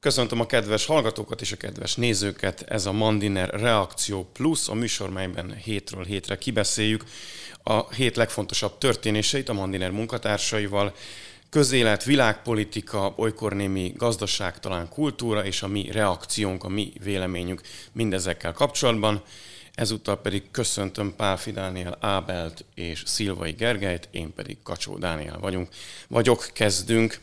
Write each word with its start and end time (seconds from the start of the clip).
Köszöntöm 0.00 0.40
a 0.40 0.46
kedves 0.46 0.86
hallgatókat 0.86 1.40
és 1.40 1.52
a 1.52 1.56
kedves 1.56 1.94
nézőket. 1.94 2.62
Ez 2.68 2.86
a 2.86 2.92
Mandiner 2.92 3.48
Reakció 3.48 4.28
Plus, 4.32 4.68
a 4.68 4.74
műsor, 4.74 5.10
melyben 5.10 5.54
hétről 5.54 6.04
hétre 6.04 6.38
kibeszéljük 6.38 7.04
a 7.62 7.92
hét 7.92 8.16
legfontosabb 8.16 8.78
történéseit 8.78 9.48
a 9.48 9.52
Mandiner 9.52 9.90
munkatársaival. 9.90 10.94
Közélet, 11.50 12.04
világpolitika, 12.04 13.14
olykor 13.16 13.52
némi 13.52 13.92
gazdaság, 13.96 14.60
talán 14.60 14.88
kultúra 14.88 15.44
és 15.44 15.62
a 15.62 15.68
mi 15.68 15.90
reakciónk, 15.90 16.64
a 16.64 16.68
mi 16.68 16.92
véleményünk 17.02 17.60
mindezekkel 17.92 18.52
kapcsolatban. 18.52 19.22
Ezúttal 19.74 20.20
pedig 20.20 20.42
köszöntöm 20.50 21.14
Pál 21.16 21.36
Fidániel 21.36 21.96
Ábelt 22.00 22.64
és 22.74 23.02
Szilvai 23.06 23.52
Gergelyt, 23.52 24.08
én 24.10 24.34
pedig 24.34 24.56
Kacsó 24.62 24.98
Dániel 24.98 25.38
vagyunk. 25.38 25.68
Vagyok, 26.08 26.48
kezdünk. 26.52 27.20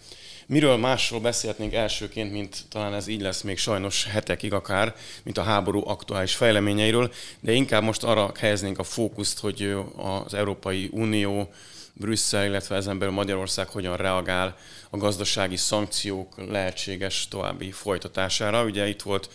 Miről 0.49 0.77
másról 0.77 1.19
beszélhetnénk 1.19 1.73
elsőként, 1.73 2.31
mint 2.31 2.65
talán 2.69 2.93
ez 2.93 3.07
így 3.07 3.21
lesz 3.21 3.41
még 3.41 3.57
sajnos 3.57 4.05
hetekig 4.05 4.53
akár, 4.53 4.95
mint 5.23 5.37
a 5.37 5.43
háború 5.43 5.87
aktuális 5.87 6.35
fejleményeiről, 6.35 7.11
de 7.39 7.51
inkább 7.51 7.83
most 7.83 8.03
arra 8.03 8.31
helyeznénk 8.39 8.79
a 8.79 8.83
fókuszt, 8.83 9.39
hogy 9.39 9.75
az 9.95 10.33
Európai 10.33 10.89
Unió, 10.91 11.49
Brüsszel, 11.93 12.45
illetve 12.45 12.75
ezen 12.75 12.99
belül 12.99 13.13
Magyarország 13.13 13.67
hogyan 13.67 13.97
reagál 13.97 14.57
a 14.89 14.97
gazdasági 14.97 15.55
szankciók 15.55 16.33
lehetséges 16.49 17.27
további 17.27 17.71
folytatására. 17.71 18.63
Ugye 18.63 18.87
itt 18.87 19.01
volt 19.01 19.29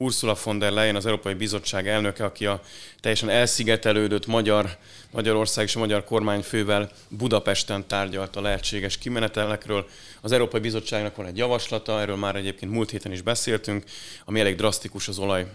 Ursula 0.00 0.36
von 0.44 0.58
der 0.58 0.72
Leyen, 0.72 0.96
az 0.96 1.06
Európai 1.06 1.34
Bizottság 1.34 1.88
elnöke, 1.88 2.24
aki 2.24 2.46
a 2.46 2.60
teljesen 3.00 3.28
elszigetelődött 3.28 4.26
magyar, 4.26 4.76
Magyarország 5.10 5.64
és 5.64 5.76
a 5.76 5.78
magyar 5.78 6.04
kormányfővel 6.04 6.90
Budapesten 7.08 7.86
tárgyalt 7.86 8.36
a 8.36 8.40
lehetséges 8.40 8.98
kimenetelekről. 8.98 9.88
Az 10.20 10.32
Európai 10.32 10.60
Bizottságnak 10.60 11.16
van 11.16 11.26
egy 11.26 11.36
javaslata, 11.36 12.00
erről 12.00 12.16
már 12.16 12.36
egyébként 12.36 12.72
múlt 12.72 12.90
héten 12.90 13.12
is 13.12 13.20
beszéltünk, 13.20 13.84
ami 14.24 14.40
elég 14.40 14.56
drasztikus 14.56 15.08
az 15.08 15.18
olaj 15.18 15.46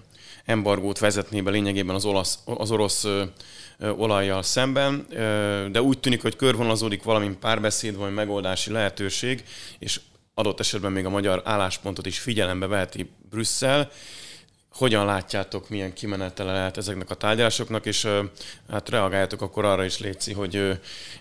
embargót 0.46 1.00
vezetné 1.00 1.42
be 1.42 1.52
lényegében 1.52 1.96
az, 1.96 2.06
olasz, 2.06 2.40
az 2.46 2.72
orosz 2.72 3.06
olajjal 3.80 4.44
szemben, 4.44 5.06
de 5.72 5.82
úgy 5.82 6.00
tűnik, 6.00 6.22
hogy 6.22 6.36
körvonalazódik 6.36 7.04
valami 7.04 7.38
párbeszéd, 7.40 7.96
vagy 7.96 8.14
megoldási 8.14 8.72
lehetőség, 8.72 9.44
és 9.80 10.00
adott 10.34 10.60
esetben 10.60 10.92
még 10.92 11.06
a 11.06 11.10
magyar 11.10 11.42
álláspontot 11.46 12.06
is 12.06 12.20
figyelembe 12.20 12.68
veheti 12.68 13.10
Brüsszel, 13.30 13.92
hogyan 14.74 15.06
látjátok, 15.06 15.70
milyen 15.70 15.94
kimenetele 15.94 16.52
lehet 16.52 16.78
ezeknek 16.78 17.10
a 17.10 17.16
tárgyalásoknak, 17.16 17.86
és 17.86 18.08
hát 18.70 18.90
reagáljátok 18.90 19.42
akkor 19.42 19.66
arra 19.66 19.84
is, 19.84 20.00
Léci, 20.00 20.34
hogy 20.34 20.56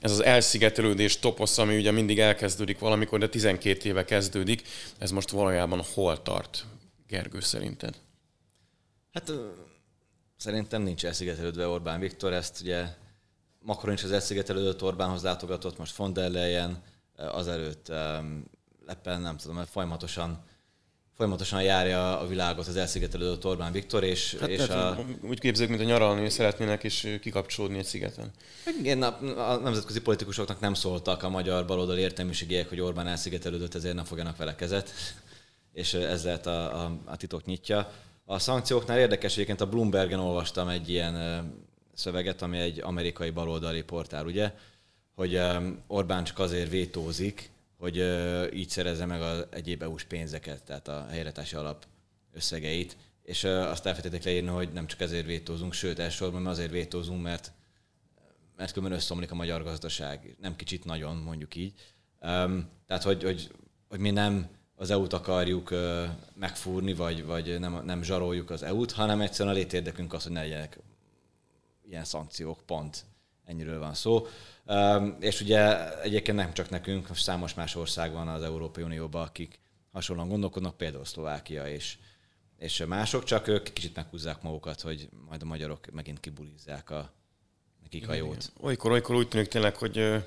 ez 0.00 0.11
az 0.11 0.22
elszigetelődés 0.22 1.19
toposz, 1.19 1.58
ami 1.58 1.77
ugye 1.77 1.91
mindig 1.91 2.20
elkezdődik 2.20 2.78
valamikor, 2.78 3.19
de 3.19 3.28
12 3.28 3.89
éve 3.89 4.05
kezdődik, 4.05 4.62
ez 4.98 5.11
most 5.11 5.30
valójában 5.30 5.83
hol 5.95 6.23
tart, 6.23 6.64
Gergő 7.06 7.41
szerinted? 7.41 7.95
Hát 9.12 9.33
szerintem 10.36 10.83
nincs 10.83 11.05
elszigetelődve 11.05 11.67
Orbán 11.67 12.00
Viktor, 12.00 12.33
ezt 12.33 12.61
ugye 12.61 12.86
Macron 13.58 13.95
is 13.95 14.05
az 14.05 14.12
elszigetelődött 14.12 14.83
Orbánhoz 14.83 15.23
látogatott, 15.23 15.78
most 15.78 15.97
von 15.97 16.12
der 16.12 16.30
Leyen, 16.30 16.83
azelőtt 17.17 17.89
Leppen, 18.86 19.20
nem 19.20 19.36
tudom, 19.36 19.56
mert 19.56 19.69
folyamatosan 19.69 20.45
folyamatosan 21.17 21.63
járja 21.63 22.19
a 22.19 22.27
világot 22.27 22.67
az 22.67 22.77
elszigetelődött 22.77 23.47
Orbán 23.47 23.73
Viktor, 23.73 24.05
és, 24.05 24.37
hát, 24.41 24.49
és 24.49 24.69
a... 24.69 25.05
Úgy 25.21 25.41
képzeljük, 25.41 25.77
mint 25.77 25.89
a 25.89 25.93
nyaralni 25.93 26.29
szeretnének, 26.29 26.85
és 26.85 27.19
kikapcsolódni 27.21 27.79
egy 27.79 27.85
szigeten. 27.85 28.31
Igen, 28.79 29.03
a, 29.03 29.19
a 29.53 29.57
nemzetközi 29.57 30.01
politikusoknak 30.01 30.61
nem 30.61 30.75
szóltak 30.75 31.23
a 31.23 31.29
magyar 31.29 31.67
baloldali 31.67 32.01
értelmiségiek, 32.01 32.69
hogy 32.69 32.81
Orbán 32.81 33.07
elszigetelődött, 33.07 33.75
ezért 33.75 33.95
nem 33.95 34.05
fogjanak 34.05 34.37
vele 34.37 34.55
kezet, 34.55 34.91
és 35.73 35.95
ezzel 35.95 36.37
a, 36.45 36.49
a, 36.51 36.99
a 37.05 37.17
titok 37.17 37.45
nyitja. 37.45 37.93
A 38.25 38.39
szankcióknál 38.39 38.99
érdekes, 38.99 39.33
egyébként 39.33 39.61
a 39.61 39.69
Bloombergen 39.69 40.19
olvastam 40.19 40.69
egy 40.69 40.89
ilyen 40.89 41.45
szöveget, 41.95 42.42
ami 42.42 42.59
egy 42.59 42.81
amerikai 42.81 43.31
baloldali 43.31 43.83
portál, 43.83 44.27
ugye, 44.27 44.53
hogy 45.15 45.41
Orbán 45.86 46.25
csak 46.25 46.39
azért 46.39 46.70
vétózik, 46.70 47.52
hogy 47.83 47.97
így 48.55 48.69
szerezze 48.69 49.07
meg 49.07 49.23
az 49.23 49.47
egyéb 49.51 49.83
EU-s 49.83 50.05
pénzeket, 50.05 50.63
tehát 50.63 50.89
a 50.89 51.07
helyretási 51.11 51.57
alap 51.57 51.87
összegeit, 52.33 52.97
és 53.23 53.45
azt 53.45 53.87
elfelejtették 53.87 54.25
leírni, 54.25 54.48
hogy 54.48 54.73
nem 54.73 54.87
csak 54.87 55.01
ezért 55.01 55.27
vétózunk, 55.27 55.73
sőt, 55.73 55.98
elsősorban 55.98 56.47
azért 56.47 56.71
vétózunk, 56.71 57.23
mert 57.23 57.53
mert 58.57 58.73
különben 58.73 58.98
összeomlik 58.98 59.31
a 59.31 59.35
magyar 59.35 59.63
gazdaság. 59.63 60.37
Nem 60.41 60.57
kicsit 60.57 60.85
nagyon, 60.85 61.17
mondjuk 61.17 61.57
így. 61.57 61.73
tehát, 62.87 63.03
hogy, 63.03 63.23
hogy, 63.23 63.51
hogy 63.89 63.98
mi 63.98 64.11
nem 64.11 64.48
az 64.75 64.91
EU-t 64.91 65.13
akarjuk 65.13 65.75
megfúrni, 66.35 66.95
vagy, 66.95 67.25
vagy 67.25 67.59
nem, 67.61 67.85
nem 67.85 68.03
zsaroljuk 68.03 68.51
az 68.51 68.63
EU-t, 68.63 68.92
hanem 68.92 69.21
egyszerűen 69.21 69.55
a 69.55 69.59
létérdekünk 69.59 70.13
az, 70.13 70.23
hogy 70.23 70.33
ne 70.33 70.41
legyenek 70.41 70.79
ilyen 71.89 72.05
szankciók, 72.05 72.61
pont. 72.67 73.05
Ennyiről 73.45 73.79
van 73.79 73.95
szó. 73.95 74.27
És 75.20 75.41
ugye 75.41 75.92
egyébként 76.01 76.36
nem 76.36 76.53
csak 76.53 76.70
nekünk, 76.70 77.17
számos 77.17 77.55
más 77.55 77.75
ország 77.75 78.13
van 78.13 78.29
az 78.29 78.42
Európai 78.42 78.85
Unióban, 78.85 79.23
akik 79.23 79.61
hasonlóan 79.92 80.29
gondolkodnak, 80.29 80.77
például 80.77 81.05
Szlovákia 81.05 81.69
és, 81.69 81.98
és 82.58 82.85
mások, 82.89 83.25
csak 83.25 83.48
ők 83.48 83.73
kicsit 83.73 83.97
meghúzzák 83.97 84.42
magukat, 84.42 84.80
hogy 84.80 85.08
majd 85.29 85.42
a 85.42 85.47
magyarok 85.47 85.91
megint 85.91 86.20
kibulizzák 86.20 86.91
a, 86.91 87.13
nekik 87.83 88.08
a 88.08 88.14
jót. 88.14 88.53
Olykor, 88.61 88.91
olykor 88.91 89.17
úgy 89.17 89.29
tűnik 89.29 89.48
tényleg, 89.48 89.77
hogy 89.77 90.24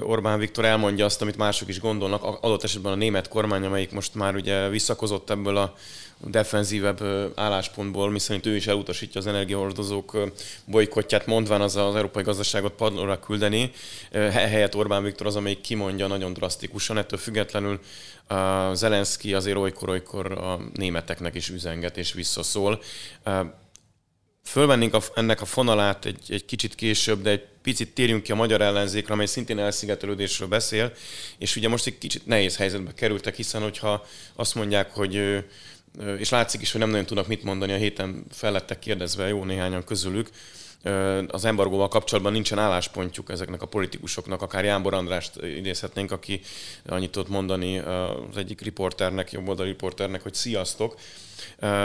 Orbán 0.00 0.38
Viktor 0.38 0.64
elmondja 0.64 1.04
azt, 1.04 1.22
amit 1.22 1.36
mások 1.36 1.68
is 1.68 1.80
gondolnak, 1.80 2.22
adott 2.22 2.62
esetben 2.62 2.92
a 2.92 2.96
német 2.96 3.28
kormány, 3.28 3.64
amelyik 3.64 3.92
most 3.92 4.14
már 4.14 4.34
ugye 4.34 4.68
visszakozott 4.68 5.30
ebből 5.30 5.56
a 5.56 5.74
defenzívebb 6.18 7.00
álláspontból, 7.34 8.10
miszerint 8.10 8.46
ő 8.46 8.56
is 8.56 8.66
elutasítja 8.66 9.20
az 9.20 9.26
energiahordozók 9.26 10.18
bolykotját, 10.64 11.26
mondván 11.26 11.60
az 11.60 11.76
az 11.76 11.94
európai 11.94 12.22
gazdaságot 12.22 12.72
padlóra 12.72 13.20
küldeni. 13.20 13.70
Helyett 14.30 14.76
Orbán 14.76 15.02
Viktor 15.02 15.26
az, 15.26 15.36
amelyik 15.36 15.60
kimondja 15.60 16.06
nagyon 16.06 16.32
drasztikusan, 16.32 16.98
ettől 16.98 17.18
függetlenül 17.18 17.80
Zelenszky 18.72 19.34
azért 19.34 19.56
olykor-olykor 19.56 20.32
a 20.32 20.60
németeknek 20.74 21.34
is 21.34 21.48
üzenget 21.48 21.96
és 21.96 22.12
visszaszól 22.12 22.82
fölvennénk 24.44 24.94
a, 24.94 25.00
ennek 25.14 25.40
a 25.40 25.44
fonalát 25.44 26.04
egy, 26.04 26.24
egy 26.28 26.44
kicsit 26.44 26.74
később, 26.74 27.22
de 27.22 27.30
egy 27.30 27.46
picit 27.62 27.94
térjünk 27.94 28.22
ki 28.22 28.32
a 28.32 28.34
magyar 28.34 28.60
ellenzékre, 28.60 29.12
amely 29.12 29.26
szintén 29.26 29.58
elszigetelődésről 29.58 30.48
beszél, 30.48 30.92
és 31.38 31.56
ugye 31.56 31.68
most 31.68 31.86
egy 31.86 31.98
kicsit 31.98 32.26
nehéz 32.26 32.56
helyzetbe 32.56 32.94
kerültek, 32.94 33.34
hiszen 33.34 33.62
hogyha 33.62 34.06
azt 34.34 34.54
mondják, 34.54 34.90
hogy 34.90 35.44
és 36.18 36.28
látszik 36.28 36.60
is, 36.60 36.70
hogy 36.72 36.80
nem 36.80 36.90
nagyon 36.90 37.06
tudnak 37.06 37.26
mit 37.26 37.42
mondani, 37.42 37.72
a 37.72 37.76
héten 37.76 38.24
fellettek 38.30 38.78
kérdezve 38.78 39.28
jó 39.28 39.44
néhányan 39.44 39.84
közülük, 39.84 40.28
az 41.28 41.44
embargóval 41.44 41.88
kapcsolatban 41.88 42.32
nincsen 42.32 42.58
álláspontjuk 42.58 43.30
ezeknek 43.30 43.62
a 43.62 43.66
politikusoknak, 43.66 44.42
akár 44.42 44.64
Jánbor 44.64 44.94
Andrást 44.94 45.42
idézhetnénk, 45.42 46.12
aki 46.12 46.40
annyit 46.86 47.10
tudott 47.10 47.28
mondani 47.28 47.78
az 47.78 48.36
egyik 48.36 48.60
riporternek, 48.60 49.32
jobboldali 49.32 49.68
riporternek, 49.68 50.22
hogy 50.22 50.34
sziasztok, 50.34 50.94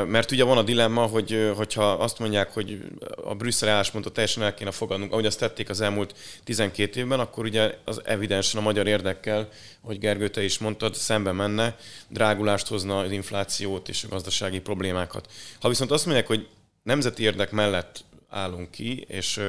mert 0.08 0.32
ugye 0.32 0.44
van 0.44 0.58
a 0.58 0.64
dilemma, 0.64 1.06
hogy 1.06 1.52
hogyha 1.56 1.92
azt 1.92 2.20
mondják, 2.20 2.54
hogy 2.54 2.80
a 3.24 3.36
Brüsszel 3.36 3.70
álláspontot 3.70 4.14
teljesen 4.14 4.44
el 4.44 4.54
kéne 4.54 4.72
fogadnunk, 4.72 5.12
ahogy 5.12 5.26
azt 5.26 5.40
tették 5.40 5.70
az 5.70 5.82
elmúlt 5.82 6.16
12 6.44 7.00
évben, 7.00 7.20
akkor 7.20 7.46
ugye 7.46 7.78
az 7.86 8.02
evidensen 8.06 8.62
a 8.62 8.64
magyar 8.64 8.88
érdekkel, 8.88 9.50
hogy 9.82 10.00
Gergő, 10.00 10.30
te 10.30 10.44
is 10.44 10.58
mondtad, 10.58 10.96
szembe 10.96 11.32
menne, 11.32 11.78
drágulást 12.08 12.68
hozna 12.68 13.00
az 13.00 13.12
inflációt 13.12 13.90
és 13.90 14.04
a 14.04 14.08
gazdasági 14.08 14.60
problémákat. 14.60 15.32
Ha 15.60 15.70
viszont 15.70 15.92
azt 15.92 16.06
mondják, 16.06 16.28
hogy 16.28 16.48
nemzeti 16.84 17.24
érdek 17.24 17.52
mellett 17.52 18.04
állunk 18.30 18.72
ki, 18.72 19.06
és 19.08 19.42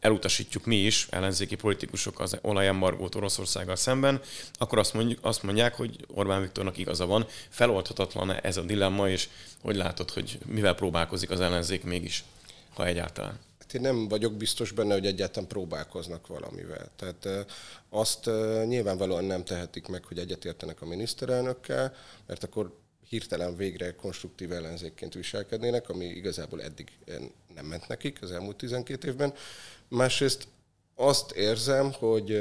elutasítjuk 0.00 0.64
mi 0.64 0.76
is, 0.76 1.06
ellenzéki 1.10 1.54
politikusok 1.54 2.20
az 2.20 2.38
olajembargót 2.42 3.14
Oroszországgal 3.14 3.76
szemben, 3.76 4.20
akkor 4.54 4.78
azt, 4.78 4.94
mondjuk, 4.94 5.18
azt 5.22 5.42
mondják, 5.42 5.74
hogy 5.74 6.06
Orbán 6.14 6.40
Viktornak 6.40 6.78
igaza 6.78 7.06
van, 7.06 7.26
feloldhatatlan 7.48 8.32
ez 8.32 8.56
a 8.56 8.62
dilemma, 8.62 9.08
és 9.08 9.28
hogy 9.60 9.76
látod, 9.76 10.10
hogy 10.10 10.38
mivel 10.46 10.74
próbálkozik 10.74 11.30
az 11.30 11.40
ellenzék 11.40 11.84
mégis, 11.84 12.24
ha 12.74 12.86
egyáltalán? 12.86 13.38
Hát 13.58 13.74
én 13.74 13.80
nem 13.80 14.08
vagyok 14.08 14.34
biztos 14.34 14.72
benne, 14.72 14.92
hogy 14.92 15.06
egyáltalán 15.06 15.48
próbálkoznak 15.48 16.26
valamivel. 16.26 16.88
Tehát 16.96 17.46
azt 17.88 18.30
nyilvánvalóan 18.66 19.24
nem 19.24 19.44
tehetik 19.44 19.86
meg, 19.86 20.04
hogy 20.04 20.18
egyetértenek 20.18 20.82
a 20.82 20.86
miniszterelnökkel, 20.86 21.94
mert 22.26 22.44
akkor 22.44 22.76
hirtelen 23.08 23.56
végre 23.56 23.94
konstruktív 23.94 24.52
ellenzékként 24.52 25.14
viselkednének, 25.14 25.88
ami 25.88 26.04
igazából 26.04 26.62
eddig 26.62 26.88
nem 27.58 27.66
ment 27.66 27.88
nekik 27.88 28.22
az 28.22 28.32
elmúlt 28.32 28.56
12 28.56 29.08
évben. 29.08 29.34
Másrészt 29.88 30.48
azt 30.94 31.30
érzem, 31.30 31.92
hogy 31.92 32.32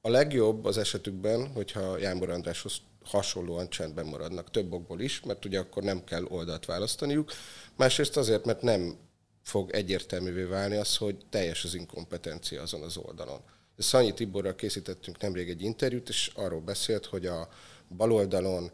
a 0.00 0.08
legjobb 0.08 0.64
az 0.64 0.78
esetükben, 0.78 1.52
hogyha 1.52 1.98
Jánbor 1.98 2.30
Andráshoz 2.30 2.76
hasonlóan 3.04 3.70
csendben 3.70 4.06
maradnak, 4.06 4.50
több 4.50 4.72
okból 4.72 5.00
is, 5.00 5.20
mert 5.20 5.44
ugye 5.44 5.58
akkor 5.58 5.82
nem 5.82 6.04
kell 6.04 6.24
oldalt 6.24 6.64
választaniuk. 6.64 7.32
Másrészt 7.76 8.16
azért, 8.16 8.44
mert 8.44 8.62
nem 8.62 8.96
fog 9.42 9.70
egyértelművé 9.70 10.42
válni 10.42 10.76
az, 10.76 10.96
hogy 10.96 11.16
teljes 11.30 11.64
az 11.64 11.74
inkompetencia 11.74 12.62
azon 12.62 12.82
az 12.82 12.96
oldalon. 12.96 13.40
Szanyi 13.78 14.14
Tiborral 14.14 14.54
készítettünk 14.54 15.20
nemrég 15.20 15.48
egy 15.48 15.62
interjút, 15.62 16.08
és 16.08 16.30
arról 16.34 16.60
beszélt, 16.60 17.06
hogy 17.06 17.26
a 17.26 17.48
baloldalon 17.96 18.70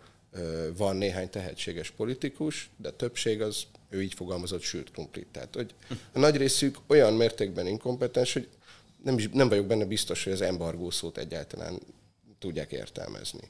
van 0.77 0.97
néhány 0.97 1.31
tehetséges 1.31 1.91
politikus, 1.91 2.71
de 2.77 2.91
többség 2.91 3.43
az, 3.43 3.63
ő 3.95 4.03
így 4.03 4.15
fogalmazott, 4.15 4.63
sült 4.63 4.91
krumplit. 4.91 5.27
Tehát, 5.27 5.55
hogy 5.55 5.75
a 6.13 6.19
nagy 6.19 6.37
részük 6.37 6.79
olyan 6.87 7.13
mértékben 7.13 7.67
inkompetens, 7.67 8.33
hogy 8.33 8.49
nem, 9.03 9.19
is, 9.19 9.29
nem 9.33 9.49
vagyok 9.49 9.67
benne 9.67 9.85
biztos, 9.85 10.25
hogy 10.25 10.33
az 10.33 10.41
embargó 10.41 10.91
szót 10.91 11.19
egyáltalán 11.19 11.81
tudják 12.39 12.73
értelmezni. 12.73 13.49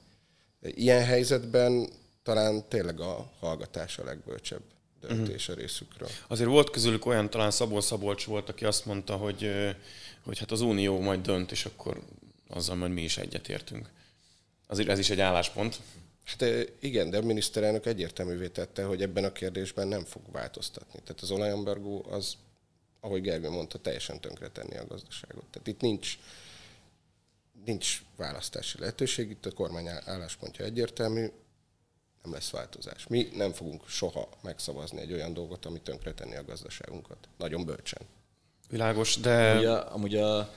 Ilyen 0.61 1.05
helyzetben 1.05 1.89
talán 2.23 2.69
tényleg 2.69 3.01
a 3.01 3.33
hallgatás 3.39 3.99
a 3.99 4.05
legbölcsebb 4.05 4.63
döntés 5.01 5.49
a 5.49 5.55
részükről. 5.55 6.09
Azért 6.27 6.49
volt 6.49 6.71
közülük 6.71 7.07
olyan, 7.07 7.31
talán 7.31 7.51
Szabó 7.51 7.81
Szabolcs 7.81 8.25
volt, 8.25 8.49
aki 8.49 8.65
azt 8.65 8.87
mondta, 8.87 9.17
hogy, 9.17 9.51
hogy 10.25 10.39
hát 10.39 10.51
az 10.51 10.61
Unió 10.61 11.01
majd 11.01 11.21
dönt, 11.21 11.51
és 11.53 11.65
akkor 11.65 12.03
azzal 12.49 12.77
majd 12.77 12.93
mi 12.93 13.03
is 13.03 13.17
egyetértünk. 13.17 13.91
Azért 14.67 14.89
ez 14.89 14.99
is 14.99 15.11
egy 15.11 15.21
álláspont. 15.21 15.81
Hát 16.25 16.45
igen, 16.81 17.11
de 17.11 17.17
a 17.17 17.23
miniszterelnök 17.23 17.87
egyértelművé 17.87 18.49
tette, 18.49 18.85
hogy 18.85 19.03
ebben 19.03 19.25
a 19.25 19.33
kérdésben 19.33 19.89
nem 19.89 20.05
fog 20.05 20.23
változtatni. 20.33 21.01
Tehát 21.01 21.23
az 21.23 21.31
olajembargó 21.31 22.07
az, 22.11 22.37
ahogy 23.01 23.23
Gergő 23.23 23.49
mondta, 23.49 23.79
teljesen 23.79 24.21
tönkretenni 24.21 24.77
a 24.77 24.87
gazdaságot. 24.87 25.45
Tehát 25.51 25.69
itt 25.69 25.81
nincs, 25.81 26.19
nincs 27.65 28.03
választási 28.17 28.79
lehetőség, 28.79 29.31
itt 29.31 29.47
a 29.47 29.53
kormány 29.53 29.89
álláspontja 29.89 30.65
egyértelmű, 30.65 31.27
nem 32.23 32.33
lesz 32.33 32.51
változás. 32.51 33.07
Mi 33.07 33.29
nem 33.35 33.53
fogunk 33.53 33.89
soha 33.89 34.29
megszavazni 34.43 35.01
egy 35.01 35.13
olyan 35.13 35.33
dolgot, 35.33 35.67
ami 35.67 35.81
tönkretenni 35.81 36.37
a 36.37 36.45
gazdaságunkat. 36.45 37.29
Nagyon 37.39 37.65
bölcsen. 37.65 38.03
Világos, 38.69 39.17
de... 39.17 39.51
Amúgy, 39.51 39.65
a, 39.65 39.95
amúgy 39.95 40.17
a, 40.17 40.55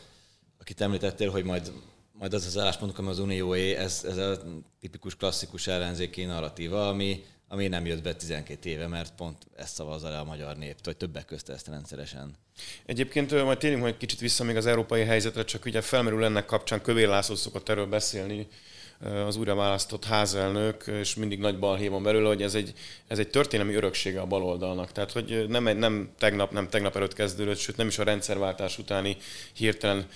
akit 0.60 0.82
említettél, 0.82 1.30
hogy 1.30 1.44
majd, 1.44 1.72
majd 2.18 2.34
az 2.34 2.46
az 2.46 2.58
álláspontunk, 2.58 3.00
ami 3.00 3.10
az 3.10 3.20
Unióé, 3.20 3.76
ez, 3.76 4.06
ez 4.08 4.18
a 4.18 4.42
tipikus 4.80 5.16
klasszikus 5.16 5.68
ellenzéki 5.68 6.24
narratíva, 6.24 6.88
ami, 6.88 7.24
ami 7.48 7.68
nem 7.68 7.86
jött 7.86 8.04
be 8.04 8.16
12 8.16 8.70
éve, 8.70 8.88
mert 8.88 9.16
pont 9.16 9.38
ezt 9.56 9.74
szavazza 9.74 10.10
le 10.10 10.20
a 10.20 10.24
magyar 10.24 10.58
nép, 10.58 10.78
vagy 10.84 10.98
többek 10.98 11.26
közt 11.26 11.50
ezt 11.50 11.68
rendszeresen. 11.68 12.36
Egyébként 12.86 13.44
majd 13.44 13.58
térjünk 13.58 13.82
majd 13.82 13.98
kicsit 13.98 14.20
vissza 14.20 14.44
még 14.44 14.56
az 14.56 14.66
európai 14.66 15.04
helyzetre, 15.04 15.44
csak 15.44 15.66
ugye 15.66 15.82
felmerül 15.82 16.24
ennek 16.24 16.46
kapcsán, 16.46 16.82
Kövér 16.82 17.08
László 17.08 17.36
szokott 17.36 17.70
erről 17.70 17.88
beszélni, 17.88 18.48
az 19.00 19.36
újra 19.36 19.56
választott 19.56 20.06
házelnök, 20.06 20.88
és 20.88 21.16
mindig 21.16 21.40
nagy 21.40 21.60
balhé 21.60 21.88
van 21.88 22.04
belőle, 22.04 22.28
hogy 22.28 22.42
ez 22.42 22.56
egy, 22.56 22.74
ez 23.08 23.20
egy 23.20 23.30
történelmi 23.30 23.74
öröksége 23.74 24.22
a 24.22 24.26
baloldalnak. 24.26 24.92
Tehát, 24.92 25.12
hogy 25.12 25.46
nem, 25.48 25.78
nem 25.78 26.12
tegnap, 26.18 26.52
nem 26.52 26.70
tegnap 26.70 26.96
előtt 26.96 27.14
kezdődött, 27.14 27.58
sőt 27.58 27.78
nem 27.78 27.88
is 27.88 28.00
a 28.00 28.04
rendszerváltás 28.04 28.78
utáni 28.78 29.18
hirtelen 29.54 30.08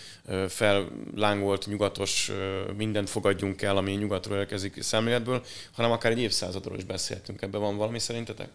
fellángolt 0.47 1.65
nyugatos 1.65 2.31
mindent 2.77 3.09
fogadjunk 3.09 3.61
el, 3.61 3.77
ami 3.77 3.91
nyugatról 3.91 4.37
érkezik 4.37 4.81
szemléletből, 4.81 5.43
hanem 5.71 5.91
akár 5.91 6.11
egy 6.11 6.19
évszázadról 6.19 6.77
is 6.77 6.83
beszéltünk. 6.83 7.41
Ebben 7.41 7.61
van 7.61 7.77
valami 7.77 7.99
szerintetek? 7.99 8.49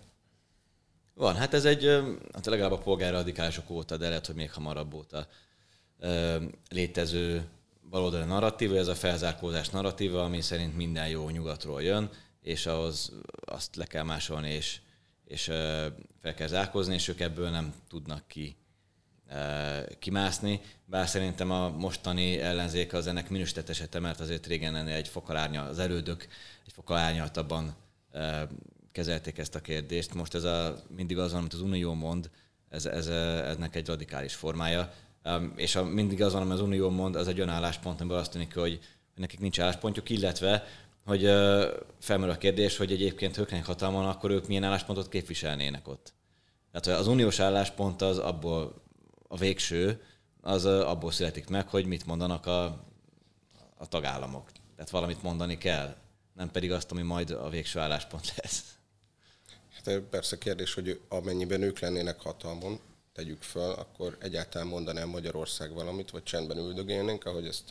Van, 1.15 1.37
hát 1.37 1.55
ez 1.55 1.65
egy, 1.65 2.03
hát 2.33 2.47
legalább 2.47 2.73
a 2.73 2.79
polgárradikálisok 2.79 3.71
óta, 3.71 3.97
de 3.97 4.09
lehet, 4.09 4.27
hogy 4.27 4.35
még 4.35 4.53
hamarabb 4.53 4.95
óta 4.95 5.27
létező 6.69 7.45
baloldali 7.91 8.25
narratíva, 8.25 8.77
ez 8.77 8.89
a 8.89 8.95
felzárkózás 8.95 9.69
narratíva, 9.69 10.25
ami 10.25 10.41
szerint 10.41 10.77
minden 10.77 11.09
jó 11.09 11.29
nyugatról 11.29 11.83
jön, 11.83 12.11
és 12.41 12.67
ahhoz 12.67 13.13
azt 13.45 13.77
le 13.77 13.85
kell 13.85 14.03
másolni, 14.03 14.51
és, 14.51 14.81
és 15.25 15.45
fel 16.23 16.35
kell 16.37 16.47
zárkózni, 16.47 16.95
és 16.95 17.09
ők 17.09 17.21
ebből 17.21 17.51
nem 17.51 17.75
tudnak 17.89 18.27
ki 18.27 18.57
kimászni, 19.99 20.61
bár 20.85 21.09
szerintem 21.09 21.51
a 21.51 21.69
mostani 21.69 22.39
ellenzék 22.39 22.93
az 22.93 23.07
ennek 23.07 23.29
minősített 23.29 23.69
esete, 23.69 23.99
mert 23.99 24.21
azért 24.21 24.47
régen 24.47 24.77
ennél 24.77 24.95
egy 24.95 25.09
fokalárnya, 25.09 25.63
az 25.63 25.79
erődök 25.79 26.27
egy 26.67 26.73
fokalárnyaltabban 26.73 27.75
kezelték 28.93 29.39
ezt 29.39 29.55
a 29.55 29.61
kérdést. 29.61 30.15
Most 30.15 30.35
ez 30.35 30.45
a, 30.45 30.83
mindig 30.89 31.19
az, 31.19 31.33
amit 31.33 31.53
az 31.53 31.61
Unió 31.61 31.95
mond, 31.95 32.31
ez, 32.69 32.87
ez, 32.87 33.07
eznek 33.07 33.75
egy 33.77 33.87
radikális 33.87 34.35
formája. 34.35 34.93
És 35.57 35.77
a, 35.77 35.85
mindig 35.85 36.23
az 36.23 36.33
van, 36.33 36.51
az 36.51 36.61
Unió 36.61 36.91
mond, 36.91 37.17
az 37.17 37.29
egy 37.29 37.39
olyan 37.39 37.55
álláspont, 37.55 38.01
amiből 38.01 38.19
azt 38.19 38.31
tűnik, 38.31 38.55
hogy, 38.55 38.81
nekik 39.15 39.41
nincs 39.41 39.61
álláspontjuk, 39.61 40.11
illetve 40.11 40.67
hogy 41.05 41.23
felmerül 42.01 42.35
a 42.35 42.39
kérdés, 42.39 42.77
hogy 42.77 42.93
egyébként 42.93 43.39
ők 43.39 43.65
hatalmon, 43.65 44.09
akkor 44.09 44.31
ők 44.31 44.47
milyen 44.47 44.65
álláspontot 44.65 45.09
képviselnének 45.09 45.89
ott. 45.89 46.13
Tehát 46.73 47.01
az 47.01 47.07
uniós 47.07 47.39
álláspont 47.39 48.03
az 48.03 48.19
abból 48.19 48.83
a 49.29 49.37
végső, 49.37 50.03
az 50.41 50.65
abból 50.65 51.13
születik 51.13 51.49
meg, 51.49 51.69
hogy 51.69 51.87
mit 51.87 52.07
mondanak 52.07 52.47
a, 52.47 52.65
a 53.77 53.89
tagállamok. 53.89 54.51
Tehát 54.77 54.91
valamit 54.91 55.23
mondani 55.23 55.59
kell, 55.59 55.97
nem 56.33 56.51
pedig 56.51 56.73
azt, 56.73 56.91
ami 56.91 57.03
majd 57.03 57.31
a 57.31 57.49
végső 57.49 57.79
álláspont 57.79 58.35
lesz. 58.43 58.65
Hát 59.75 59.99
persze 59.99 60.39
kérdés, 60.39 60.75
hogy 60.75 61.01
amennyiben 61.09 61.63
ők 61.63 61.79
lennének 61.79 62.21
hatalmon, 62.21 62.81
tegyük 63.15 63.43
föl, 63.43 63.71
akkor 63.71 64.17
egyáltalán 64.21 64.67
mondanám 64.67 65.09
Magyarország 65.09 65.73
valamit, 65.73 66.11
vagy 66.11 66.23
csendben 66.23 66.59
üldögélnénk, 66.59 67.25
ahogy 67.25 67.47
ezt 67.47 67.63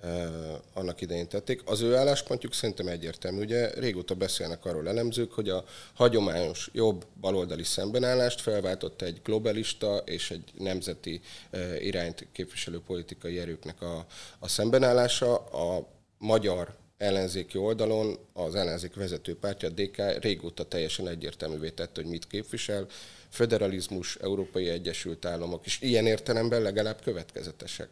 e, 0.00 0.28
annak 0.74 1.00
idején 1.00 1.28
tették. 1.28 1.62
Az 1.64 1.80
ő 1.80 1.96
álláspontjuk 1.96 2.54
szerintem 2.54 2.88
egyértelmű. 2.88 3.40
Ugye 3.40 3.70
régóta 3.74 4.14
beszélnek 4.14 4.64
arról 4.64 4.88
elemzők, 4.88 5.32
hogy 5.32 5.48
a 5.48 5.64
hagyományos 5.94 6.70
jobb 6.72 7.06
baloldali 7.20 7.64
szembenállást 7.64 8.40
felváltott 8.40 9.02
egy 9.02 9.20
globalista 9.24 9.96
és 9.96 10.30
egy 10.30 10.52
nemzeti 10.58 11.20
e, 11.50 11.80
irányt 11.80 12.26
képviselő 12.32 12.80
politikai 12.80 13.38
erőknek 13.38 13.82
a, 13.82 14.06
a 14.38 14.48
szembenállása. 14.48 15.36
A 15.36 15.88
magyar 16.18 16.78
ellenzéki 17.00 17.58
oldalon 17.58 18.18
az 18.32 18.54
ellenzék 18.54 18.94
vezető 18.94 19.36
pártja, 19.36 19.68
a 19.68 19.72
DK 19.72 20.22
régóta 20.22 20.64
teljesen 20.64 21.08
egyértelművé 21.08 21.70
tette, 21.70 22.00
hogy 22.00 22.10
mit 22.10 22.26
képvisel 22.26 22.86
föderalizmus, 23.28 24.16
Európai 24.16 24.68
Egyesült 24.68 25.24
Államok, 25.24 25.66
és 25.66 25.80
ilyen 25.80 26.06
értelemben 26.06 26.62
legalább 26.62 27.02
következetesek. 27.02 27.88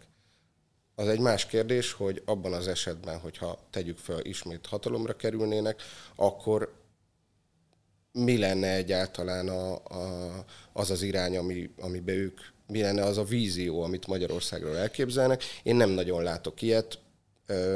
Az 0.95 1.09
egy 1.09 1.21
más 1.21 1.47
kérdés, 1.47 1.93
hogy 1.93 2.23
abban 2.25 2.53
az 2.53 2.69
esetben, 2.69 3.19
hogyha 3.19 3.59
tegyük 3.71 3.99
fel, 3.99 4.25
ismét 4.25 4.67
hatalomra 4.67 5.17
kerülnének, 5.17 5.83
akkor 6.17 6.73
mi 8.13 8.39
lenne 8.39 8.75
egyáltalán 8.75 9.49
a, 9.49 9.75
a, 9.75 10.45
az 10.73 10.91
az 10.91 11.03
irány, 11.03 11.37
ami, 11.37 11.71
amiben 11.81 12.15
ők, 12.15 12.41
mi 12.67 12.81
lenne 12.81 13.03
az 13.03 13.19
a 13.19 13.25
vízió, 13.25 13.83
amit 13.83 14.07
Magyarországról 14.07 14.77
elképzelnek. 14.77 15.43
Én 15.63 15.77
nem 15.77 15.91
nagyon 15.91 16.23
látok 16.23 16.63
ilyet, 16.63 16.99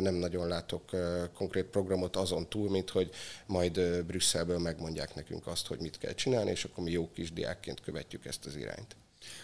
nem 0.01 0.15
nagyon 0.15 0.49
látok 0.49 0.91
konkrét 1.35 1.65
programot 1.65 2.17
azon 2.17 2.49
túl, 2.49 2.71
mint 2.71 2.91
hogy 2.91 3.11
majd 3.47 4.05
Brüsszelből 4.07 4.59
megmondják 4.59 5.15
nekünk 5.15 5.47
azt, 5.47 5.67
hogy 5.67 5.79
mit 5.79 5.99
kell 5.99 6.15
csinálni, 6.15 6.51
és 6.51 6.65
akkor 6.65 6.85
mi 6.85 6.91
jó 6.91 7.11
kis 7.11 7.33
diákként 7.33 7.81
követjük 7.81 8.25
ezt 8.25 8.47
az 8.47 8.57
irányt. 8.57 8.97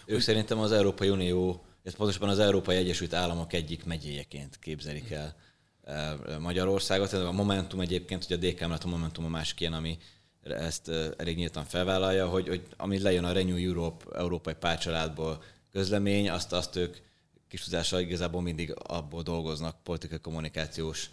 Ők 0.05 0.21
szerintem 0.21 0.59
az 0.59 0.71
Európai 0.71 1.09
Unió, 1.09 1.63
ez 1.83 1.95
pontosabban 1.95 2.29
az 2.29 2.39
Európai 2.39 2.75
Egyesült 2.75 3.13
Államok 3.13 3.53
egyik 3.53 3.85
megyéjeként 3.85 4.59
képzelik 4.59 5.11
el 5.11 5.35
Magyarországot. 6.39 7.13
A 7.13 7.31
Momentum 7.31 7.79
egyébként, 7.79 8.25
hogy 8.25 8.35
a 8.35 8.47
DK 8.47 8.59
mellett 8.59 8.83
a 8.83 8.87
Momentum 8.87 9.25
a 9.25 9.29
másik 9.29 9.59
ilyen, 9.59 9.73
ami 9.73 9.97
ezt 10.43 10.89
elég 11.17 11.37
nyíltan 11.37 11.65
felvállalja, 11.65 12.27
hogy, 12.27 12.47
hogy 12.47 12.61
ami 12.77 12.99
lejön 12.99 13.23
a 13.23 13.31
Renew 13.31 13.57
Europe 13.57 14.17
európai 14.17 14.53
párcsaládból 14.53 15.43
közlemény, 15.71 16.29
azt, 16.29 16.53
azt 16.53 16.75
ők 16.75 16.97
kis 17.49 17.63
tudással 17.63 17.99
igazából 17.99 18.41
mindig 18.41 18.73
abból 18.83 19.21
dolgoznak 19.21 19.83
politikai 19.83 20.19
kommunikációs 20.19 21.09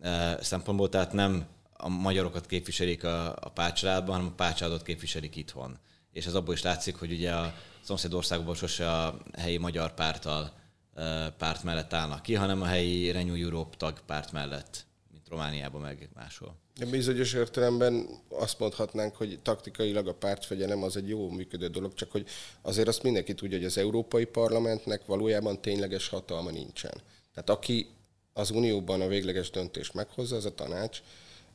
eh, 0.00 0.36
szempontból, 0.40 0.88
tehát 0.88 1.12
nem 1.12 1.46
a 1.72 1.88
magyarokat 1.88 2.46
képviselik 2.46 3.04
a, 3.04 3.36
a 3.40 3.48
párcsaládban, 3.48 4.14
hanem 4.14 4.30
a 4.30 4.34
párcsaládot 4.34 4.82
képviselik 4.82 5.36
itthon. 5.36 5.78
És 6.12 6.26
ez 6.26 6.34
abból 6.34 6.54
is 6.54 6.62
látszik, 6.62 6.96
hogy 6.96 7.12
ugye 7.12 7.32
a 7.32 7.54
szomszédországokban 7.82 8.54
sose 8.54 8.90
a 8.92 9.18
helyi 9.38 9.56
magyar 9.56 9.94
pártal 9.94 10.52
eh, 10.94 11.30
párt 11.38 11.62
mellett 11.62 11.92
állnak 11.92 12.22
ki, 12.22 12.34
hanem 12.34 12.62
a 12.62 12.66
helyi 12.66 13.10
Renew 13.10 13.34
Europe 13.34 13.76
tag 13.76 14.00
párt 14.06 14.32
mellett, 14.32 14.86
Romániában 15.34 15.80
meg 15.80 16.08
máshol. 16.14 16.54
De 16.78 16.86
bizonyos 16.86 17.32
értelemben 17.32 18.08
azt 18.28 18.58
mondhatnánk, 18.58 19.16
hogy 19.16 19.38
taktikailag 19.42 20.08
a 20.08 20.14
pártfegyelem 20.14 20.82
az 20.82 20.96
egy 20.96 21.08
jó 21.08 21.30
működő 21.30 21.66
dolog, 21.66 21.94
csak 21.94 22.10
hogy 22.10 22.26
azért 22.62 22.88
azt 22.88 23.02
mindenki 23.02 23.34
tudja, 23.34 23.56
hogy 23.56 23.66
az 23.66 23.78
Európai 23.78 24.24
Parlamentnek 24.24 25.06
valójában 25.06 25.60
tényleges 25.60 26.08
hatalma 26.08 26.50
nincsen. 26.50 26.94
Tehát 27.34 27.50
aki 27.50 27.86
az 28.32 28.50
Unióban 28.50 29.00
a 29.00 29.06
végleges 29.06 29.50
döntést 29.50 29.94
meghozza, 29.94 30.36
az 30.36 30.44
a 30.44 30.54
tanács, 30.54 31.02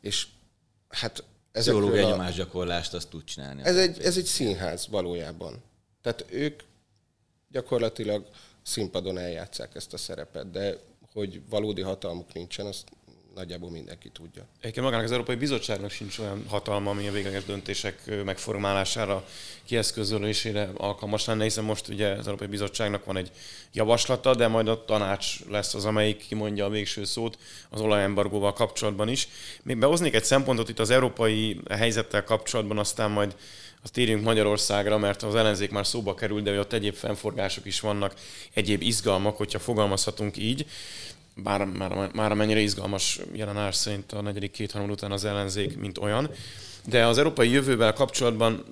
és 0.01 0.27
hát 0.89 1.23
Pszichológiai 1.51 2.03
a... 2.03 2.09
nyomásgyakorlást 2.09 2.93
azt 2.93 3.09
tud 3.09 3.23
csinálni. 3.23 3.61
Ez 3.63 3.77
egy, 3.77 4.01
ez 4.01 4.17
egy 4.17 4.25
színház 4.25 4.87
valójában. 4.87 5.63
Tehát 6.01 6.25
ők 6.29 6.61
gyakorlatilag 7.51 8.27
színpadon 8.61 9.17
eljátszák 9.17 9.75
ezt 9.75 9.93
a 9.93 9.97
szerepet, 9.97 10.51
de 10.51 10.77
hogy 11.13 11.41
valódi 11.49 11.81
hatalmuk 11.81 12.33
nincsen, 12.33 12.65
azt 12.65 12.89
nagyjából 13.39 13.69
mindenki 13.69 14.09
tudja. 14.09 14.45
Egyébként 14.59 14.85
magának 14.85 15.05
az 15.05 15.11
Európai 15.11 15.35
Bizottságnak 15.35 15.91
sincs 15.91 16.19
olyan 16.19 16.43
hatalma, 16.47 16.89
ami 16.89 17.07
a 17.07 17.11
végleges 17.11 17.45
döntések 17.45 18.23
megformálására, 18.25 19.25
kieszközölésére 19.65 20.69
alkalmas 20.77 21.25
lenne, 21.25 21.43
hiszen 21.43 21.63
most 21.63 21.87
ugye 21.87 22.07
az 22.07 22.27
Európai 22.27 22.47
Bizottságnak 22.47 23.05
van 23.05 23.17
egy 23.17 23.31
javaslata, 23.73 24.35
de 24.35 24.47
majd 24.47 24.67
a 24.67 24.85
tanács 24.85 25.45
lesz 25.49 25.73
az, 25.73 25.85
amelyik 25.85 26.27
kimondja 26.27 26.65
a 26.65 26.69
végső 26.69 27.03
szót 27.03 27.37
az 27.69 27.81
olajembargóval 27.81 28.53
kapcsolatban 28.53 29.09
is. 29.09 29.27
Még 29.63 29.77
behoznék 29.77 30.13
egy 30.13 30.23
szempontot 30.23 30.69
itt 30.69 30.79
az 30.79 30.89
európai 30.89 31.59
helyzettel 31.69 32.23
kapcsolatban, 32.23 32.77
aztán 32.77 33.11
majd 33.11 33.35
azt 33.83 33.93
térjünk 33.93 34.23
Magyarországra, 34.23 34.97
mert 34.97 35.23
az 35.23 35.35
ellenzék 35.35 35.71
már 35.71 35.87
szóba 35.87 36.13
került, 36.13 36.43
de 36.43 36.59
ott 36.59 36.73
egyéb 36.73 36.95
fennforgások 36.95 37.65
is 37.65 37.79
vannak, 37.79 38.13
egyéb 38.53 38.81
izgalmak, 38.81 39.37
hogyha 39.37 39.59
fogalmazhatunk 39.59 40.37
így 40.37 40.65
bár 41.43 41.65
már, 41.65 42.09
már 42.13 42.31
amennyire 42.31 42.59
izgalmas 42.59 43.19
jelenállás 43.33 43.75
szerint 43.75 44.11
a 44.11 44.21
negyedik 44.21 44.51
két 44.51 44.73
után 44.73 45.11
az 45.11 45.25
ellenzék, 45.25 45.77
mint 45.77 45.97
olyan. 45.97 46.29
De 46.85 47.05
az 47.05 47.17
európai 47.17 47.49
jövővel 47.49 47.93
kapcsolatban 47.93 48.63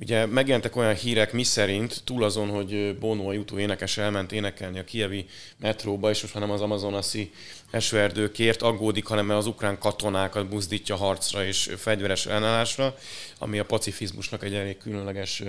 Ugye 0.00 0.26
megjelentek 0.26 0.76
olyan 0.76 0.94
hírek, 0.94 1.32
mi 1.32 1.42
szerint 1.42 2.02
túl 2.04 2.24
azon, 2.24 2.48
hogy 2.48 2.98
Bono 2.98 3.28
a 3.28 3.32
jutó 3.32 3.58
énekes 3.58 3.98
elment 3.98 4.32
énekelni 4.32 4.78
a 4.78 4.84
kievi 4.84 5.26
metróba, 5.56 6.10
és 6.10 6.22
most 6.22 6.34
már 6.34 6.42
nem 6.42 6.52
az 6.52 6.60
amazonaszi 6.60 7.30
esőerdőkért 7.70 8.62
aggódik, 8.62 9.06
hanem 9.06 9.30
az 9.30 9.46
ukrán 9.46 9.78
katonákat 9.78 10.48
buzdítja 10.48 10.96
harcra 10.96 11.44
és 11.44 11.70
fegyveres 11.76 12.26
ellenállásra, 12.26 12.96
ami 13.38 13.58
a 13.58 13.64
pacifizmusnak 13.64 14.42
egy 14.42 14.54
elég 14.54 14.78
különleges 14.78 15.42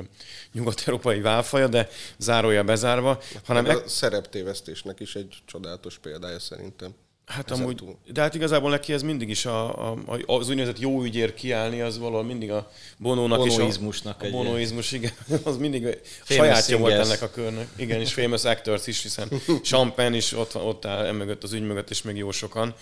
nyugat-európai 0.54 1.22
válfaja, 1.22 1.68
de 1.68 1.90
zárója 2.18 2.64
bezárva. 2.64 3.22
Hanem 3.46 3.66
a 3.66 3.88
szereptévesztésnek 3.88 5.00
is 5.00 5.16
egy 5.16 5.38
csodálatos 5.46 5.98
példája 5.98 6.40
szerintem. 6.40 6.96
Hát 7.26 7.52
amúgy, 7.52 7.76
túl. 7.76 7.98
de 8.14 8.22
hát 8.22 8.36
igazából 8.36 8.70
neki 8.70 8.94
ez 8.94 9.02
mindig 9.02 9.30
is 9.30 9.46
a, 9.46 9.90
a, 9.92 9.98
az 10.26 10.50
úgynevezett 10.50 10.80
jó 10.80 11.04
ügyér 11.04 11.34
kiállni, 11.34 11.82
az 11.82 11.98
valahol 11.98 12.24
mindig 12.24 12.52
a 12.52 12.72
bonónak 12.98 13.46
is 13.46 13.58
a, 13.58 13.70
a 14.04 14.30
bonoizmus, 14.32 14.92
igen, 14.92 15.12
az 15.44 15.58
mindig 15.58 15.98
sajátja 16.24 16.78
volt 16.78 16.94
ennek 16.94 17.22
a 17.22 17.30
körnek. 17.30 17.68
Igen, 17.76 18.00
és 18.00 18.14
famous 18.14 18.44
actors 18.44 18.88
is, 18.88 19.02
hiszen 19.02 19.28
Champagne 19.64 20.16
is 20.16 20.34
ott, 20.34 20.56
ott 20.56 20.86
áll 20.86 21.06
emögött 21.06 21.44
az 21.44 21.54
ügy 21.54 21.62
mögött, 21.62 21.90
és 21.90 22.02
még 22.02 22.18
jó 22.18 22.32
sokan. 22.32 22.76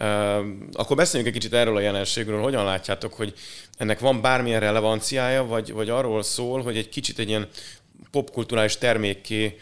Uh, 0.00 0.06
akkor 0.72 0.96
beszéljünk 0.96 1.34
egy 1.34 1.40
kicsit 1.40 1.56
erről 1.56 1.76
a 1.76 1.80
jelenségről, 1.80 2.42
hogyan 2.42 2.64
látjátok, 2.64 3.14
hogy 3.14 3.34
ennek 3.76 3.98
van 3.98 4.20
bármilyen 4.20 4.60
relevanciája, 4.60 5.44
vagy, 5.44 5.72
vagy 5.72 5.88
arról 5.88 6.22
szól, 6.22 6.62
hogy 6.62 6.76
egy 6.76 6.88
kicsit 6.88 7.18
egy 7.18 7.28
ilyen 7.28 7.48
popkulturális 8.10 8.78
termékké 8.78 9.56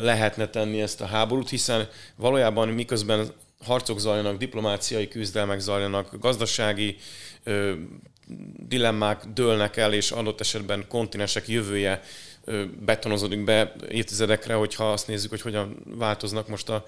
lehetne 0.00 0.48
tenni 0.48 0.80
ezt 0.80 1.00
a 1.00 1.06
háborút, 1.06 1.48
hiszen 1.48 1.88
valójában 2.16 2.68
miközben 2.68 3.32
harcok 3.64 3.98
zajlanak, 3.98 4.36
diplomáciai 4.36 5.08
küzdelmek 5.08 5.60
zajlanak, 5.60 6.18
gazdasági 6.20 6.96
ö, 7.42 7.72
dilemmák 8.68 9.24
dőlnek 9.24 9.76
el, 9.76 9.92
és 9.92 10.10
adott 10.10 10.40
esetben 10.40 10.84
kontinensek 10.88 11.48
jövője 11.48 12.02
ö, 12.44 12.64
betonozódik 12.84 13.44
be 13.44 13.72
évtizedekre, 13.88 14.54
hogyha 14.54 14.92
azt 14.92 15.06
nézzük, 15.06 15.30
hogy 15.30 15.40
hogyan 15.40 15.76
változnak 15.84 16.48
most 16.48 16.68
a, 16.68 16.84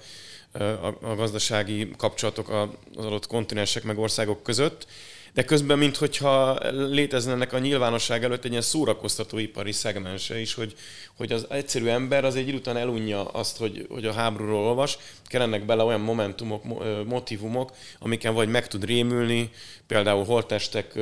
a, 0.51 0.57
a 1.01 1.15
gazdasági 1.15 1.91
kapcsolatok 1.97 2.49
az 2.95 3.05
adott 3.05 3.27
kontinensek 3.27 3.83
meg 3.83 3.97
országok 3.97 4.43
között 4.43 4.87
de 5.33 5.43
közben, 5.43 5.77
minthogyha 5.77 6.57
létezne 6.71 7.31
ennek 7.31 7.53
a 7.53 7.59
nyilvánosság 7.59 8.23
előtt 8.23 8.43
egy 8.43 8.51
ilyen 8.51 8.61
szórakoztatóipari 8.63 9.71
szegmense 9.71 10.39
is, 10.39 10.53
hogy, 10.53 10.75
hogy 11.17 11.31
az 11.31 11.45
egyszerű 11.49 11.87
ember 11.87 12.25
az 12.25 12.35
egy 12.35 12.47
idő 12.47 12.57
után 12.57 12.77
elunja 12.77 13.25
azt, 13.25 13.57
hogy, 13.57 13.85
hogy 13.89 14.05
a 14.05 14.13
háborúról 14.13 14.65
olvas, 14.65 14.97
kellenek 15.27 15.65
bele 15.65 15.83
olyan 15.83 16.01
momentumok, 16.01 16.63
motivumok, 17.05 17.71
amiken 17.99 18.33
vagy 18.33 18.49
meg 18.49 18.67
tud 18.67 18.85
rémülni, 18.85 19.49
például 19.87 20.25
holtestek 20.25 20.99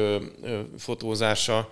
fotózása, 0.77 1.69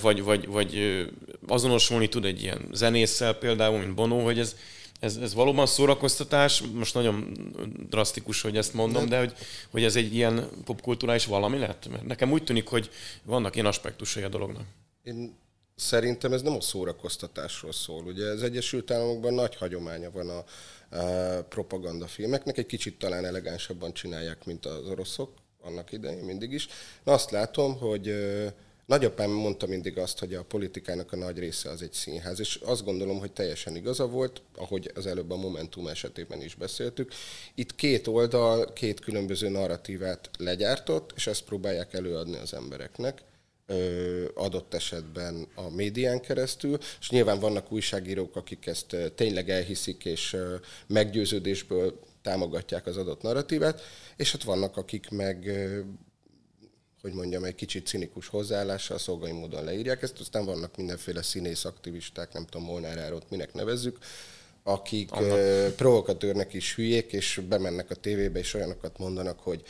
vagy, 0.00 0.22
vagy, 0.22 0.46
vagy 0.46 1.04
azonosulni 1.46 2.08
tud 2.08 2.24
egy 2.24 2.42
ilyen 2.42 2.68
zenésszel 2.72 3.32
például, 3.32 3.78
mint 3.78 3.94
Bono, 3.94 4.18
hogy 4.18 4.38
ez, 4.38 4.56
ez, 5.00 5.16
ez 5.16 5.34
valóban 5.34 5.66
szórakoztatás, 5.66 6.62
most 6.74 6.94
nagyon 6.94 7.32
drasztikus, 7.88 8.40
hogy 8.40 8.56
ezt 8.56 8.74
mondom, 8.74 9.02
de, 9.02 9.08
de 9.08 9.18
hogy, 9.18 9.32
hogy 9.70 9.84
ez 9.84 9.96
egy 9.96 10.14
ilyen 10.14 10.48
popkulturális 10.64 11.26
valami 11.26 11.58
lett? 11.58 11.88
Mert 11.88 12.06
nekem 12.06 12.32
úgy 12.32 12.44
tűnik, 12.44 12.68
hogy 12.68 12.90
vannak 13.22 13.54
ilyen 13.54 13.66
aspektusai 13.66 14.22
a 14.22 14.28
dolognak. 14.28 14.64
Én 15.02 15.36
szerintem 15.74 16.32
ez 16.32 16.42
nem 16.42 16.56
a 16.56 16.60
szórakoztatásról 16.60 17.72
szól. 17.72 18.04
Ugye 18.04 18.24
az 18.24 18.42
Egyesült 18.42 18.90
Államokban 18.90 19.34
nagy 19.34 19.56
hagyománya 19.56 20.10
van 20.10 20.28
a, 20.28 20.44
a 20.96 21.42
propagandafilmeknek, 21.42 22.58
egy 22.58 22.66
kicsit 22.66 22.98
talán 22.98 23.24
elegánsabban 23.24 23.92
csinálják, 23.92 24.44
mint 24.44 24.66
az 24.66 24.88
oroszok 24.88 25.32
annak 25.62 25.92
idején 25.92 26.24
mindig 26.24 26.52
is. 26.52 26.68
Na 27.04 27.12
azt 27.12 27.30
látom, 27.30 27.78
hogy 27.78 28.14
Nagyapám 28.88 29.30
mondta 29.30 29.66
mindig 29.66 29.98
azt, 29.98 30.18
hogy 30.18 30.34
a 30.34 30.44
politikának 30.44 31.12
a 31.12 31.16
nagy 31.16 31.38
része 31.38 31.70
az 31.70 31.82
egy 31.82 31.92
színház, 31.92 32.40
és 32.40 32.54
azt 32.54 32.84
gondolom, 32.84 33.18
hogy 33.18 33.32
teljesen 33.32 33.76
igaza 33.76 34.06
volt, 34.06 34.42
ahogy 34.56 34.90
az 34.94 35.06
előbb 35.06 35.30
a 35.30 35.36
Momentum 35.36 35.86
esetében 35.86 36.42
is 36.42 36.54
beszéltük. 36.54 37.12
Itt 37.54 37.74
két 37.74 38.06
oldal, 38.06 38.72
két 38.72 39.00
különböző 39.00 39.48
narratívát 39.48 40.30
legyártott, 40.38 41.12
és 41.16 41.26
ezt 41.26 41.44
próbálják 41.44 41.94
előadni 41.94 42.36
az 42.36 42.54
embereknek 42.54 43.22
adott 44.34 44.74
esetben 44.74 45.46
a 45.54 45.70
médián 45.70 46.20
keresztül, 46.20 46.78
és 47.00 47.10
nyilván 47.10 47.40
vannak 47.40 47.72
újságírók, 47.72 48.36
akik 48.36 48.66
ezt 48.66 48.96
tényleg 49.14 49.50
elhiszik, 49.50 50.04
és 50.04 50.36
meggyőződésből 50.86 52.00
támogatják 52.22 52.86
az 52.86 52.96
adott 52.96 53.22
narratívát, 53.22 53.80
és 54.16 54.32
hát 54.32 54.42
vannak, 54.42 54.76
akik 54.76 55.10
meg 55.10 55.50
hogy 57.08 57.16
mondjam, 57.16 57.44
egy 57.44 57.54
kicsit 57.54 57.86
cinikus 57.86 58.28
hozzáállással, 58.28 58.98
szolgai 58.98 59.32
módon 59.32 59.64
leírják 59.64 60.02
ezt, 60.02 60.20
aztán 60.20 60.44
vannak 60.44 60.76
mindenféle 60.76 61.22
színész 61.22 61.64
aktivisták, 61.64 62.32
nem 62.32 62.44
tudom, 62.44 62.66
Molnár 62.66 62.98
Árót 62.98 63.30
minek 63.30 63.54
nevezzük, 63.54 63.98
akik 64.62 65.12
Annak. 65.12 65.74
provokatőrnek 65.74 66.52
is 66.52 66.74
hülyék, 66.74 67.12
és 67.12 67.40
bemennek 67.48 67.90
a 67.90 67.94
tévébe, 67.94 68.38
és 68.38 68.54
olyanokat 68.54 68.98
mondanak, 68.98 69.40
hogy 69.40 69.62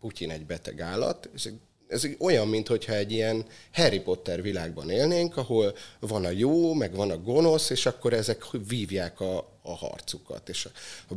Putyin 0.00 0.30
egy 0.30 0.46
beteg 0.46 0.80
állat, 0.80 1.30
és 1.34 1.48
ez 1.88 2.06
olyan, 2.18 2.48
mintha 2.48 2.94
egy 2.94 3.12
ilyen 3.12 3.46
Harry 3.72 4.00
Potter 4.00 4.42
világban 4.42 4.90
élnénk, 4.90 5.36
ahol 5.36 5.74
van 6.00 6.24
a 6.24 6.30
jó, 6.30 6.74
meg 6.74 6.94
van 6.94 7.10
a 7.10 7.18
gonosz, 7.18 7.70
és 7.70 7.86
akkor 7.86 8.12
ezek 8.12 8.44
vívják 8.68 9.20
a, 9.20 9.38
a 9.62 9.76
harcukat, 9.76 10.48
és 10.48 10.64
a, 10.64 10.70
a 11.14 11.16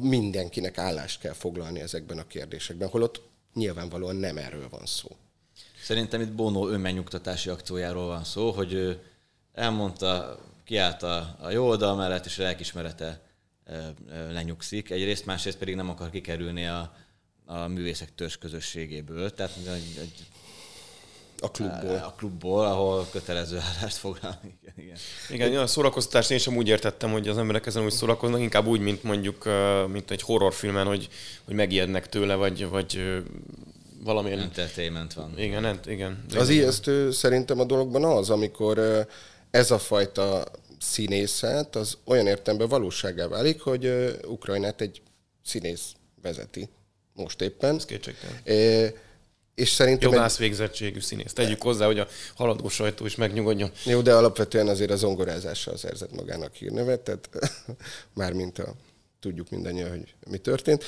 mindenkinek 0.00 0.78
állást 0.78 1.20
kell 1.20 1.32
foglalni 1.32 1.80
ezekben 1.80 2.18
a 2.18 2.26
kérdésekben, 2.26 2.88
holott 2.88 3.20
nyilvánvalóan 3.54 4.16
nem 4.16 4.36
erről 4.36 4.68
van 4.68 4.86
szó. 4.86 5.16
Szerintem 5.82 6.20
itt 6.20 6.32
Bono 6.32 6.68
önmegnyugtatási 6.68 7.48
akciójáról 7.48 8.06
van 8.06 8.24
szó, 8.24 8.50
hogy 8.50 8.72
ő 8.72 9.02
elmondta, 9.52 10.38
kiállt 10.64 11.02
a, 11.02 11.36
a 11.40 11.50
jó 11.50 11.66
oldal 11.66 11.96
mellett, 11.96 12.26
és 12.26 12.38
a 12.38 12.42
lelkismerete 12.42 13.20
lenyugszik. 14.30 14.90
Egyrészt, 14.90 15.26
másrészt 15.26 15.58
pedig 15.58 15.74
nem 15.74 15.88
akar 15.88 16.10
kikerülni 16.10 16.66
a, 16.66 16.94
a 17.44 17.66
művészek 17.66 18.14
törzs 18.14 18.36
közösségéből. 18.36 19.34
Tehát 19.34 19.56
egy, 19.56 19.98
egy 20.00 20.26
a 21.40 21.50
klubból. 21.50 21.96
A 21.96 22.14
klubból, 22.16 22.64
ahol 22.64 23.06
kötelező 23.10 23.58
állást 23.58 23.96
foglalni. 23.96 24.58
Igen, 24.76 24.96
igen. 25.28 25.48
igen 25.48 25.62
a 25.62 25.66
szórakoztatást 25.66 26.30
én 26.30 26.38
sem 26.38 26.56
úgy 26.56 26.68
értettem, 26.68 27.10
hogy 27.10 27.28
az 27.28 27.38
emberek 27.38 27.66
ezen 27.66 27.84
úgy 27.84 27.90
szórakoznak, 27.90 28.40
inkább 28.40 28.66
úgy, 28.66 28.80
mint 28.80 29.02
mondjuk 29.02 29.48
mint 29.88 30.10
egy 30.10 30.22
horrorfilmen, 30.22 30.86
hogy, 30.86 31.08
hogy 31.44 31.54
megijednek 31.54 32.08
tőle, 32.08 32.34
vagy, 32.34 32.68
vagy 32.68 33.22
valamilyen... 34.02 34.38
Entertainment 34.38 35.14
van. 35.14 35.38
Igen, 35.38 35.64
ent, 35.64 35.86
igen. 35.86 36.24
Az 36.36 36.48
ijesztő 36.48 37.10
szerintem 37.10 37.60
a 37.60 37.64
dologban 37.64 38.04
az, 38.04 38.30
amikor 38.30 39.06
ez 39.50 39.70
a 39.70 39.78
fajta 39.78 40.44
színészet 40.78 41.76
az 41.76 41.98
olyan 42.04 42.26
értelemben 42.26 42.68
valóságá 42.68 43.26
válik, 43.26 43.60
hogy 43.60 44.14
Ukrajnát 44.26 44.80
egy 44.80 45.02
színész 45.44 45.92
vezeti 46.22 46.68
most 47.14 47.40
éppen. 47.40 47.74
Ez 47.74 47.84
kétségtelen. 47.84 48.36
És 49.58 49.70
szerintem... 49.70 50.12
Jogász 50.12 50.34
egy... 50.34 50.40
végzettségű 50.40 51.00
színész. 51.00 51.32
Tegyük 51.32 51.62
hozzá, 51.62 51.86
hogy 51.86 51.98
a 51.98 52.06
haladó 52.34 52.68
sajtó 52.68 53.06
is 53.06 53.14
megnyugodjon. 53.16 53.70
Jó, 53.84 54.00
de 54.00 54.14
alapvetően 54.14 54.68
azért 54.68 54.90
az 54.90 54.98
zongorázással 54.98 55.76
szerzett 55.76 56.12
magának 56.12 56.54
hírnevet, 56.54 57.00
tehát 57.00 57.28
mármint 58.14 58.58
a, 58.58 58.74
tudjuk 59.20 59.50
mindannyian, 59.50 59.88
hogy 59.90 60.14
mi 60.30 60.38
történt. 60.38 60.84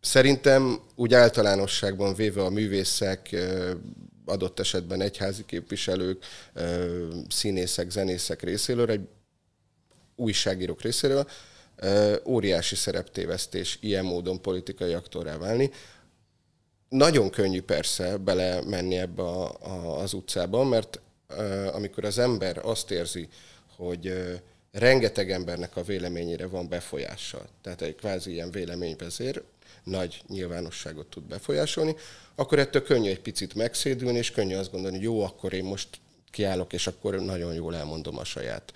Szerintem 0.00 0.80
úgy 0.94 1.14
általánosságban 1.14 2.14
véve 2.14 2.42
a 2.42 2.50
művészek, 2.50 3.36
adott 4.24 4.60
esetben 4.60 5.00
egyházi 5.00 5.44
képviselők, 5.46 6.24
színészek, 7.28 7.90
zenészek 7.90 8.42
részéről, 8.42 8.90
egy 8.90 9.08
újságírók 10.16 10.82
részéről, 10.82 11.26
óriási 12.24 12.74
szereptévesztés 12.74 13.78
ilyen 13.80 14.04
módon 14.04 14.40
politikai 14.40 14.92
aktorrá 14.92 15.36
válni. 15.36 15.70
Nagyon 16.88 17.30
könnyű 17.30 17.62
persze 17.62 18.16
bele 18.16 18.60
menni 18.62 18.96
ebbe 18.96 19.22
a, 19.22 19.56
a, 19.60 19.98
az 19.98 20.12
utcába, 20.12 20.64
mert 20.64 21.00
amikor 21.72 22.04
az 22.04 22.18
ember 22.18 22.60
azt 22.62 22.90
érzi, 22.90 23.28
hogy 23.76 24.12
rengeteg 24.72 25.30
embernek 25.30 25.76
a 25.76 25.82
véleményére 25.82 26.46
van 26.46 26.68
befolyással, 26.68 27.46
tehát 27.62 27.82
egy 27.82 27.94
kvázi 27.94 28.32
ilyen 28.32 28.50
véleményvezér, 28.50 29.42
nagy 29.84 30.22
nyilvánosságot 30.28 31.06
tud 31.06 31.22
befolyásolni, 31.22 31.96
akkor 32.34 32.58
ettől 32.58 32.82
könnyű 32.82 33.10
egy 33.10 33.20
picit 33.20 33.54
megszédülni, 33.54 34.18
és 34.18 34.30
könnyű 34.30 34.54
azt 34.54 34.70
gondolni, 34.70 34.96
hogy 34.96 35.04
jó, 35.04 35.22
akkor 35.22 35.52
én 35.52 35.64
most 35.64 35.88
kiállok, 36.30 36.72
és 36.72 36.86
akkor 36.86 37.20
nagyon 37.20 37.54
jól 37.54 37.76
elmondom 37.76 38.18
a 38.18 38.24
saját 38.24 38.72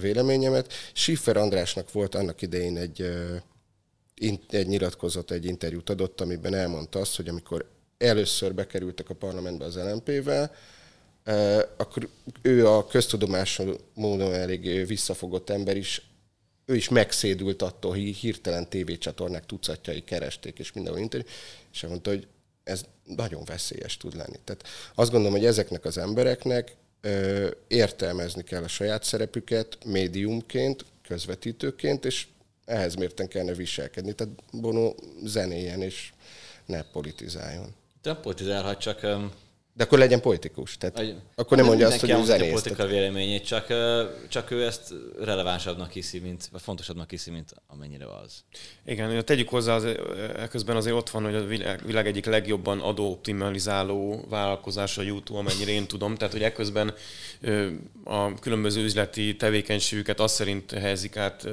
véleményemet. 0.00 0.72
Schiffer 0.92 1.36
Andrásnak 1.36 1.92
volt 1.92 2.14
annak 2.14 2.42
idején 2.42 2.76
egy, 2.76 3.10
egy 4.50 4.66
nyilatkozat, 4.66 5.30
egy 5.30 5.44
interjút 5.44 5.90
adott, 5.90 6.20
amiben 6.20 6.54
elmondta 6.54 6.98
azt, 6.98 7.16
hogy 7.16 7.28
amikor 7.28 7.70
először 7.98 8.54
bekerültek 8.54 9.10
a 9.10 9.14
parlamentbe 9.14 9.64
az 9.64 9.76
LNP-vel, 9.76 10.54
akkor 11.76 12.08
ő 12.42 12.66
a 12.66 12.86
köztudomású 12.86 13.74
módon 13.94 14.34
elég 14.34 14.86
visszafogott 14.86 15.50
ember 15.50 15.76
is, 15.76 16.02
ő 16.64 16.74
is 16.74 16.88
megszédült 16.88 17.62
attól, 17.62 17.90
hogy 17.90 18.00
hirtelen 18.00 18.68
tévécsatornák 18.68 19.46
tucatjai 19.46 20.04
keresték, 20.04 20.58
és 20.58 20.72
mindenhol 20.72 21.02
interjú, 21.02 21.26
és 21.72 21.82
mondta, 21.82 22.10
hogy 22.10 22.26
ez 22.64 22.84
nagyon 23.04 23.44
veszélyes 23.44 23.96
tud 23.96 24.16
lenni. 24.16 24.36
Tehát 24.44 24.64
azt 24.94 25.10
gondolom, 25.10 25.36
hogy 25.36 25.46
ezeknek 25.46 25.84
az 25.84 25.98
embereknek 25.98 26.76
ö, 27.00 27.48
értelmezni 27.68 28.42
kell 28.42 28.62
a 28.62 28.68
saját 28.68 29.04
szerepüket 29.04 29.78
médiumként, 29.84 30.84
közvetítőként, 31.02 32.04
és 32.04 32.26
ehhez 32.68 32.94
mérten 32.94 33.28
kellene 33.28 33.54
viselkedni. 33.54 34.12
Tehát 34.12 34.34
Bono 34.52 34.94
zenéjen 35.24 35.82
és 35.82 36.12
ne 36.66 36.82
politizáljon. 36.82 37.74
De 38.02 38.14
politizálhat, 38.14 38.78
csak 38.78 39.02
um 39.02 39.32
de 39.78 39.84
akkor 39.84 39.98
legyen 39.98 40.20
politikus. 40.20 40.76
Tehát 40.76 40.98
Agy, 40.98 41.14
akkor 41.34 41.56
nem 41.56 41.66
mondja 41.66 41.86
azt, 41.86 42.00
hogy 42.00 42.10
ő 42.10 42.24
zenész. 42.24 42.50
politika 42.50 42.86
véleményét, 42.86 43.46
csak, 43.46 43.66
csak 44.28 44.50
ő 44.50 44.64
ezt 44.64 44.94
relevánsabbnak 45.20 45.92
hiszi, 45.92 46.18
mint, 46.18 46.48
vagy 46.52 46.60
fontosabbnak 46.60 47.10
hiszi, 47.10 47.30
mint 47.30 47.54
amennyire 47.66 48.06
az. 48.06 48.44
Igen, 48.84 49.24
tegyük 49.24 49.48
hozzá, 49.48 49.74
az, 49.74 49.86
közben 50.50 50.76
azért 50.76 50.96
ott 50.96 51.10
van, 51.10 51.24
hogy 51.24 51.34
a 51.34 51.44
világ, 51.44 51.86
világ 51.86 52.06
egyik 52.06 52.26
legjobban 52.26 52.80
adóoptimalizáló 52.80 54.24
vállalkozás 54.28 54.98
a 54.98 55.02
YouTube, 55.02 55.38
amennyire 55.38 55.70
én 55.70 55.86
tudom. 55.86 56.14
Tehát, 56.14 56.32
hogy 56.32 56.42
ekközben 56.42 56.94
a 58.04 58.34
különböző 58.34 58.82
üzleti 58.82 59.36
tevékenységüket 59.36 60.20
azt 60.20 60.34
szerint 60.34 60.70
helyezik 60.70 61.16
át 61.16 61.48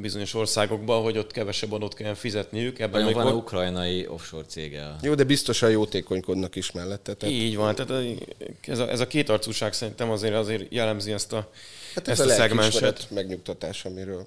bizonyos 0.00 0.34
országokba, 0.34 0.94
hogy 0.94 1.18
ott 1.18 1.32
kevesebb 1.32 1.72
adót 1.72 1.94
kell 1.94 2.14
fizetniük. 2.14 2.78
Ebben 2.78 3.04
még 3.04 3.14
van 3.14 3.26
a 3.26 3.32
ukrajnai 3.32 4.06
offshore 4.06 4.44
cége. 4.46 4.96
Jó, 5.02 5.14
de 5.14 5.24
biztosan 5.24 5.70
jótékonykodnak 5.70 6.56
is 6.56 6.72
mellette. 6.72 7.14
Tehát... 7.14 7.34
Így 7.34 7.56
van, 7.56 7.74
tehát 7.74 8.04
ez 8.60 8.78
a, 8.78 8.90
ez 8.90 9.00
a 9.00 9.06
kétarcúság 9.06 9.72
szerintem 9.72 10.10
azért, 10.10 10.34
azért 10.34 10.72
jellemzi 10.72 11.12
ezt 11.12 11.32
a, 11.32 11.50
hát 11.94 12.08
ez 12.08 12.20
ezt 12.20 12.30
a, 12.30 12.32
a 12.32 12.36
szegmenset. 12.36 13.06
megnyugtatás, 13.10 13.84
amiről 13.84 14.26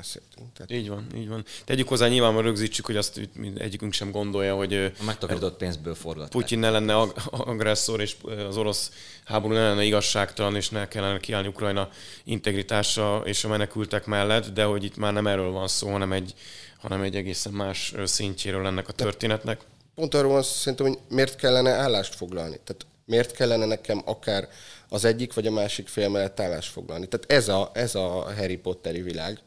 beszéltünk. 0.00 0.52
Tehát... 0.52 0.70
Így 0.70 0.88
van, 0.88 1.06
így 1.16 1.28
van. 1.28 1.44
Tegyük 1.64 1.88
hozzá, 1.88 2.08
nyilván 2.08 2.42
rögzítsük, 2.42 2.86
hogy 2.86 2.96
azt 2.96 3.20
egyikünk 3.56 3.92
sem 3.92 4.10
gondolja, 4.10 4.54
hogy 4.54 4.74
a 4.74 5.04
megtakarított 5.04 5.56
pénzből 5.56 5.94
forgatták. 5.94 6.30
Putyin 6.30 6.58
ne 6.58 6.70
lenne 6.70 6.96
ag- 6.96 7.16
agresszor, 7.30 8.00
és 8.00 8.16
az 8.48 8.56
orosz 8.56 8.90
háború 9.24 9.54
ne 9.54 9.68
lenne 9.68 9.82
igazságtalan, 9.82 10.56
és 10.56 10.68
ne 10.68 10.88
kellene 10.88 11.18
kiállni 11.18 11.48
Ukrajna 11.48 11.88
integritása 12.24 13.22
és 13.24 13.44
a 13.44 13.48
menekültek 13.48 14.06
mellett, 14.06 14.48
de 14.48 14.64
hogy 14.64 14.84
itt 14.84 14.96
már 14.96 15.12
nem 15.12 15.26
erről 15.26 15.50
van 15.50 15.68
szó, 15.68 15.90
hanem 15.90 16.12
egy, 16.12 16.34
hanem 16.78 17.02
egy 17.02 17.16
egészen 17.16 17.52
más 17.52 17.94
szintjéről 18.04 18.66
ennek 18.66 18.88
a 18.88 18.92
történetnek. 18.92 19.60
Pont 19.94 20.14
arról 20.14 20.32
van 20.32 20.42
szerintem, 20.42 20.86
hogy 20.86 20.98
miért 21.08 21.36
kellene 21.36 21.70
állást 21.70 22.14
foglalni. 22.14 22.60
Tehát 22.64 22.86
miért 23.04 23.32
kellene 23.32 23.64
nekem 23.64 24.02
akár 24.04 24.48
az 24.88 25.04
egyik 25.04 25.34
vagy 25.34 25.46
a 25.46 25.50
másik 25.50 25.88
fél 25.88 26.08
mellett 26.08 26.40
állást 26.40 26.72
foglalni. 26.72 27.08
Tehát 27.08 27.32
ez 27.32 27.48
a, 27.48 27.70
ez 27.74 27.94
a 27.94 28.08
Harry 28.36 28.56
Potteri 28.56 29.02
világ, 29.02 29.38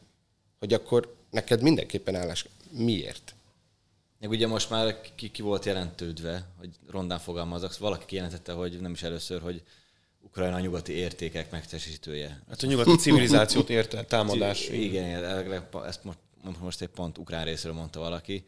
hogy 0.64 0.74
akkor 0.74 1.16
neked 1.30 1.62
mindenképpen 1.62 2.14
állás. 2.14 2.46
Miért? 2.70 3.34
Meg 4.20 4.30
ugye 4.30 4.46
most 4.46 4.70
már 4.70 5.00
ki, 5.14 5.30
ki 5.30 5.42
volt 5.42 5.64
jelentődve, 5.64 6.46
hogy 6.58 6.70
rondán 6.90 7.18
fogalmazok, 7.18 7.78
valaki 7.78 8.04
kijelentette, 8.06 8.52
hogy 8.52 8.80
nem 8.80 8.92
is 8.92 9.02
először, 9.02 9.40
hogy 9.40 9.62
Ukrajna 10.20 10.56
a 10.56 10.60
nyugati 10.60 10.92
értékek 10.92 11.50
megtestesítője. 11.50 12.42
Hát 12.48 12.62
a 12.62 12.66
nyugati 12.66 12.96
civilizációt 12.96 13.70
érte 13.70 14.04
támadás. 14.04 14.68
Igen, 14.68 15.24
ezt 15.86 16.04
most, 16.04 16.18
most 16.60 16.80
egy 16.80 16.88
pont 16.88 17.18
ukrán 17.18 17.44
részéről 17.44 17.76
mondta 17.76 18.00
valaki, 18.00 18.44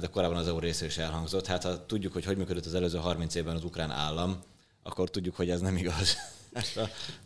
de 0.00 0.06
korábban 0.10 0.36
az 0.36 0.48
EU 0.48 0.58
részéről 0.58 0.88
is 0.88 0.98
elhangzott. 0.98 1.46
Hát 1.46 1.62
ha 1.62 1.86
tudjuk, 1.86 2.12
hogy 2.12 2.24
hogy 2.24 2.36
működött 2.36 2.66
az 2.66 2.74
előző 2.74 2.98
30 2.98 3.34
évben 3.34 3.56
az 3.56 3.64
ukrán 3.64 3.90
állam, 3.90 4.42
akkor 4.82 5.10
tudjuk, 5.10 5.36
hogy 5.36 5.50
ez 5.50 5.60
nem 5.60 5.76
igaz. 5.76 6.16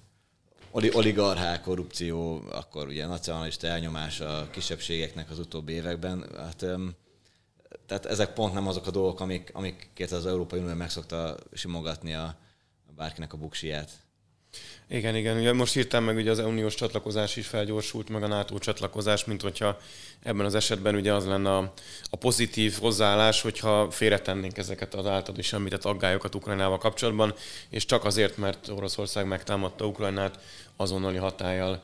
oligarchák, 0.71 1.63
korrupció, 1.63 2.43
akkor 2.51 2.87
ugye 2.87 3.07
nacionalista 3.07 3.67
elnyomás 3.67 4.21
a 4.21 4.49
kisebbségeknek 4.51 5.31
az 5.31 5.39
utóbbi 5.39 5.73
években. 5.73 6.25
Hát, 6.37 6.65
tehát 7.87 8.07
ezek 8.07 8.33
pont 8.33 8.55
nem 8.55 8.67
azok 8.67 8.87
a 8.87 8.91
dolgok, 8.91 9.21
amik, 9.21 9.51
amiket 9.53 10.11
az 10.11 10.27
Európai 10.27 10.61
Unió 10.61 10.75
meg 10.75 10.91
szokta 10.91 11.37
simogatni 11.53 12.15
a 12.15 12.37
bárkinek 12.97 13.33
a 13.33 13.37
buksiját. 13.37 13.91
Igen, 14.91 15.17
igen. 15.17 15.39
Ugye 15.39 15.53
most 15.53 15.77
írtam 15.77 16.05
meg, 16.05 16.17
ugye 16.17 16.31
az 16.31 16.39
uniós 16.39 16.75
csatlakozás 16.75 17.37
is 17.37 17.47
felgyorsult, 17.47 18.09
meg 18.09 18.23
a 18.23 18.27
NATO 18.27 18.59
csatlakozás, 18.59 19.25
mint 19.25 19.43
hogyha 19.43 19.79
ebben 20.23 20.47
az 20.47 20.55
esetben 20.55 20.95
ugye 20.95 21.13
az 21.13 21.27
lenne 21.27 21.57
a, 21.57 21.73
a 22.11 22.17
pozitív 22.17 22.79
hozzáállás, 22.81 23.41
hogyha 23.41 23.91
félretennénk 23.91 24.59
ezeket 24.59 24.95
az 24.95 25.07
általad 25.07 25.39
is 25.39 25.53
említett 25.53 25.85
aggályokat 25.85 26.35
Ukrajnával 26.35 26.79
kapcsolatban, 26.79 27.35
és 27.69 27.85
csak 27.85 28.05
azért, 28.05 28.37
mert 28.37 28.69
Oroszország 28.69 29.27
megtámadta 29.27 29.87
Ukrajnát, 29.87 30.39
azonnali 30.77 31.17
hatállyal 31.17 31.83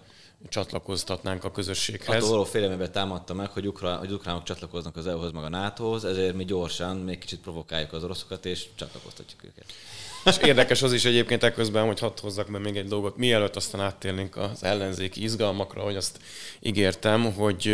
csatlakoztatnánk 0.49 1.45
a 1.45 1.51
közösséghez. 1.51 2.17
Attól 2.17 2.29
való 2.29 2.45
félelmében 2.45 2.93
támadta 2.93 3.35
meg, 3.35 3.51
hogy, 3.51 3.67
ukra, 3.67 3.97
hogy 3.97 4.13
ukránok 4.13 4.43
csatlakoznak 4.43 4.97
az 4.97 5.07
EU-hoz, 5.07 5.33
meg 5.33 5.45
a 5.45 5.49
NATO-hoz, 5.49 6.05
ezért 6.05 6.35
mi 6.35 6.45
gyorsan 6.45 6.97
még 6.97 7.19
kicsit 7.19 7.41
provokáljuk 7.41 7.93
az 7.93 8.05
oroszokat, 8.05 8.47
és 8.47 8.67
csatlakoztatjuk 8.75 9.45
őket. 9.45 9.65
És 10.25 10.37
érdekes 10.43 10.83
az 10.83 10.93
is 10.93 11.05
egyébként 11.05 11.43
ekközben, 11.43 11.87
hogy 11.87 11.99
hadd 12.01 12.21
hozzak 12.21 12.51
be 12.51 12.59
még 12.59 12.77
egy 12.77 12.89
dolgot, 12.89 13.17
mielőtt 13.17 13.57
aztán 13.57 13.81
áttérnénk 13.81 14.37
az 14.37 14.65
ellenzéki 14.65 15.23
izgalmakra, 15.23 15.83
hogy 15.83 15.97
azt 15.97 16.19
ígértem, 16.61 17.33
hogy 17.33 17.71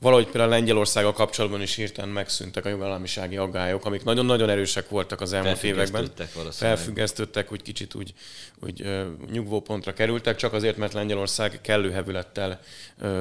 valahogy 0.00 0.24
például 0.24 0.50
Lengyelországgal 0.50 1.12
kapcsolatban 1.12 1.62
is 1.62 1.74
hirtelen 1.74 2.10
megszűntek 2.10 2.64
a 2.64 2.68
jogállamisági 2.68 3.36
aggályok, 3.36 3.84
amik 3.84 4.04
nagyon-nagyon 4.04 4.48
erősek 4.48 4.88
voltak 4.88 5.20
az 5.20 5.32
elmúlt 5.32 5.62
években. 5.62 6.10
Felfüggesztődtek, 6.50 7.48
hogy 7.48 7.62
kicsit 7.62 7.94
úgy, 7.94 8.14
úgy 8.60 9.06
nyugvópontra 9.30 9.92
kerültek, 9.92 10.36
csak 10.36 10.52
azért, 10.52 10.76
mert 10.76 10.92
Lengyelország 10.92 11.60
kellő 11.60 11.90
hevülettel 11.90 12.60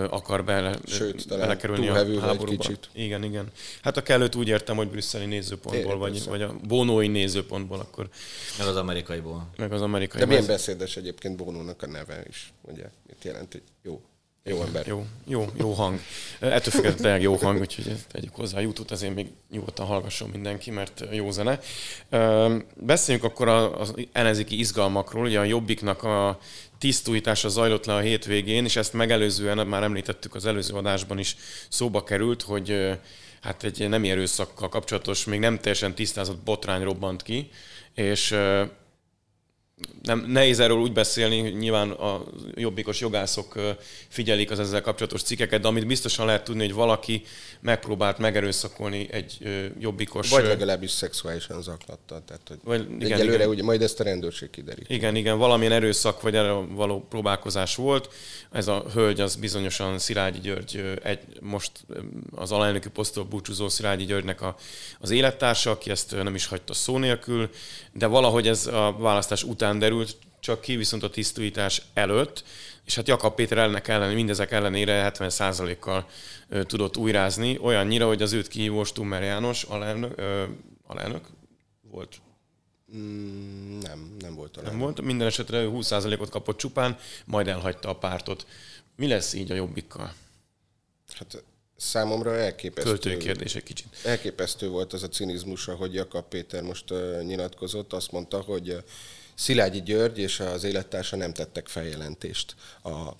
akar 0.09 0.43
bele, 0.43 0.77
Sőt, 0.85 1.27
belekerülni 1.27 1.87
a 1.87 1.93
háborúba. 2.19 2.45
Kicsit. 2.45 2.89
Igen, 2.93 3.23
igen. 3.23 3.51
Hát 3.81 3.97
a 3.97 4.03
kellőt 4.03 4.35
úgy 4.35 4.47
értem, 4.47 4.75
hogy 4.75 4.87
brüsszeli 4.87 5.25
nézőpontból, 5.25 5.97
vagy, 5.97 6.25
vagy 6.25 6.41
a 6.41 6.55
bónói 6.67 7.07
nézőpontból 7.07 7.79
akkor. 7.79 8.09
Meg 8.57 8.67
az 8.67 8.75
amerikaiból. 8.75 9.47
Meg 9.57 9.71
az 9.71 9.81
amerikai. 9.81 10.19
De 10.19 10.25
milyen 10.25 10.45
beszédes 10.45 10.97
egyébként 10.97 11.35
Bónónak 11.35 11.81
a 11.81 11.87
neve 11.87 12.23
is, 12.29 12.53
ugye? 12.61 12.89
Mit 13.07 13.23
jelent, 13.23 13.51
hogy 13.51 13.63
jó 13.83 14.01
jó 14.47 14.61
ember. 14.61 14.87
Jó, 14.87 15.05
jó, 15.25 15.45
jó 15.57 15.71
hang. 15.71 15.99
Ettől 16.39 16.73
függetlenül 16.73 17.21
jó 17.21 17.35
hang, 17.35 17.59
úgyhogy 17.59 17.95
tegyük 18.11 18.35
hozzá 18.35 18.57
a 18.57 18.61
YouTube-t, 18.61 18.91
azért 18.91 19.15
még 19.15 19.27
nyugodtan 19.51 19.85
hallgasson 19.85 20.29
mindenki, 20.29 20.71
mert 20.71 21.03
jó 21.11 21.31
zene. 21.31 21.59
Beszéljünk 22.75 23.25
akkor 23.25 23.47
az 23.47 23.93
ellenzéki 24.11 24.59
izgalmakról. 24.59 25.25
Ugye 25.25 25.39
a 25.39 25.43
Jobbiknak 25.43 26.03
a 26.03 26.39
tisztújítása 26.77 27.49
zajlott 27.49 27.85
le 27.85 27.93
a 27.93 27.99
hétvégén, 27.99 28.65
és 28.65 28.75
ezt 28.75 28.93
megelőzően, 28.93 29.67
már 29.67 29.83
említettük 29.83 30.35
az 30.35 30.45
előző 30.45 30.73
adásban 30.73 31.19
is 31.19 31.35
szóba 31.69 32.03
került, 32.03 32.41
hogy 32.41 32.97
hát 33.41 33.63
egy 33.63 33.89
nem 33.89 34.03
erőszakkal 34.03 34.69
kapcsolatos, 34.69 35.25
még 35.25 35.39
nem 35.39 35.59
teljesen 35.59 35.95
tisztázott 35.95 36.43
botrány 36.43 36.83
robbant 36.83 37.21
ki, 37.23 37.49
és 37.93 38.35
nem, 40.03 40.25
nehéz 40.27 40.59
erről 40.59 40.77
úgy 40.77 40.93
beszélni, 40.93 41.41
hogy 41.41 41.57
nyilván 41.57 41.91
a 41.91 42.23
jobbikos 42.55 42.99
jogászok 42.99 43.59
figyelik 44.07 44.51
az 44.51 44.59
ezzel 44.59 44.81
kapcsolatos 44.81 45.21
cikkeket, 45.21 45.61
de 45.61 45.67
amit 45.67 45.87
biztosan 45.87 46.25
lehet 46.25 46.43
tudni, 46.43 46.65
hogy 46.65 46.73
valaki 46.73 47.23
megpróbált 47.59 48.17
megerőszakolni 48.17 49.07
egy 49.11 49.37
jobbikos... 49.79 50.29
Vagy 50.29 50.45
legalábbis 50.45 50.91
szexuálisan 50.91 51.61
zaklatta. 51.61 52.21
Tehát, 52.25 52.41
hogy 52.47 52.57
vagy, 52.63 52.81
igen, 52.91 53.11
egyelőre 53.11 53.35
igen. 53.35 53.49
ugye 53.49 53.63
majd 53.63 53.81
ezt 53.81 53.99
a 53.99 54.03
rendőrség 54.03 54.49
kiderít. 54.49 54.89
Igen, 54.89 55.15
igen, 55.15 55.37
valamilyen 55.37 55.73
erőszak 55.73 56.21
vagy 56.21 56.35
erre 56.35 56.51
való 56.51 57.05
próbálkozás 57.09 57.75
volt. 57.75 58.09
Ez 58.51 58.67
a 58.67 58.85
hölgy, 58.93 59.19
az 59.19 59.35
bizonyosan 59.35 59.99
Szilágyi 59.99 60.39
György, 60.39 60.97
egy, 61.03 61.19
most 61.41 61.71
az 62.35 62.51
alelnöki 62.51 62.89
posztól 62.89 63.23
búcsúzó 63.23 63.69
Szilágyi 63.69 64.05
Györgynek 64.05 64.41
a, 64.41 64.55
az 64.99 65.09
élettársa, 65.09 65.71
aki 65.71 65.89
ezt 65.89 66.23
nem 66.23 66.35
is 66.35 66.45
hagyta 66.45 66.73
szó 66.73 66.97
nélkül, 66.97 67.49
de 67.93 68.05
valahogy 68.05 68.47
ez 68.47 68.67
a 68.67 68.95
választás 68.99 69.43
után 69.43 69.66
derült 69.73 70.17
csak 70.39 70.61
ki, 70.61 70.75
viszont 70.75 71.03
a 71.03 71.09
tisztújítás 71.09 71.81
előtt, 71.93 72.43
és 72.85 72.95
hát 72.95 73.07
Jakab 73.07 73.35
Péter 73.35 73.57
ellenek 73.57 73.87
ellen, 73.87 74.13
mindezek 74.13 74.51
ellenére 74.51 75.11
70%-kal 75.13 76.09
tudott 76.63 76.97
újrázni, 76.97 77.57
olyannyira, 77.61 78.07
hogy 78.07 78.21
az 78.21 78.33
őt 78.33 78.47
kihívó 78.47 78.83
Stummer 78.83 79.23
János 79.23 79.63
alelnök, 79.63 80.13
ö, 80.17 80.43
alelnök 80.87 81.25
volt 81.81 82.21
Mm, 82.95 83.79
nem, 83.79 84.15
nem 84.19 84.35
volt 84.35 84.57
olyan. 84.57 84.69
Nem 84.69 84.79
volt. 84.79 85.01
Minden 85.01 85.27
esetre 85.27 85.61
ő 85.61 85.69
20%-ot 85.73 86.29
kapott 86.29 86.57
csupán, 86.57 86.97
majd 87.25 87.47
elhagyta 87.47 87.89
a 87.89 87.95
pártot. 87.95 88.47
Mi 88.95 89.07
lesz 89.07 89.33
így 89.33 89.51
a 89.51 89.55
jobbikkal? 89.55 90.13
Hát 91.13 91.43
számomra 91.77 92.35
elképesztő. 92.35 92.89
Költői 92.89 93.17
kérdés 93.17 93.55
egy 93.55 93.63
kicsit. 93.63 93.87
Elképesztő 94.03 94.69
volt 94.69 94.93
az 94.93 95.03
a 95.03 95.09
cinizmus, 95.09 95.67
ahogy 95.67 95.93
Jakab 95.93 96.27
Péter 96.27 96.61
most 96.63 96.91
uh, 96.91 97.21
nyilatkozott. 97.21 97.93
Azt 97.93 98.11
mondta, 98.11 98.41
hogy 98.41 98.69
uh, 98.69 98.77
Szilágyi 99.37 99.81
György 99.81 100.17
és 100.17 100.39
az 100.39 100.63
élettársa 100.63 101.15
nem 101.15 101.33
tettek 101.33 101.67
feljelentést 101.67 102.55
a, 102.83 103.11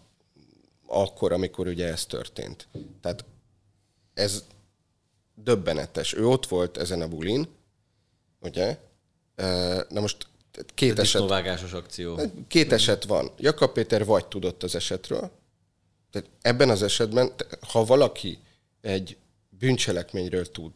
akkor, 0.86 1.32
amikor 1.32 1.68
ugye 1.68 1.88
ez 1.88 2.06
történt. 2.06 2.68
Tehát 3.02 3.26
ez 4.14 4.44
döbbenetes. 5.36 6.14
Ő 6.14 6.28
ott 6.28 6.48
volt 6.48 6.78
ezen 6.78 7.02
a 7.02 7.08
bulin, 7.08 7.48
ugye? 8.40 8.78
Na 9.90 10.00
most 10.00 10.28
két 10.74 11.00
eset... 11.00 11.22
akció. 11.74 12.20
Két 12.48 12.72
eset 12.72 13.04
van. 13.04 13.32
Jakab 13.38 13.74
Péter 13.74 14.06
vagy 14.06 14.26
tudott 14.26 14.64
az 14.64 14.76
esetről, 14.76 15.32
tehát 16.12 16.30
ebben 16.42 16.70
az 16.70 16.84
esetben, 16.84 17.32
ha 17.72 17.86
valaki 17.86 18.40
egy 18.82 19.18
bűncselekményről 19.50 20.52
tud, 20.52 20.72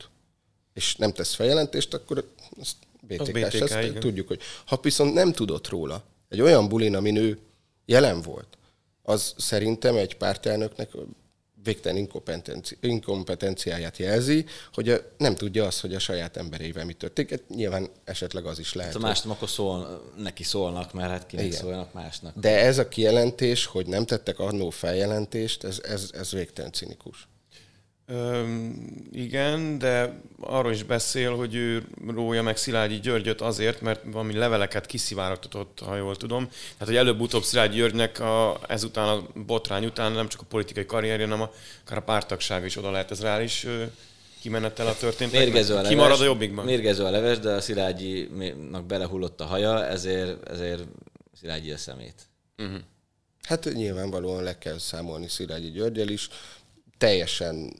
és 0.73 0.95
nem 0.95 1.13
tesz 1.13 1.33
feljelentést, 1.33 1.93
akkor 1.93 2.31
azt 2.59 2.75
BTK, 3.07 3.31
BTK 3.31 3.53
ezt 3.53 3.77
igen. 3.77 3.99
tudjuk, 3.99 4.27
hogy 4.27 4.39
ha 4.65 4.79
viszont 4.81 5.13
nem 5.13 5.31
tudott 5.31 5.67
róla, 5.67 6.03
egy 6.29 6.41
olyan 6.41 6.67
bulin, 6.67 6.95
amin 6.95 7.15
ő 7.15 7.39
jelen 7.85 8.21
volt, 8.21 8.57
az 9.03 9.33
szerintem 9.37 9.95
egy 9.95 10.17
pártelnöknek 10.17 10.89
végtelen 11.63 11.97
inkompetenci, 11.97 12.77
inkompetenciáját 12.81 13.97
jelzi, 13.97 14.45
hogy 14.73 15.03
nem 15.17 15.35
tudja 15.35 15.65
azt, 15.65 15.79
hogy 15.79 15.95
a 15.95 15.99
saját 15.99 16.37
emberével 16.37 16.85
mi 16.85 16.93
történik. 16.93 17.31
Hát 17.31 17.49
nyilván 17.49 17.89
esetleg 18.03 18.45
az 18.45 18.59
is 18.59 18.73
lehet. 18.73 18.93
Hát 18.93 19.01
a 19.01 19.05
másnak 19.05 19.31
akkor 19.31 19.49
szól, 19.49 20.11
neki 20.17 20.43
szólnak, 20.43 20.93
mert 20.93 21.09
hát 21.09 21.25
kinek 21.25 21.51
szólnak 21.51 21.93
másnak. 21.93 22.39
De 22.39 22.59
ez 22.59 22.77
a 22.77 22.87
kijelentés, 22.87 23.65
hogy 23.65 23.87
nem 23.87 24.05
tettek 24.05 24.39
annó 24.39 24.69
feljelentést, 24.69 25.63
ez, 25.63 25.79
ez, 25.83 26.09
ez 26.13 26.31
végtelen 26.31 26.71
cinikus. 26.71 27.27
Öm, 28.11 28.73
igen, 29.11 29.77
de 29.77 30.21
arról 30.39 30.71
is 30.71 30.83
beszél, 30.83 31.35
hogy 31.35 31.55
ő 31.55 31.83
rója 32.07 32.41
meg 32.41 32.57
Szilágyi 32.57 32.99
Györgyöt 32.99 33.41
azért, 33.41 33.81
mert 33.81 34.01
valami 34.05 34.33
leveleket 34.33 34.85
kiszivárogtatott, 34.85 35.79
ha 35.85 35.95
jól 35.95 36.15
tudom. 36.15 36.47
Tehát, 36.47 36.85
hogy 36.85 36.95
előbb-utóbb 36.95 37.43
Szilágyi 37.43 37.75
Györgynek 37.75 38.19
a, 38.19 38.59
ezután 38.67 39.07
a 39.07 39.27
botrány 39.45 39.85
után 39.85 40.11
nem 40.11 40.27
csak 40.27 40.41
a 40.41 40.45
politikai 40.49 40.85
karrierje, 40.85 41.25
hanem 41.25 41.41
a, 41.41 41.51
akár 41.85 41.97
a 41.97 42.01
pártagság 42.01 42.65
is 42.65 42.77
oda 42.77 42.91
lehet. 42.91 43.11
Ez 43.11 43.21
reális 43.21 43.67
kimenettel 44.41 44.87
a 44.87 44.95
történt. 44.95 45.31
Mérgező 45.31 45.73
a 45.73 45.75
leves, 45.75 45.89
Kimarad 45.89 46.21
a 46.21 46.23
jobbikban. 46.23 46.65
Mérgező 46.65 47.03
a 47.03 47.09
leves, 47.09 47.39
de 47.39 47.51
a 47.51 47.61
Szilágyinak 47.61 48.85
belehullott 48.85 49.41
a 49.41 49.45
haja, 49.45 49.85
ezért, 49.85 50.49
ezért 50.49 50.83
Szilágyi 51.39 51.71
a 51.71 51.77
szemét. 51.77 52.15
Uh-huh. 52.57 52.79
Hát 53.41 53.73
nyilvánvalóan 53.73 54.43
le 54.43 54.57
kell 54.57 54.77
számolni 54.77 55.27
Szilágyi 55.27 55.71
Györgyel 55.71 56.07
is. 56.07 56.29
Teljesen 56.97 57.73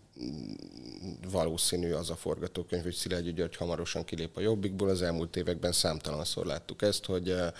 valószínű 1.31 1.91
az 1.91 2.09
a 2.09 2.15
forgatókönyv, 2.15 2.83
hogy 2.83 2.93
Szilágyi 2.93 3.33
György 3.33 3.55
hamarosan 3.55 4.03
kilép 4.03 4.37
a 4.37 4.41
jobbikból. 4.41 4.89
Az 4.89 5.01
elmúlt 5.01 5.35
években 5.35 5.71
számtalanszor 5.71 6.45
láttuk 6.45 6.81
ezt, 6.81 7.05
hogy 7.05 7.29
eh, 7.29 7.51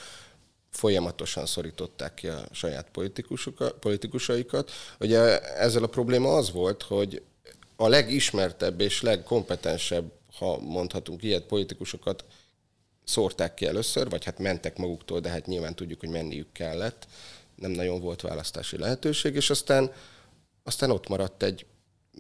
folyamatosan 0.72 1.46
szorították 1.46 2.14
ki 2.14 2.28
a 2.28 2.44
saját 2.52 2.88
politikusaikat. 3.80 4.72
Ugye 5.00 5.40
ezzel 5.42 5.84
a 5.84 5.88
probléma 5.88 6.36
az 6.36 6.52
volt, 6.52 6.84
hogy 6.84 7.22
a 7.76 7.88
legismertebb 7.88 8.82
és 8.82 9.02
legkompetensebb, 9.02 10.12
ha 10.38 10.60
mondhatunk 10.60 11.24
ilyet, 11.24 11.44
politikusokat 11.44 12.26
szórták 13.04 13.54
ki 13.54 13.66
először, 13.66 14.10
vagy 14.10 14.26
hát 14.26 14.40
mentek 14.40 14.78
maguktól, 14.78 15.20
de 15.20 15.30
hát 15.30 15.46
nyilván 15.46 15.76
tudjuk, 15.76 16.00
hogy 16.00 16.10
menniük 16.10 16.52
kellett. 16.52 17.08
Nem 17.56 17.72
nagyon 17.72 18.00
volt 18.00 18.22
választási 18.22 18.78
lehetőség, 18.78 19.36
és 19.36 19.50
aztán, 19.50 19.92
aztán 20.64 20.92
ott 20.92 21.08
maradt 21.08 21.44
egy 21.44 21.66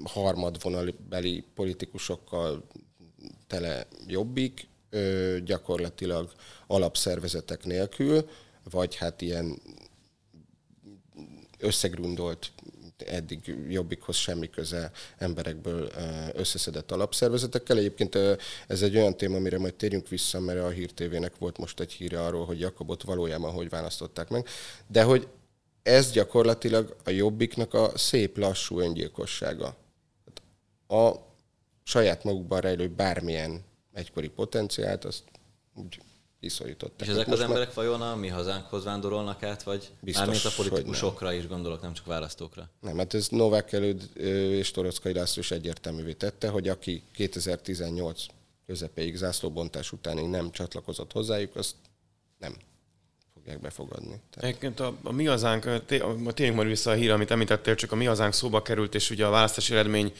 harmadvonalbeli 0.03 1.43
politikusokkal 1.55 2.67
tele 3.47 3.87
jobbik, 4.07 4.67
gyakorlatilag 5.43 6.31
alapszervezetek 6.67 7.65
nélkül, 7.65 8.29
vagy 8.71 8.95
hát 8.95 9.21
ilyen 9.21 9.61
összegrundolt 11.59 12.51
eddig 13.05 13.55
jobbikhoz 13.69 14.15
semmi 14.15 14.49
köze 14.49 14.91
emberekből 15.17 15.91
összeszedett 16.33 16.91
alapszervezetekkel. 16.91 17.77
Egyébként 17.77 18.15
ez 18.67 18.81
egy 18.81 18.95
olyan 18.95 19.17
téma, 19.17 19.35
amire 19.35 19.59
majd 19.59 19.73
térjünk 19.73 20.07
vissza, 20.07 20.39
mert 20.39 20.59
a 20.59 20.69
Hír 20.69 20.91
TV-nek 20.91 21.37
volt 21.37 21.57
most 21.57 21.79
egy 21.79 21.91
híre 21.91 22.23
arról, 22.23 22.45
hogy 22.45 22.59
Jakobot 22.59 23.03
valójában 23.03 23.51
hogy 23.51 23.69
választották 23.69 24.29
meg, 24.29 24.47
de 24.87 25.03
hogy 25.03 25.27
ez 25.83 26.11
gyakorlatilag 26.11 26.95
a 27.03 27.09
jobbiknak 27.09 27.73
a 27.73 27.91
szép 27.97 28.37
lassú 28.37 28.79
öngyilkossága 28.79 29.75
a 30.91 31.13
saját 31.83 32.23
magukban 32.23 32.61
rejlő 32.61 32.87
bármilyen 32.87 33.63
egykori 33.93 34.27
potenciált, 34.29 35.05
azt 35.05 35.23
úgy 35.75 36.01
kiszorították. 36.39 37.07
És 37.07 37.13
ezek 37.13 37.27
Most 37.27 37.39
az 37.39 37.45
emberek 37.45 37.73
vajon 37.73 38.01
a 38.01 38.15
mi 38.15 38.27
hazánkhoz 38.27 38.83
vándorolnak 38.83 39.43
át, 39.43 39.63
vagy 39.63 39.91
biztos, 40.01 40.25
mármint 40.25 40.45
a 40.45 40.51
politikusokra 40.55 41.33
is 41.33 41.47
gondolok, 41.47 41.81
nem 41.81 41.93
csak 41.93 42.05
választókra? 42.05 42.69
Nem, 42.79 42.97
hát 42.97 43.13
ez 43.13 43.27
Novák 43.27 43.71
előd 43.71 44.09
és 44.51 44.71
Torockai 44.71 45.13
László 45.13 45.41
is 45.41 45.51
egyértelművé 45.51 46.13
tette, 46.13 46.49
hogy 46.49 46.67
aki 46.67 47.03
2018 47.13 48.25
közepéig 48.65 49.15
zászlóbontás 49.15 49.91
utánig 49.91 50.25
nem 50.25 50.51
csatlakozott 50.51 51.11
hozzájuk, 51.11 51.55
azt 51.55 51.75
nem 52.37 52.55
fogják 53.41 53.61
befogadni. 53.61 54.21
Tehát... 54.33 54.49
Egyébként 54.49 54.79
a, 54.79 54.93
a 55.03 55.11
mi 55.11 55.25
hazánk, 55.25 55.85
tényleg 55.85 56.55
majd 56.55 56.67
vissza 56.67 56.91
a 56.91 56.93
hír, 56.93 57.11
amit 57.11 57.31
említettél, 57.31 57.75
csak 57.75 57.91
a 57.91 57.95
mi 57.95 58.05
hazánk 58.05 58.33
szóba 58.33 58.61
került, 58.61 58.95
és 58.95 59.09
ugye 59.09 59.25
a 59.25 59.29
választási 59.29 59.73
eredmény 59.73 60.13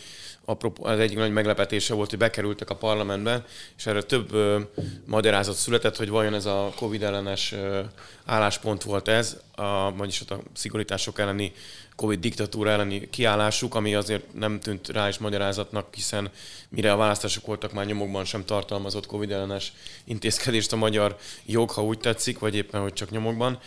az 0.82 1.00
egyik 1.00 1.18
nagy 1.18 1.32
meglepetése 1.32 1.94
volt, 1.94 2.10
hogy 2.10 2.20
bekerültek 2.20 2.70
a 2.70 2.76
parlamentbe, 2.76 3.46
és 3.78 3.86
erre 3.86 4.02
több 4.02 4.34
ö, 4.34 4.60
magyarázat 5.06 5.56
született, 5.56 5.98
hogy 5.98 6.10
vajon 6.10 6.34
ez 6.34 6.46
a 6.46 6.72
Covid 6.76 7.04
ellenes 7.04 7.52
ö, 7.52 7.82
álláspont 8.26 8.84
volt 8.84 9.08
ez, 9.08 9.38
a, 9.56 9.96
vagyis 9.96 10.22
a 10.22 10.40
szigorítások 10.54 11.20
elleni 11.20 11.54
Covid 12.02 12.20
diktatúra 12.20 12.70
elleni 12.70 13.10
kiállásuk, 13.10 13.76
ami 13.76 13.96
azért 13.96 14.34
nem 14.34 14.60
tűnt 14.60 14.88
rá 14.88 15.08
is 15.08 15.18
magyarázatnak, 15.18 15.94
hiszen 15.94 16.32
mire 16.70 16.92
a 16.92 16.96
választások 16.96 17.46
voltak, 17.46 17.74
már 17.74 17.86
nyomokban 17.86 18.26
sem 18.26 18.46
tartalmazott 18.46 19.06
Covid 19.06 19.32
ellenes 19.32 19.74
intézkedést 20.04 20.74
a 20.74 20.76
magyar 20.76 21.18
jog, 21.46 21.70
ha 21.70 21.84
úgy 21.84 21.98
tetszik, 21.98 22.40
vagy 22.40 22.56
éppen, 22.56 22.82
hogy 22.82 22.94
csak 22.94 23.10
nyomokban. 23.10 23.60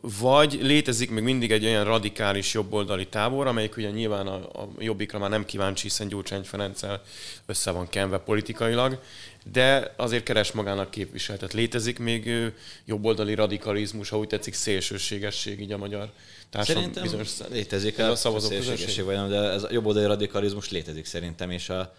Vagy 0.00 0.58
létezik 0.62 1.10
még 1.10 1.22
mindig 1.22 1.52
egy 1.52 1.64
olyan 1.64 1.84
radikális 1.84 2.54
jobboldali 2.54 3.06
tábor, 3.06 3.46
amelyik 3.46 3.76
ugye 3.76 3.90
nyilván 3.90 4.26
a, 4.26 4.34
a 4.34 4.68
jobbikra 4.78 5.18
már 5.18 5.30
nem 5.30 5.44
kíváncsi, 5.44 5.82
hiszen 5.82 6.08
Gyurcsány 6.08 6.42
Ferenccel 6.42 7.02
össze 7.46 7.70
van 7.70 7.88
kenve 7.88 8.18
politikailag, 8.18 8.98
de 9.44 9.94
azért 9.96 10.24
keres 10.24 10.52
magának 10.52 10.90
képviseletet. 10.90 11.52
Létezik 11.52 11.98
még 11.98 12.52
jobboldali 12.84 13.34
radikalizmus, 13.34 14.08
ha 14.08 14.18
úgy 14.18 14.26
tetszik, 14.26 14.54
szélsőségesség 14.54 15.60
így 15.60 15.72
a 15.72 15.78
magyar 15.78 16.12
társadalom 16.50 16.92
Szerintem 16.92 17.02
bizonyos 17.02 17.48
létezik 17.50 17.98
a, 17.98 18.10
a 18.10 18.16
szélsőségesség, 18.16 19.04
vagy 19.04 19.14
nem, 19.14 19.28
de 19.28 19.36
ez 19.36 19.62
a 19.62 19.72
jobboldali 19.72 20.06
radikalizmus 20.06 20.70
létezik 20.70 21.04
szerintem, 21.04 21.50
és 21.50 21.68
a, 21.68 21.94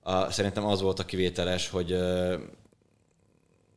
a, 0.00 0.30
szerintem 0.30 0.64
az 0.64 0.80
volt 0.80 0.98
a 0.98 1.04
kivételes, 1.04 1.68
hogy, 1.68 1.96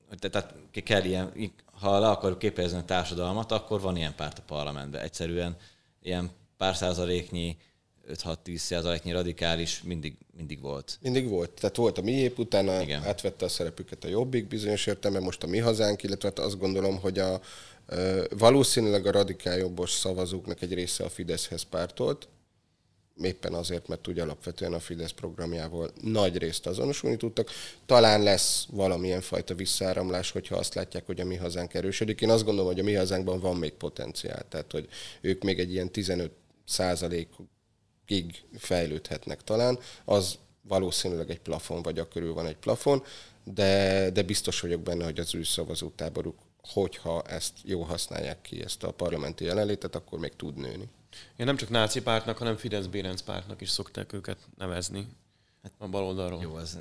hogy 0.10 0.20
tehát 0.20 0.54
kell 0.84 1.04
ilyen, 1.04 1.34
ha 1.72 2.00
le 2.00 2.10
akarjuk 2.10 2.40
képezni 2.40 2.78
a 2.78 2.86
társadalmat, 2.86 3.52
akkor 3.52 3.82
van 3.82 3.98
ilyen 3.98 4.16
párt 4.16 4.38
a 4.38 4.44
parlamentben. 4.48 5.02
Egyszerűen 5.02 5.58
ilyen 6.02 6.30
pár 6.58 6.76
százaléknyi 6.76 7.58
5-6-10 8.14 8.58
százaléknyi 8.58 9.12
radikális 9.12 9.82
mindig, 9.84 10.18
mindig 10.38 10.62
volt. 10.62 10.98
Mindig 11.02 11.28
volt. 11.28 11.52
Tehát 11.52 11.76
volt 11.76 11.98
a 11.98 12.02
miép, 12.02 12.40
utána 12.40 12.82
Igen. 12.82 13.04
átvette 13.04 13.46
a 13.46 13.50
szerepüket 13.50 14.04
a 14.04 14.08
Jobbik 14.08 14.48
bizonyos 14.48 14.86
értelemben, 14.88 15.24
most 15.24 15.44
a 15.44 15.48
mi 15.48 15.58
hazánk, 15.58 16.04
illetve 16.04 16.28
hát 16.28 16.40
azt 16.40 16.60
gondolom, 16.60 17.00
hogy 17.00 17.20
a, 17.20 17.42
valószínűleg 18.38 19.06
a 19.06 19.12
radikál 19.12 19.58
jobbos 19.58 19.92
szavazóknak 19.92 20.62
egy 20.62 20.74
része 20.74 21.04
a 21.04 21.10
Fideszhez 21.10 21.64
pártolt, 21.64 22.28
éppen 23.22 23.54
azért, 23.54 23.88
mert 23.88 24.08
ugye 24.08 24.22
alapvetően 24.22 24.74
a 24.74 24.80
Fidesz 24.80 25.12
programjával 25.12 25.92
nagy 26.02 26.38
részt 26.38 26.68
azonosulni 26.68 27.18
tudtak. 27.18 27.50
Talán 27.86 28.24
lesz 28.24 28.66
valamilyen 28.70 29.22
fajta 29.22 29.56
visszáramlás, 29.56 30.32
hogyha 30.32 30.56
azt 30.56 30.74
látják, 30.74 31.06
hogy 31.06 31.20
a 31.20 31.26
mi 31.26 31.36
hazánk 31.36 31.74
erősödik. 31.74 32.22
Én 32.22 32.30
azt 32.30 32.44
gondolom, 32.44 32.72
hogy 32.72 32.80
a 32.80 32.84
mi 32.84 32.94
hazánkban 32.94 33.40
van 33.40 33.56
még 33.56 33.74
potenciál, 33.74 34.46
tehát 34.50 34.72
hogy 34.72 34.88
ők 35.22 35.44
még 35.44 35.60
egy 35.60 35.72
ilyen 35.72 35.92
15 35.92 36.32
százalékig 38.10 38.44
fejlődhetnek 38.58 39.44
talán. 39.44 39.80
Az 40.06 40.38
valószínűleg 40.62 41.30
egy 41.30 41.40
plafon, 41.40 41.82
vagy 41.82 42.00
a 42.00 42.08
körül 42.08 42.34
van 42.34 42.46
egy 42.46 42.58
plafon, 42.58 43.04
de, 43.44 44.10
de 44.10 44.22
biztos 44.22 44.60
vagyok 44.60 44.82
benne, 44.82 45.04
hogy 45.04 45.20
az 45.20 45.36
ő 45.36 45.44
szavazótáboruk, 45.44 46.38
hogyha 46.62 47.22
ezt 47.22 47.54
jó 47.64 47.82
használják 47.82 48.42
ki, 48.42 48.64
ezt 48.64 48.84
a 48.84 48.92
parlamenti 48.92 49.46
jelenlétet, 49.46 49.96
akkor 49.96 50.20
még 50.20 50.36
tud 50.36 50.56
nőni. 50.56 50.90
Ja, 51.38 51.46
nem 51.46 51.56
csak 51.56 51.70
náci 51.70 52.02
pártnak, 52.02 52.38
hanem 52.38 52.58
Fidesz-Bérenc 52.58 53.22
pártnak 53.22 53.62
is 53.62 53.70
szokták 53.70 54.14
őket 54.14 54.38
nevezni 54.58 55.08
a 55.78 55.88
baloldalról. 55.88 56.42
Jó, 56.42 56.56
az 56.56 56.80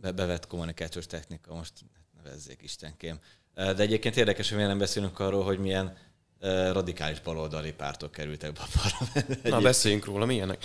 be- 0.00 0.12
bevett 0.12 0.46
kommunikációs 0.46 1.06
technika, 1.06 1.54
most 1.54 1.72
nevezzék 2.16 2.62
Istenkém. 2.62 3.18
De 3.54 3.76
egyébként 3.76 4.16
érdekes, 4.16 4.50
hogy 4.50 4.58
nem 4.58 4.78
beszélünk 4.78 5.18
arról, 5.18 5.44
hogy 5.44 5.58
milyen 5.58 5.96
radikális 6.72 7.20
baloldali 7.20 7.72
pártok 7.72 8.12
kerültek 8.12 8.52
be 8.52 8.60
a 8.60 8.68
parlamentbe. 8.80 9.48
Na, 9.48 9.60
beszéljünk 9.60 10.04
róla, 10.04 10.24
milyenek? 10.24 10.64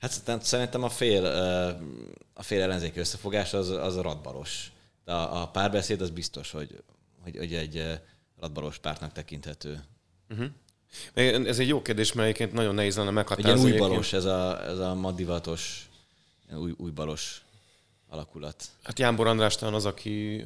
Hát 0.00 0.42
szerintem 0.42 0.82
a 0.82 0.88
fél, 0.88 1.24
a 2.34 2.42
fél 2.42 2.62
ellenzéki 2.62 2.98
összefogás 2.98 3.54
az, 3.54 3.70
az 3.70 3.96
radbalos. 3.96 4.72
De 5.04 5.12
a, 5.12 5.42
a 5.42 5.48
párbeszéd 5.48 6.00
az 6.00 6.10
biztos, 6.10 6.50
hogy, 6.50 6.82
hogy, 7.22 7.36
hogy 7.36 7.54
egy 7.54 8.00
radbalos 8.40 8.78
pártnak 8.78 9.12
tekinthető. 9.12 9.84
Uh-huh. 10.30 10.46
Ez 11.46 11.58
egy 11.58 11.68
jó 11.68 11.82
kérdés, 11.82 12.12
mert 12.12 12.28
egyébként 12.28 12.52
nagyon 12.52 12.74
nehéz 12.74 12.96
lenne 12.96 13.10
meghatározni. 13.10 13.66
Egy 13.66 13.72
új 13.72 13.78
balos, 13.78 14.12
ez 14.12 14.24
a, 14.24 14.64
ez 14.64 14.78
a 14.78 14.94
madivatos, 14.94 15.88
új, 16.56 16.74
új 16.76 16.90
balos 16.90 17.42
alakulat. 18.08 18.64
Hát 18.82 18.98
Jánbor 18.98 19.26
András 19.26 19.56
talán 19.56 19.74
az, 19.74 19.84
aki 19.84 20.44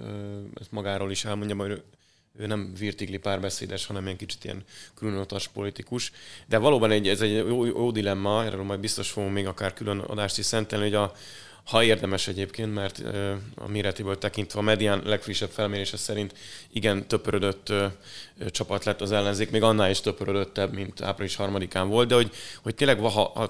ezt 0.61 0.73
magáról 0.73 1.11
is 1.11 1.25
elmondja, 1.25 1.55
majd 1.55 1.83
ő, 2.39 2.47
nem 2.47 2.73
virtigli 2.79 3.17
párbeszédes, 3.17 3.87
hanem 3.87 4.07
egy 4.07 4.17
kicsit 4.17 4.45
ilyen 4.45 4.65
különotas 4.95 5.49
politikus. 5.49 6.13
De 6.47 6.59
valóban 6.59 6.91
egy, 6.91 7.09
ez 7.09 7.21
egy 7.21 7.33
jó, 7.33 7.65
jó 7.65 7.91
dilemma, 7.91 8.45
erről 8.45 8.63
majd 8.63 8.81
biztos 8.81 9.11
fogunk 9.11 9.33
még 9.33 9.47
akár 9.47 9.73
külön 9.73 9.99
adást 9.99 10.39
is 10.39 10.45
szentelni, 10.45 10.85
hogy 10.85 10.95
a, 10.95 11.13
ha 11.65 11.85
érdemes 11.85 12.29
egyébként, 12.29 12.75
mert 12.75 13.03
a 13.55 13.69
méretéből 13.69 14.19
tekintve 14.19 14.59
a 14.59 14.63
medián 14.63 15.03
legfrissebb 15.05 15.51
felmérése 15.51 15.97
szerint 15.97 16.35
igen 16.73 17.07
töpörödött 17.09 17.73
csapat 18.51 18.85
lett 18.85 19.01
az 19.01 19.13
ellenzék, 19.13 19.51
még 19.51 19.63
annál 19.63 19.91
is 19.91 20.01
töpörödöttebb, 20.01 20.73
mint 20.73 21.01
április 21.01 21.37
harmadikán 21.37 21.89
volt, 21.89 22.09
de 22.09 22.15
hogy, 22.15 22.31
hogy 22.63 22.75
tényleg 22.75 22.99
ha, 22.99 23.09
ha 23.09 23.49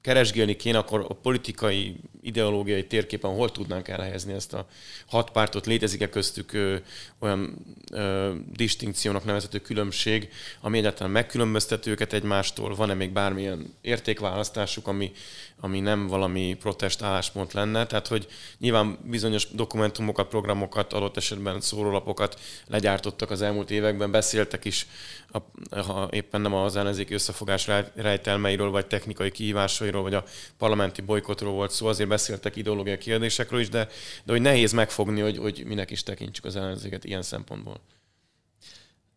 keresgélni 0.00 0.56
kéne, 0.56 0.78
akkor 0.78 1.06
a 1.08 1.14
politikai, 1.14 1.96
ideológiai 2.22 2.86
térképen 2.86 3.30
hol 3.30 3.50
tudnánk 3.50 3.88
elhelyezni 3.88 4.32
ezt 4.32 4.52
a 4.52 4.66
hat 5.06 5.30
pártot? 5.30 5.66
Létezik-e 5.66 6.08
köztük 6.08 6.52
ö, 6.52 6.76
olyan 7.18 7.66
ö, 7.92 8.32
distinkciónak 8.52 9.24
nevezhető 9.24 9.58
különbség, 9.58 10.28
ami 10.60 10.78
egyáltalán 10.78 11.12
megkülönböztető 11.12 11.90
őket 11.90 12.12
egymástól? 12.12 12.74
Van-e 12.74 12.94
még 12.94 13.10
bármilyen 13.10 13.74
értékválasztásuk, 13.80 14.86
ami, 14.86 15.12
ami 15.60 15.80
nem 15.80 16.06
valami 16.06 16.56
protest 16.60 17.02
álláspont 17.02 17.52
lenne? 17.52 17.86
Tehát, 17.86 18.06
hogy 18.06 18.26
nyilván 18.58 18.98
bizonyos 19.04 19.50
dokumentumokat, 19.50 20.28
programokat, 20.28 20.92
adott 20.92 21.16
esetben 21.16 21.60
szórólapokat 21.60 22.40
legyártottak 22.66 23.30
az 23.30 23.42
elmúlt 23.42 23.70
években, 23.70 24.10
beszéltek 24.10 24.64
is, 24.64 24.86
a, 25.32 25.38
ha 25.80 26.08
éppen 26.10 26.40
nem 26.40 26.54
az 26.54 26.76
ellenzéki 26.76 27.14
összefogás 27.14 27.68
rejtelmeiről, 27.94 28.70
vagy 28.70 28.86
technikai 28.86 29.30
kihívásai, 29.30 29.89
szankcióiról, 29.90 30.02
vagy 30.02 30.14
a 30.14 30.24
parlamenti 30.56 31.00
bolykotról 31.00 31.52
volt 31.52 31.70
szó, 31.70 31.86
azért 31.86 32.08
beszéltek 32.08 32.56
ideológiai 32.56 32.98
kérdésekről 32.98 33.60
is, 33.60 33.68
de, 33.68 33.88
de 34.24 34.32
hogy 34.32 34.40
nehéz 34.40 34.72
megfogni, 34.72 35.20
hogy, 35.20 35.38
hogy 35.38 35.62
minek 35.66 35.90
is 35.90 36.02
tekintsük 36.02 36.44
az 36.44 36.56
ellenzéket 36.56 37.04
ilyen 37.04 37.22
szempontból. 37.22 37.80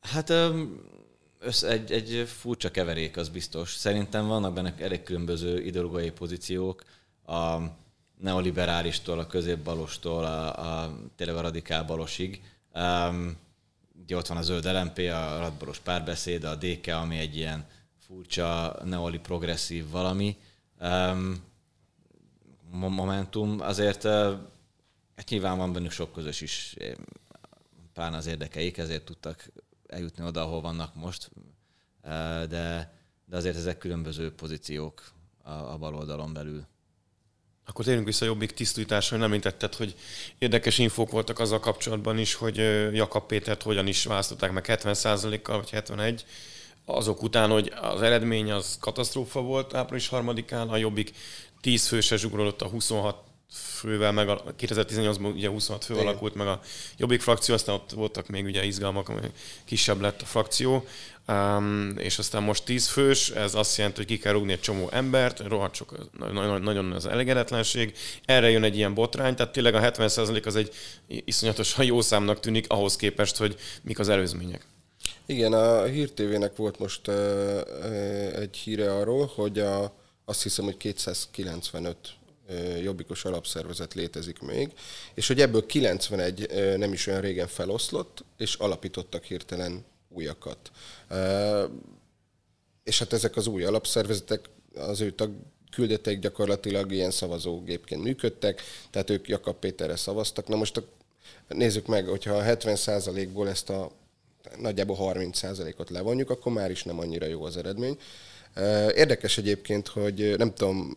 Hát 0.01 0.33
össze, 1.39 1.67
egy, 1.67 1.91
egy 1.91 2.27
furcsa 2.27 2.71
keverék, 2.71 3.17
az 3.17 3.29
biztos. 3.29 3.75
Szerintem 3.75 4.27
vannak 4.27 4.53
benne 4.53 4.73
elég 4.77 5.03
különböző 5.03 5.63
ideológiai 5.63 6.11
pozíciók, 6.11 6.83
a 7.25 7.57
neoliberálistól, 8.19 9.19
a 9.19 9.27
középbalostól, 9.27 10.23
a, 10.23 10.81
a 10.81 10.97
tényleg 11.15 11.37
a 11.37 11.41
radikál 11.41 11.83
balosig. 11.83 12.41
Um, 12.73 13.37
ugye 14.03 14.15
ott 14.15 14.27
van 14.27 14.37
a 14.37 14.41
zöld 14.41 14.65
LMP, 14.65 14.97
a 14.97 15.39
radbalos 15.39 15.79
párbeszéd, 15.79 16.43
a 16.43 16.55
DK, 16.55 16.87
ami 16.87 17.17
egy 17.17 17.35
ilyen 17.35 17.65
furcsa 18.13 18.79
neoli 18.83 19.19
progresszív 19.19 19.89
valami 19.89 20.37
um, 20.83 21.43
momentum. 22.71 23.59
Azért 23.59 24.03
uh, 24.03 24.11
hát 25.15 25.29
nyilván 25.29 25.57
van 25.57 25.73
bennük 25.73 25.91
sok 25.91 26.13
közös 26.13 26.41
is, 26.41 26.75
pláne 27.93 28.17
az 28.17 28.25
érdekeik, 28.25 28.77
ezért 28.77 29.05
tudtak 29.05 29.51
eljutni 29.87 30.23
oda, 30.23 30.41
ahol 30.41 30.61
vannak 30.61 30.95
most, 30.95 31.29
uh, 32.03 32.09
de, 32.43 32.93
de 33.25 33.37
azért 33.37 33.55
ezek 33.55 33.77
különböző 33.77 34.33
pozíciók 34.33 35.11
a, 35.43 35.51
a 35.51 35.77
bal 35.77 35.95
oldalon 35.95 36.33
belül. 36.33 36.65
Akkor 37.65 37.85
térjünk 37.85 38.07
vissza 38.07 38.25
a 38.25 38.27
Jobbik 38.27 38.51
tisztításra, 38.51 39.17
nem 39.17 39.25
említetted, 39.25 39.75
hogy 39.75 39.95
érdekes 40.37 40.77
infók 40.77 41.11
voltak 41.11 41.39
azzal 41.39 41.59
kapcsolatban 41.59 42.17
is, 42.17 42.33
hogy 42.33 42.57
Jakab 42.95 43.25
Pétert 43.25 43.61
hogyan 43.61 43.87
is 43.87 44.05
választották 44.05 44.51
meg 44.51 44.65
70%-kal, 44.67 45.57
vagy 45.57 45.69
71 45.69 46.25
azok 46.85 47.23
után, 47.23 47.49
hogy 47.49 47.73
az 47.81 48.01
eredmény 48.01 48.51
az 48.51 48.77
katasztrófa 48.79 49.41
volt 49.41 49.73
április 49.73 50.07
harmadikán, 50.07 50.69
a 50.69 50.77
Jobbik 50.77 51.11
10 51.61 51.87
főse 51.87 52.15
zsugrodott 52.17 52.61
a 52.61 52.67
26 52.67 53.15
fővel, 53.53 54.11
meg 54.11 54.29
a 54.29 54.43
2018-ban 54.59 55.33
ugye 55.33 55.49
26 55.49 55.83
fő 55.83 55.93
Igen. 55.93 56.07
alakult 56.07 56.35
meg 56.35 56.47
a 56.47 56.61
Jobbik 56.97 57.21
frakció, 57.21 57.53
aztán 57.53 57.75
ott 57.75 57.91
voltak 57.91 58.27
még 58.27 58.45
ugye 58.45 58.65
izgalmak, 58.65 59.09
ami 59.09 59.19
kisebb 59.65 60.01
lett 60.01 60.21
a 60.21 60.25
frakció, 60.25 60.85
um, 61.27 61.93
és 61.97 62.17
aztán 62.17 62.43
most 62.43 62.63
10 62.63 62.87
fős, 62.87 63.29
ez 63.29 63.55
azt 63.55 63.77
jelenti, 63.77 63.97
hogy 63.97 64.07
ki 64.07 64.17
kell 64.17 64.33
rúgni 64.33 64.51
egy 64.51 64.59
csomó 64.59 64.89
embert, 64.91 65.39
rohadt 65.39 65.75
sok, 65.75 66.09
nagyon, 66.17 66.61
nagyon 66.61 66.91
az 66.91 67.05
elégedetlenség, 67.05 67.97
erre 68.25 68.49
jön 68.49 68.63
egy 68.63 68.75
ilyen 68.75 68.93
botrány, 68.93 69.35
tehát 69.35 69.51
tényleg 69.51 69.75
a 69.75 69.79
70% 69.79 70.45
az 70.45 70.55
egy 70.55 70.73
iszonyatosan 71.07 71.85
jó 71.85 72.01
számnak 72.01 72.39
tűnik 72.39 72.65
ahhoz 72.69 72.95
képest, 72.95 73.37
hogy 73.37 73.55
mik 73.81 73.99
az 73.99 74.09
előzmények. 74.09 74.65
Igen, 75.25 75.53
a 75.53 75.83
Hír 75.83 76.11
TV-nek 76.11 76.55
volt 76.55 76.79
most 76.79 77.07
egy 78.35 78.57
híre 78.57 78.95
arról, 78.95 79.31
hogy 79.35 79.59
a, 79.59 79.93
azt 80.25 80.43
hiszem, 80.43 80.65
hogy 80.65 80.77
295 80.77 81.97
uh, 82.49 82.83
jobbikos 82.83 83.25
alapszervezet 83.25 83.93
létezik 83.93 84.39
még, 84.39 84.71
és 85.13 85.27
hogy 85.27 85.41
ebből 85.41 85.65
91 85.65 86.47
uh, 86.51 86.75
nem 86.77 86.93
is 86.93 87.07
olyan 87.07 87.21
régen 87.21 87.47
feloszlott, 87.47 88.23
és 88.37 88.55
alapítottak 88.55 89.23
hirtelen 89.23 89.85
újakat. 90.09 90.71
És 92.83 92.99
hát 92.99 93.13
ezek 93.13 93.35
az 93.35 93.47
új 93.47 93.63
alapszervezetek 93.63 94.49
az 94.75 95.01
ő 95.01 95.11
tag, 95.11 95.31
küldetek 95.71 96.19
gyakorlatilag 96.19 96.91
ilyen 96.91 97.11
szavazógépként 97.11 98.03
működtek, 98.03 98.61
tehát 98.89 99.09
ők 99.09 99.27
Jakab 99.27 99.55
Péterre 99.55 99.95
szavaztak. 99.95 100.47
Na 100.47 100.55
most 100.55 100.77
a, 100.77 100.83
nézzük 101.47 101.85
meg, 101.85 102.07
hogyha 102.07 102.33
a 102.33 102.43
70%-ból 102.43 103.49
ezt 103.49 103.69
a 103.69 103.91
nagyjából 104.59 104.97
30%-ot 104.99 105.89
levonjuk, 105.89 106.29
akkor 106.29 106.51
már 106.51 106.71
is 106.71 106.83
nem 106.83 106.99
annyira 106.99 107.25
jó 107.25 107.43
az 107.43 107.57
eredmény. 107.57 107.97
Érdekes 108.95 109.37
egyébként, 109.37 109.87
hogy 109.87 110.33
nem 110.37 110.53
tudom, 110.53 110.93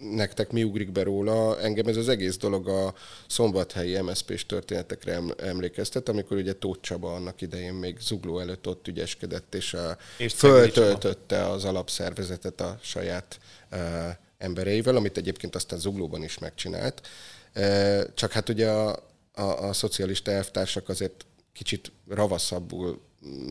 nektek 0.00 0.50
mi 0.50 0.62
ugrik 0.62 0.92
be 0.92 1.02
róla, 1.02 1.60
engem 1.60 1.86
ez 1.86 1.96
az 1.96 2.08
egész 2.08 2.36
dolog 2.36 2.68
a 2.68 2.94
szombathelyi 3.26 4.00
MSZP-s 4.00 4.46
történetekre 4.46 5.20
emlékeztet, 5.36 6.08
amikor 6.08 6.36
ugye 6.36 6.52
Tóth 6.52 6.80
Csaba 6.80 7.14
annak 7.14 7.40
idején 7.40 7.72
még 7.72 7.98
zugló 8.00 8.38
előtt 8.38 8.66
ott 8.66 8.88
ügyeskedett, 8.88 9.54
és, 9.54 9.74
a, 9.74 9.96
és 10.18 10.32
föltöltötte 10.32 11.48
az 11.48 11.64
alapszervezetet 11.64 12.60
a 12.60 12.78
saját 12.82 13.38
uh, 13.72 13.78
embereivel, 14.38 14.96
amit 14.96 15.16
egyébként 15.16 15.54
aztán 15.54 15.78
zuglóban 15.78 16.22
is 16.22 16.38
megcsinált. 16.38 17.06
Uh, 17.56 18.00
csak 18.14 18.32
hát 18.32 18.48
ugye 18.48 18.68
a, 18.68 19.02
a, 19.34 19.42
a 19.42 19.72
szocialista 19.72 20.30
elvtársak 20.30 20.88
azért 20.88 21.24
kicsit 21.58 21.92
ravaszabbul 22.08 23.00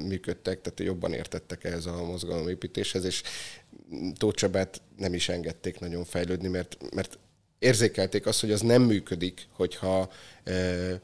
működtek, 0.08 0.62
tehát 0.62 0.80
jobban 0.80 1.14
értettek 1.14 1.64
ehhez 1.64 1.86
a 1.86 2.06
mozgalomépítéshez, 2.06 3.04
és 3.04 3.22
Tócsabát 4.18 4.82
nem 4.98 5.14
is 5.14 5.30
engedték 5.30 5.80
nagyon 5.80 6.04
fejlődni, 6.04 6.48
mert, 6.48 6.78
mert 6.96 7.20
érzékelték 7.60 8.26
azt, 8.26 8.40
hogy 8.40 8.52
az 8.52 8.62
nem 8.62 8.82
működik, 8.82 9.48
hogyha 9.52 10.12
e, 10.44 11.02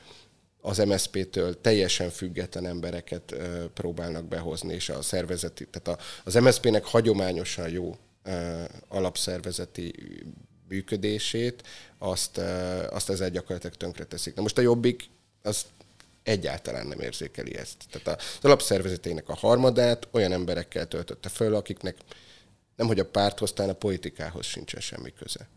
az 0.62 0.78
MSZP-től 0.78 1.62
teljesen 1.62 2.10
független 2.10 2.66
embereket 2.66 3.32
e, 3.32 3.68
próbálnak 3.74 4.26
behozni, 4.26 4.74
és 4.74 4.90
a 4.90 5.02
szervezeti, 5.02 5.68
tehát 5.68 6.02
az 6.24 6.34
MSZP-nek 6.34 6.86
hagyományosan 6.86 7.70
jó 7.70 7.98
e, 8.24 8.68
alapszervezeti 8.88 9.94
működését, 10.68 11.64
azt, 11.98 12.38
azt 12.90 13.10
ezzel 13.10 13.30
gyakorlatilag 13.30 13.76
tönkreteszik. 13.76 14.36
Na 14.36 14.42
most 14.42 14.58
a 14.58 14.62
Jobbik 14.62 15.10
az 15.42 15.66
egyáltalán 16.24 16.88
nem 16.88 17.00
érzékeli 17.00 17.56
ezt. 17.56 17.78
Tehát 17.92 18.22
az 18.22 18.46
alapszervezetének 18.46 19.30
a 19.30 19.36
harmadát 19.36 20.08
olyan 20.12 20.32
emberekkel 20.32 20.88
töltötte 20.88 21.30
föl, 21.30 21.56
akiknek 21.56 21.96
nem 22.76 22.88
hogy 22.88 23.00
a 23.00 23.06
párthoz, 23.06 23.54
talán 23.54 23.72
a 23.72 23.78
politikához 23.78 24.46
sincsen 24.46 24.82
semmi 24.82 25.14
köze. 25.14 25.48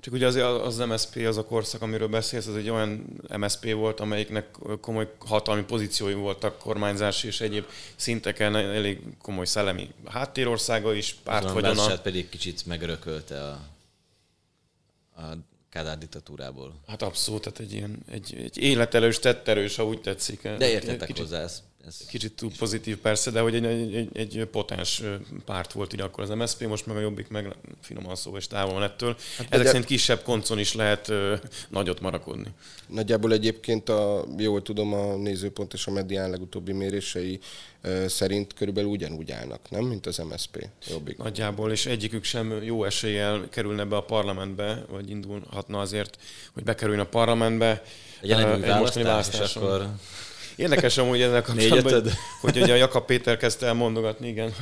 Csak 0.00 0.14
ugye 0.14 0.26
az, 0.26 0.36
az 0.36 0.76
MSP, 0.76 1.26
az 1.26 1.36
a 1.36 1.44
korszak, 1.44 1.82
amiről 1.82 2.08
beszélsz, 2.08 2.46
az 2.46 2.56
egy 2.56 2.70
olyan 2.70 3.20
MSP 3.36 3.72
volt, 3.72 4.00
amelyiknek 4.00 4.56
komoly 4.80 5.12
hatalmi 5.18 5.62
pozíciói 5.62 6.14
voltak, 6.14 6.58
kormányzási 6.58 7.26
és 7.26 7.40
egyéb 7.40 7.64
szinteken, 7.96 8.56
elég 8.56 9.00
komoly 9.22 9.44
szellemi 9.44 9.94
háttérországa 10.04 10.94
is, 10.94 11.14
pártfogyana. 11.14 11.98
pedig 11.98 12.28
kicsit 12.28 12.66
megörökölte 12.66 13.42
a, 13.42 13.60
a 15.20 15.36
Kádár 15.76 15.98
diktatúrából. 15.98 16.74
Hát 16.86 17.02
abszolút, 17.02 17.42
tehát 17.42 17.58
egy 17.58 17.72
ilyen 17.72 18.02
egy, 18.10 18.34
egy 18.42 18.58
életelős, 18.58 19.18
tetterős, 19.18 19.76
ha 19.76 19.84
úgy 19.84 20.00
tetszik. 20.00 20.42
De 20.42 20.68
értettek 20.68 21.06
kicsit... 21.06 21.22
hozzá, 21.22 21.40
ez, 21.40 21.62
ez... 21.86 22.06
Kicsit 22.08 22.32
túl 22.32 22.50
pozitív 22.58 22.96
persze, 22.96 23.30
de 23.30 23.40
hogy 23.40 23.54
egy, 23.54 23.64
egy, 23.64 23.94
egy, 23.94 24.38
egy 24.38 24.44
potens 24.44 25.02
párt 25.44 25.72
volt 25.72 25.92
így 25.92 26.00
akkor 26.00 26.22
az 26.24 26.30
MSZP, 26.30 26.66
most 26.66 26.86
meg 26.86 26.96
a 26.96 27.00
Jobbik 27.00 27.28
meg 27.28 27.56
finoman 27.80 28.16
szó 28.16 28.36
és 28.36 28.46
távol 28.46 28.72
van 28.72 28.82
ettől. 28.82 29.16
Hát 29.38 29.46
Ezek 29.50 29.66
szerint 29.66 29.84
kisebb 29.84 30.22
koncon 30.22 30.58
is 30.58 30.74
lehet 30.74 31.08
ö, 31.08 31.34
nagyot 31.68 32.00
marakodni. 32.00 32.48
Nagyjából 32.86 33.32
egyébként, 33.32 33.88
a, 33.88 34.24
jól 34.38 34.62
tudom, 34.62 34.92
a 34.92 35.16
nézőpont 35.16 35.72
és 35.72 35.86
a 35.86 35.90
medián 35.90 36.30
legutóbbi 36.30 36.72
mérései 36.72 37.38
ö, 37.80 38.08
szerint 38.08 38.54
körülbelül 38.54 38.90
ugyanúgy 38.90 39.32
állnak, 39.32 39.70
nem? 39.70 39.84
Mint 39.84 40.06
az 40.06 40.18
MSZP 40.18 40.68
Jobbik. 40.88 41.16
Nagyjából, 41.16 41.70
és 41.70 41.86
egyikük 41.86 42.24
sem 42.24 42.62
jó 42.62 42.84
eséllyel 42.84 43.48
kerülne 43.50 43.84
be 43.84 43.96
a 43.96 44.02
parlamentbe, 44.02 44.84
vagy 44.90 45.10
indulhatna 45.10 45.80
azért, 45.80 46.18
hogy 46.52 46.62
bekerüljön 46.62 47.04
a 47.04 47.08
parlamentbe. 47.08 47.82
Egy, 48.20 48.46
mostani 48.78 49.04
választáson. 49.04 49.62
akkor 49.62 49.90
Érdekes 50.56 50.98
amúgy 50.98 51.20
ezzel 51.20 51.42
kapcsolatban, 51.42 51.92
hogy, 51.92 52.12
hogy 52.40 52.62
ugye 52.62 52.72
a 52.72 52.76
Jakab 52.76 53.04
Péter 53.04 53.36
kezdte 53.36 53.66
el 53.66 53.74
mondogatni, 53.74 54.28
igen, 54.28 54.52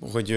hogy 0.00 0.36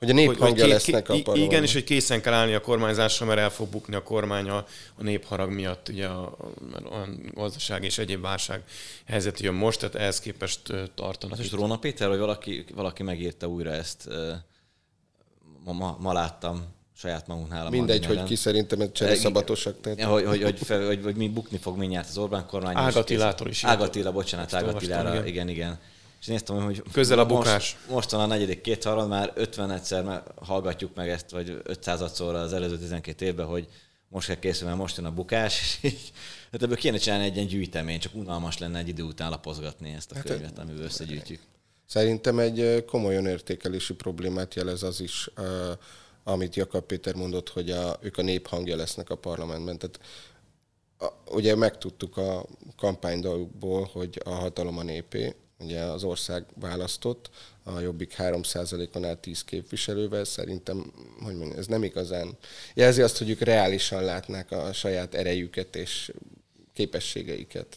hogy 0.00 0.10
a 0.10 0.12
nép 0.12 0.38
hangja 0.38 0.66
lesznek 0.66 1.08
a 1.08 1.12
parlament. 1.22 1.52
Igen, 1.52 1.62
és 1.62 1.72
hogy 1.72 1.84
készen 1.84 2.20
kell 2.20 2.32
állni 2.32 2.54
a 2.54 2.60
kormányzásra, 2.60 3.26
mert 3.26 3.38
el 3.38 3.50
fog 3.50 3.68
bukni 3.68 3.94
a 3.94 4.02
kormány 4.02 4.48
a, 4.48 4.66
a 4.94 5.02
népharag 5.02 5.50
miatt, 5.50 5.88
ugye 5.88 6.06
a, 6.06 6.36
a, 6.72 6.94
a 6.94 7.08
gazdaság 7.34 7.84
és 7.84 7.98
egyéb 7.98 8.20
válság 8.20 8.62
helyzet 9.06 9.40
jön 9.40 9.54
most, 9.54 9.78
tehát 9.78 9.94
ehhez 9.94 10.20
képest 10.20 10.60
tartanak. 10.94 11.38
Az 11.38 11.44
is 11.44 11.52
Róna 11.52 11.78
Péter, 11.78 12.08
hogy 12.08 12.18
valaki, 12.18 12.64
valaki 12.74 13.02
megírta 13.02 13.46
újra 13.46 13.70
ezt, 13.70 14.08
ma, 15.64 15.72
ma, 15.72 15.96
ma 16.00 16.12
láttam, 16.12 16.74
saját 17.00 17.26
magunknál. 17.26 17.70
Mindegy, 17.70 18.06
hogy 18.06 18.22
ki 18.22 18.34
szerintem 18.34 18.80
egy 18.80 18.92
csereszabatosak. 18.92 19.80
Tehát... 19.80 20.02
Hogy, 20.02 20.24
hogy, 20.24 20.42
hogy, 20.42 20.58
hogy, 20.68 20.86
hogy, 20.86 21.00
hogy, 21.02 21.16
mi 21.16 21.28
bukni 21.28 21.58
fog 21.58 21.78
mindjárt 21.78 22.08
az 22.08 22.18
Orbán 22.18 22.46
kormány. 22.46 22.76
Ágatillától 22.76 23.48
is. 23.48 23.64
Ágatilla, 23.64 24.12
bocsánat, 24.12 24.54
Ágatillára, 24.54 25.10
igen. 25.10 25.26
igen, 25.26 25.48
igen. 25.48 25.78
És 26.20 26.26
néztem, 26.26 26.62
hogy 26.62 26.82
közel 26.92 27.18
a 27.18 27.26
bukás. 27.26 27.52
Most, 27.52 27.90
most 27.90 28.10
van 28.10 28.20
a 28.20 28.26
negyedik 28.26 28.60
két 28.60 28.84
harmad, 28.84 29.08
már 29.08 29.32
50 29.34 29.70
egyszer 29.70 30.22
hallgatjuk 30.40 30.94
meg 30.94 31.08
ezt, 31.08 31.30
vagy 31.30 31.60
500 31.62 32.14
szóra 32.14 32.40
az 32.40 32.52
előző 32.52 32.78
12 32.78 33.26
évben, 33.26 33.46
hogy 33.46 33.66
most 34.08 34.26
kell 34.26 34.38
készülni, 34.38 34.68
mert 34.68 34.78
most 34.78 34.96
jön 34.96 35.06
a 35.06 35.10
bukás, 35.10 35.60
és 35.60 35.90
így, 35.90 36.12
hát 36.52 36.62
ebből 36.62 36.76
kéne 36.76 36.96
csinálni 36.96 37.24
egy 37.24 37.34
ilyen 37.34 37.46
gyűjtemény, 37.46 37.98
csak 37.98 38.14
unalmas 38.14 38.58
lenne 38.58 38.78
egy 38.78 38.88
idő 38.88 39.02
után 39.02 39.30
lapozgatni 39.30 39.92
ezt 39.92 40.10
a 40.10 40.14
hát 40.14 40.24
könyvet, 40.24 40.58
amivel 40.58 40.82
összegyűjtjük. 40.82 41.40
Szerintem 41.86 42.38
egy 42.38 42.84
komoly 42.84 43.16
önértékelési 43.16 43.94
problémát 43.94 44.54
jelez 44.54 44.82
az 44.82 45.00
is, 45.00 45.30
amit 46.24 46.56
Jakab 46.56 46.84
Péter 46.84 47.14
mondott, 47.14 47.48
hogy 47.48 47.70
a, 47.70 47.98
ők 48.00 48.18
a 48.18 48.22
nép 48.22 48.46
hangja 48.46 48.76
lesznek 48.76 49.10
a 49.10 49.16
parlamentben. 49.16 49.78
Tehát 49.78 50.00
a, 50.98 51.32
ugye 51.34 51.54
megtudtuk 51.56 52.16
a 52.16 52.46
kampánydalukból, 52.76 53.88
hogy 53.92 54.20
a 54.24 54.30
hatalom 54.30 54.78
a 54.78 54.82
népé, 54.82 55.34
ugye 55.58 55.80
az 55.80 56.04
ország 56.04 56.44
választott, 56.54 57.30
a 57.62 57.80
Jobbik 57.80 58.14
3%-on 58.18 59.04
áll 59.04 59.16
10 59.16 59.44
képviselővel, 59.44 60.24
szerintem, 60.24 60.92
hogy 61.22 61.36
mondjam, 61.36 61.58
ez 61.58 61.66
nem 61.66 61.82
igazán 61.82 62.36
jelzi 62.74 63.02
azt, 63.02 63.18
hogy 63.18 63.30
ők 63.30 63.40
reálisan 63.40 64.04
látnák 64.04 64.50
a 64.50 64.72
saját 64.72 65.14
erejüket 65.14 65.76
és 65.76 66.12
képességeiket. 66.72 67.76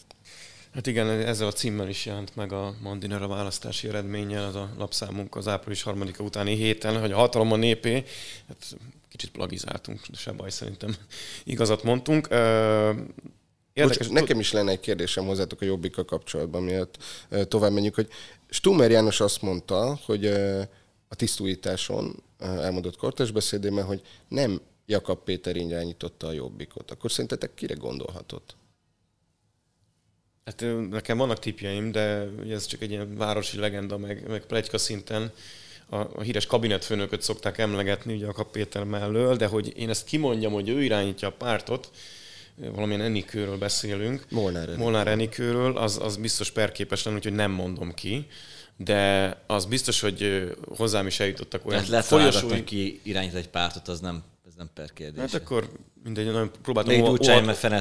Hát 0.74 0.86
igen, 0.86 1.08
ezzel 1.08 1.46
a 1.46 1.52
címmel 1.52 1.88
is 1.88 2.06
jelent 2.06 2.36
meg 2.36 2.52
a 2.52 2.74
Mandiner 2.82 3.22
a 3.22 3.28
választási 3.28 3.88
eredménye, 3.88 4.46
az 4.46 4.54
a 4.54 4.70
lapszámunk 4.78 5.36
az 5.36 5.48
április 5.48 5.82
harmadika 5.82 6.22
utáni 6.22 6.54
héten, 6.54 7.00
hogy 7.00 7.12
a 7.12 7.16
hatalom 7.16 7.52
a 7.52 7.56
népé, 7.56 8.04
hát 8.48 8.76
kicsit 9.08 9.30
plagizáltunk, 9.30 10.00
se 10.12 10.32
baj, 10.32 10.50
szerintem 10.50 10.94
igazat 11.44 11.82
mondtunk. 11.82 12.28
Érdekes, 13.72 14.06
Bocs, 14.06 14.18
nekem 14.20 14.40
is 14.40 14.52
lenne 14.52 14.70
egy 14.70 14.80
kérdésem 14.80 15.26
hozzátok 15.26 15.60
a 15.60 15.64
Jobbika 15.64 16.04
kapcsolatban, 16.04 16.62
miatt 16.62 16.98
tovább 17.48 17.72
menjünk, 17.72 17.94
hogy 17.94 18.08
Stumer 18.48 18.90
János 18.90 19.20
azt 19.20 19.42
mondta, 19.42 19.98
hogy 20.04 20.26
a 21.08 21.14
tisztújításon 21.16 22.22
elmondott 22.38 22.96
kortes 22.96 23.30
beszédében, 23.30 23.84
hogy 23.84 24.02
nem 24.28 24.60
Jakab 24.86 25.24
Péter 25.24 25.56
irányította 25.56 26.26
a 26.26 26.32
Jobbikot. 26.32 26.90
Akkor 26.90 27.10
szerintetek 27.10 27.54
kire 27.54 27.74
gondolhatott? 27.74 28.56
Hát 30.44 30.64
nekem 30.90 31.18
vannak 31.18 31.38
tipjeim, 31.38 31.92
de 31.92 32.28
ez 32.50 32.66
csak 32.66 32.82
egy 32.82 32.90
ilyen 32.90 33.16
városi 33.16 33.58
legenda, 33.58 33.98
meg, 33.98 34.28
meg 34.28 34.46
plegyka 34.46 34.78
szinten 34.78 35.32
a, 35.88 35.96
a 35.96 36.20
híres 36.20 36.46
kabinetfőnököt 36.46 37.22
szokták 37.22 37.58
emlegetni, 37.58 38.14
ugye 38.14 38.26
a 38.26 38.32
Kap 38.32 38.50
Péter 38.50 38.84
mellől, 38.84 39.36
de 39.36 39.46
hogy 39.46 39.72
én 39.76 39.88
ezt 39.88 40.04
kimondjam, 40.04 40.52
hogy 40.52 40.68
ő 40.68 40.82
irányítja 40.82 41.28
a 41.28 41.32
pártot, 41.32 41.90
valamilyen 42.54 43.00
Enikőről 43.00 43.58
beszélünk, 43.58 44.24
Molnár. 44.30 44.76
Molnár 44.76 45.06
Enikőről, 45.06 45.76
az, 45.76 45.98
az 46.02 46.16
biztos 46.16 46.50
perképes 46.50 47.02
lenne, 47.02 47.16
úgyhogy 47.16 47.34
nem 47.34 47.50
mondom 47.50 47.94
ki, 47.94 48.26
de 48.76 49.36
az 49.46 49.64
biztos, 49.64 50.00
hogy 50.00 50.50
hozzám 50.76 51.06
is 51.06 51.20
eljutottak 51.20 51.66
olyan 51.66 51.84
Tehát 51.84 52.04
folyosói... 52.04 52.64
ki 52.64 53.00
irányít 53.02 53.34
egy 53.34 53.48
pártot, 53.48 53.88
az 53.88 54.00
nem 54.00 54.22
ez 54.54 54.60
nem 54.60 54.70
per 54.74 54.92
kérdés. 54.92 55.20
Hát 55.20 55.34
akkor 55.34 55.68
mindegy, 56.04 56.26
nagyon 56.26 56.50
próbáltam 56.62 57.00
óvat, 57.00 57.26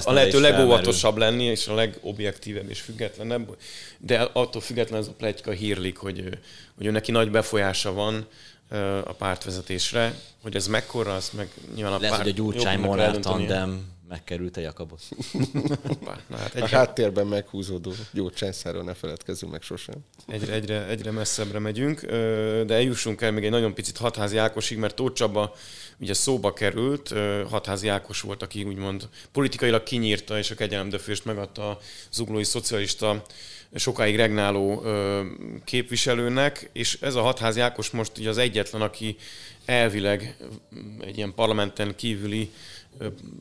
a 0.05 0.12
lehető 0.12 0.39
legóvatosabb 0.39 1.17
lenni, 1.17 1.43
és 1.43 1.67
a 1.67 1.73
legobjektívebb 1.73 2.69
és 2.69 2.81
függetlenebb, 2.81 3.57
de 3.97 4.29
attól 4.33 4.62
független 4.62 4.99
ez 4.99 5.07
a 5.07 5.12
plegyka 5.12 5.51
hírlik, 5.51 5.97
hogy, 5.97 6.39
hogy 6.75 6.86
ő 6.86 6.91
neki 6.91 7.12
nagy 7.12 7.31
befolyása 7.31 7.93
van 7.93 8.27
a 9.03 9.13
pártvezetésre, 9.13 10.15
hogy 10.41 10.55
ez 10.55 10.67
mekkora, 10.67 11.15
azt 11.15 11.33
meg 11.33 11.49
nyilván 11.75 11.93
a 11.93 11.99
Lesz, 11.99 12.09
párt... 12.09 12.21
hogy 12.21 12.31
a 12.31 12.36
Gyurcsány 12.36 12.79
Molnár 12.79 13.17
tandem 13.17 13.91
megkerült 14.13 14.58
a 14.58 14.62
Jakabot. 14.62 15.02
Na, 16.30 16.38
hát 16.38 16.56
egyre... 16.56 16.65
A 16.65 16.67
háttérben 16.67 17.28
meghúzódó 17.28 17.93
gyógycsányszáról 18.12 18.84
ne 18.84 18.93
feledkezzünk 18.93 19.52
meg 19.52 19.62
sosem. 19.62 19.95
Egyre, 20.28 20.54
egyre, 20.54 20.88
egyre 20.88 21.12
messzebbre 21.12 21.60
megyünk, 21.60 22.02
de 22.65 22.73
eljussunk 22.73 23.21
el 23.21 23.32
még 23.32 23.43
egy 23.43 23.52
nagyon 23.52 23.73
picit 23.73 23.97
hatházi 23.97 24.38
Ákosig, 24.38 24.78
mert 24.78 24.95
Tóth 24.95 25.15
Csaba 25.15 25.56
ugye 25.99 26.13
szóba 26.13 26.54
került, 26.54 27.13
hatházi 27.49 27.88
Ákos 27.88 28.21
volt, 28.21 28.41
aki 28.41 28.63
úgymond 28.63 29.10
politikailag 29.32 29.84
kinyírta 29.84 30.38
és 30.38 30.52
a 30.52 30.56
kegyelemdöfést 30.56 31.26
megadta 31.26 31.69
a 31.69 31.80
zuglói 32.12 32.43
szocialista 32.43 33.23
sokáig 33.75 34.15
regnáló 34.15 34.83
képviselőnek, 35.65 36.69
és 36.73 36.97
ez 37.01 37.15
a 37.15 37.21
hatházi 37.21 37.59
Ákos 37.59 37.89
most 37.89 38.17
ugye 38.17 38.29
az 38.29 38.38
egyetlen, 38.38 38.81
aki 38.81 39.15
elvileg 39.65 40.36
egy 41.01 41.17
ilyen 41.17 41.33
parlamenten 41.33 41.95
kívüli 41.95 42.51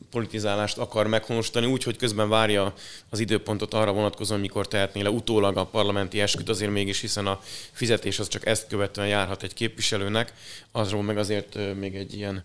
politizálást 0.09 0.77
akar 0.77 1.07
meghonosítani, 1.07 1.65
úgy, 1.65 1.83
hogy 1.83 1.97
közben 1.97 2.29
várja 2.29 2.73
az 3.09 3.19
időpontot 3.19 3.73
arra 3.73 3.91
vonatkozóan, 3.91 4.39
mikor 4.39 4.67
tehetné 4.67 5.01
le. 5.01 5.09
Utólag 5.09 5.57
a 5.57 5.65
parlamenti 5.65 6.21
esküt, 6.21 6.49
azért 6.49 6.71
mégis, 6.71 6.99
hiszen 7.01 7.27
a 7.27 7.41
fizetés 7.71 8.19
az 8.19 8.27
csak 8.27 8.45
ezt 8.45 8.67
követően 8.67 9.07
járhat 9.07 9.43
egy 9.43 9.53
képviselőnek, 9.53 10.33
azról 10.71 11.03
meg 11.03 11.17
azért 11.17 11.57
még 11.79 11.95
egy 11.95 12.13
ilyen 12.13 12.43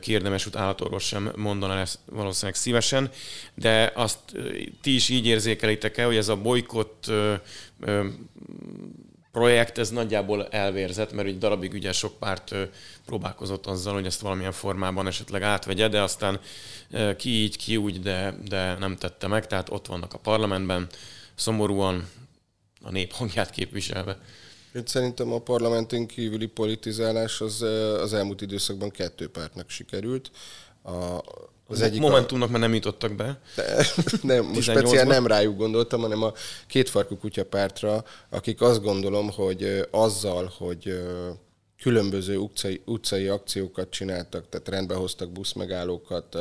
kiérdemes 0.00 0.46
út 0.46 0.56
állatorvos 0.56 1.04
sem 1.04 1.32
mondaná 1.36 1.80
ezt 1.80 1.98
valószínűleg 2.04 2.54
szívesen, 2.54 3.10
de 3.54 3.92
azt 3.94 4.18
ti 4.82 4.94
is 4.94 5.08
így 5.08 5.26
érzékelitek 5.26 5.96
el, 5.98 6.06
hogy 6.06 6.16
ez 6.16 6.28
a 6.28 6.36
bolykott 6.36 7.03
projekt, 9.32 9.78
ez 9.78 9.90
nagyjából 9.90 10.48
elvérzett, 10.48 11.12
mert 11.12 11.28
egy 11.28 11.38
darabig 11.38 11.72
ugye 11.72 11.92
sok 11.92 12.18
párt 12.18 12.54
próbálkozott 13.06 13.66
azzal, 13.66 13.94
hogy 13.94 14.06
ezt 14.06 14.20
valamilyen 14.20 14.52
formában 14.52 15.06
esetleg 15.06 15.42
átvegye, 15.42 15.88
de 15.88 16.02
aztán 16.02 16.40
ki 17.16 17.28
így, 17.28 17.56
ki 17.56 17.76
úgy, 17.76 18.00
de, 18.00 18.34
de 18.48 18.74
nem 18.78 18.96
tette 18.96 19.26
meg, 19.26 19.46
tehát 19.46 19.70
ott 19.70 19.86
vannak 19.86 20.14
a 20.14 20.18
parlamentben, 20.18 20.86
szomorúan 21.34 22.08
a 22.82 22.90
nép 22.90 23.12
hangját 23.12 23.50
képviselve. 23.50 24.18
Én 24.74 24.82
szerintem 24.86 25.32
a 25.32 25.38
parlamenten 25.38 26.06
kívüli 26.06 26.46
politizálás 26.46 27.40
az, 27.40 27.62
az 28.02 28.12
elmúlt 28.12 28.40
időszakban 28.40 28.90
kettő 28.90 29.28
pártnak 29.28 29.70
sikerült. 29.70 30.30
A, 30.82 31.18
az 31.66 31.80
egyik 31.80 32.00
Momentumnak 32.00 32.48
a... 32.48 32.50
már 32.50 32.60
nem 32.60 32.74
jutottak 32.74 33.14
be. 33.14 33.40
De, 33.56 33.86
nem, 34.22 34.44
most 34.44 34.70
speciál 34.70 35.04
nem 35.04 35.26
rájuk 35.26 35.56
gondoltam, 35.56 36.00
hanem 36.00 36.22
a 36.22 36.32
kétfarkú 36.66 37.16
kutyapártra, 37.16 38.04
akik 38.30 38.60
azt 38.60 38.82
gondolom, 38.82 39.30
hogy 39.30 39.88
azzal, 39.90 40.52
hogy 40.58 41.00
különböző 41.84 42.36
utcai, 42.36 42.80
utcai 42.84 43.26
akciókat 43.26 43.90
csináltak, 43.90 44.48
tehát 44.48 44.68
rendbe 44.68 44.94
hoztak 44.94 45.30
buszmegállókat, 45.30 46.38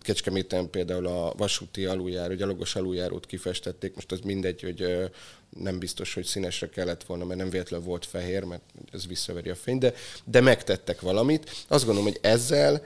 Kecskeméten 0.00 0.70
például 0.70 1.06
a 1.06 1.32
vasúti 1.36 1.84
aluljáró, 1.84 2.34
gyalogos 2.34 2.76
aluljárót 2.76 3.26
kifestették, 3.26 3.94
most 3.94 4.12
az 4.12 4.20
mindegy, 4.20 4.62
hogy 4.62 5.10
nem 5.58 5.78
biztos, 5.78 6.14
hogy 6.14 6.24
színesre 6.24 6.68
kellett 6.68 7.04
volna, 7.04 7.24
mert 7.24 7.38
nem 7.38 7.50
véletlenül 7.50 7.86
volt 7.86 8.06
fehér, 8.06 8.44
mert 8.44 8.62
ez 8.92 9.06
visszaveri 9.06 9.50
a 9.50 9.54
fényt, 9.54 9.80
de, 9.80 9.94
de 10.24 10.40
megtettek 10.40 11.00
valamit. 11.00 11.50
Azt 11.68 11.84
gondolom, 11.84 12.10
hogy 12.10 12.18
ezzel 12.22 12.82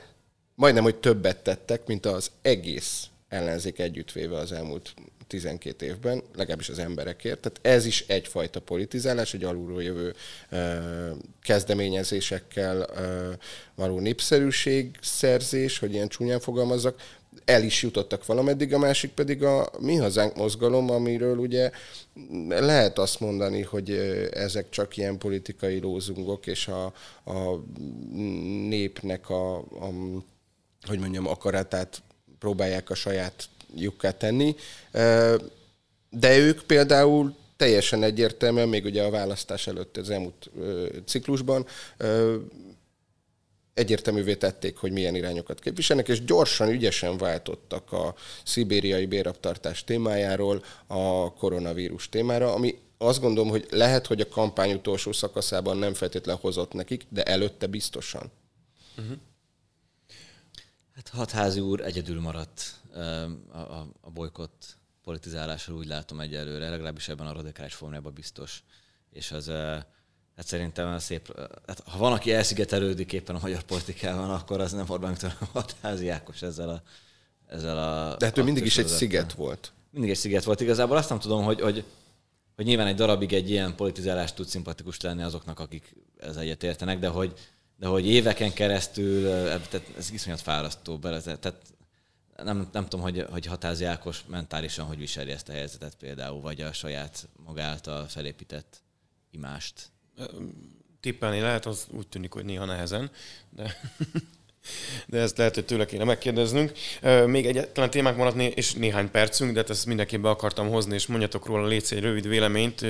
majdnem, 0.57 0.83
hogy 0.83 0.97
többet 0.97 1.43
tettek, 1.43 1.87
mint 1.87 2.07
az 2.07 2.31
egész 2.43 3.07
ellenzék 3.29 3.79
együttvéve 3.79 4.37
az 4.39 4.53
elmúlt 4.53 4.95
12 5.27 5.87
évben, 5.87 6.23
legalábbis 6.35 6.69
az 6.69 6.79
emberekért. 6.79 7.41
Tehát 7.41 7.79
ez 7.79 7.87
is 7.87 8.05
egyfajta 8.07 8.61
politizálás, 8.61 9.35
egy 9.35 9.45
alulról 9.45 9.83
jövő 9.83 10.15
kezdeményezésekkel 11.43 12.87
való 13.75 14.01
népszerűségszerzés, 14.01 15.79
hogy 15.79 15.93
ilyen 15.93 16.09
csúnyán 16.09 16.41
fogalmazzak, 16.41 17.01
el 17.45 17.63
is 17.63 17.83
jutottak 17.83 18.27
valameddig, 18.27 18.75
a 18.75 18.79
másik 18.79 19.11
pedig 19.11 19.43
a 19.43 19.71
Mi 19.81 19.95
Hazánk 19.97 20.37
mozgalom, 20.37 20.91
amiről 20.91 21.39
ugye 21.39 21.71
lehet 22.49 22.99
azt 22.99 23.21
mondani, 23.21 23.63
hogy 23.63 23.91
ezek 24.33 24.69
csak 24.69 24.97
ilyen 24.97 25.19
politikai 25.19 25.81
lózungok, 25.81 26.47
és 26.47 26.69
a, 26.69 26.85
a 27.25 27.65
népnek 28.69 29.31
a, 29.31 29.57
a, 29.57 29.91
hogy 30.89 30.99
mondjam, 30.99 31.27
akaratát 31.27 32.03
próbálják 32.39 32.91
a 32.91 32.95
saját 32.95 33.49
lyukká 33.75 34.11
tenni. 34.11 34.55
De 36.11 36.37
ők 36.39 36.63
például 36.63 37.35
teljesen 37.57 38.03
egyértelműen, 38.03 38.69
még 38.69 38.85
ugye 38.85 39.03
a 39.03 39.11
választás 39.11 39.67
előtt 39.67 39.97
az 39.97 40.11
elmúlt 40.11 40.51
ciklusban 41.07 41.67
egyértelművé 43.75 44.35
tették, 44.35 44.77
hogy 44.77 44.93
milyen 44.93 45.15
irányokat 45.15 45.61
képviselnek, 45.61 46.09
és 46.09 46.25
gyorsan, 46.25 46.69
ügyesen 46.69 47.17
váltottak 47.17 47.93
a 47.93 48.15
szibériai 48.45 49.07
béraptartás 49.07 49.85
témájáról 49.85 50.65
a 50.87 51.33
koronavírus 51.33 52.09
témára, 52.09 52.55
ami 52.55 52.79
azt 52.99 53.21
gondolom, 53.21 53.51
hogy 53.51 53.67
lehet, 53.71 54.07
hogy 54.07 54.21
a 54.21 54.29
kampány 54.29 54.73
utolsó 54.73 55.13
szakaszában 55.13 55.77
nem 55.77 55.95
feltétlenül 55.95 56.41
hozott 56.41 56.73
nekik, 56.73 57.07
de 57.09 57.23
előtte 57.23 57.67
biztosan. 57.67 58.31
Uh-huh. 58.99 59.17
Hát 60.97 61.09
hatházi 61.09 61.61
úr 61.61 61.81
egyedül 61.81 62.21
maradt 62.21 62.75
a, 62.95 62.99
a, 63.59 63.87
a 64.01 64.11
bolykott 64.11 64.77
politizálásról, 65.03 65.79
úgy 65.79 65.87
látom 65.87 66.21
egyelőre, 66.21 66.69
legalábbis 66.69 67.09
ebben 67.09 67.27
a 67.27 67.33
radikális 67.33 67.75
formájában 67.75 68.13
biztos. 68.15 68.63
És 69.11 69.33
az 69.33 69.51
Hát 70.37 70.47
szerintem 70.47 70.89
a 70.89 70.99
szép, 70.99 71.41
hát 71.67 71.83
ha 71.87 71.99
van, 71.99 72.13
aki 72.13 72.33
elszigetelődik 72.33 73.13
éppen 73.13 73.35
a 73.35 73.39
magyar 73.43 73.63
politikában, 73.63 74.31
akkor 74.31 74.61
az 74.61 74.73
nem 74.73 74.85
Orbán 74.89 75.11
Viktor, 75.11 75.31
hanem 75.31 75.49
Hatházi 75.53 76.09
Ákos 76.09 76.43
ezzel 76.43 76.69
a, 76.69 76.83
ezzel 77.47 77.79
a... 77.79 78.17
De 78.17 78.27
hát 78.27 78.39
ő 78.39 78.43
mindig 78.43 78.65
is 78.65 78.79
egy 78.79 78.87
sziget 78.87 79.33
volt. 79.33 79.73
Mindig 79.91 80.11
egy 80.11 80.17
sziget 80.17 80.45
volt. 80.45 80.61
Igazából 80.61 80.97
azt 80.97 81.09
nem 81.09 81.19
tudom, 81.19 81.45
hogy, 81.45 81.61
hogy, 81.61 81.85
hogy 82.57 82.65
nyilván 82.65 82.87
egy 82.87 82.95
darabig 82.95 83.33
egy 83.33 83.51
ilyen 83.51 83.77
politizálás 83.77 84.35
tud 84.35 84.47
szimpatikus 84.47 85.01
lenni 85.01 85.23
azoknak, 85.23 85.61
akik 85.61 85.97
ez 86.19 86.37
egyet 86.37 86.63
értenek, 86.63 86.99
de 86.99 87.09
hogy, 87.09 87.33
de 87.77 87.87
hogy 87.87 88.07
éveken 88.07 88.53
keresztül, 88.53 89.23
tehát 89.45 89.83
ez 89.97 90.11
iszonyat 90.13 90.41
fárasztó 90.41 90.99
bele, 90.99 91.21
tehát 91.21 91.63
nem, 92.37 92.69
nem 92.73 92.83
tudom, 92.83 93.01
hogy, 93.01 93.27
hogy 93.31 93.47
Hatázi 93.47 93.85
Ákos 93.85 94.25
mentálisan 94.27 94.87
hogy 94.87 94.99
viseli 94.99 95.31
ezt 95.31 95.49
a 95.49 95.53
helyzetet 95.53 95.95
például, 95.95 96.41
vagy 96.41 96.61
a 96.61 96.73
saját 96.73 97.29
maga 97.45 97.63
által 97.63 98.07
felépített 98.07 98.83
imást. 99.31 99.91
Tippelni 101.01 101.41
lehet, 101.41 101.67
az 101.67 101.87
úgy 101.91 102.09
tűnik, 102.09 102.33
hogy 102.33 102.45
néha 102.45 102.65
nehezen, 102.65 103.11
de, 103.51 103.77
de 105.07 105.19
ezt 105.19 105.39
lehet, 105.39 105.55
hogy 105.55 105.65
tőle 105.65 105.87
kéne 105.87 106.05
megkérdeznünk. 106.05 106.73
Még 107.27 107.47
egyetlen 107.47 107.91
témák 107.91 108.17
maradt, 108.17 108.41
és 108.41 108.73
néhány 108.73 109.11
percünk, 109.11 109.53
de 109.53 109.61
hát 109.61 109.71
ezt 109.71 109.87
mindenképp 109.87 110.23
be 110.23 110.29
akartam 110.29 110.69
hozni, 110.69 110.95
és 110.95 111.07
mondjatok 111.07 111.47
róla 111.47 111.67
létsz 111.67 111.91
egy 111.91 112.01
rövid 112.01 112.29
véleményt. 112.29 112.87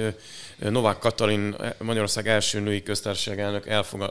Novák 0.59 0.99
Katalin, 0.99 1.57
Magyarország 1.79 2.29
első 2.29 2.61
női 2.61 2.83
köztársaság 2.83 3.41
elnök 3.41 3.66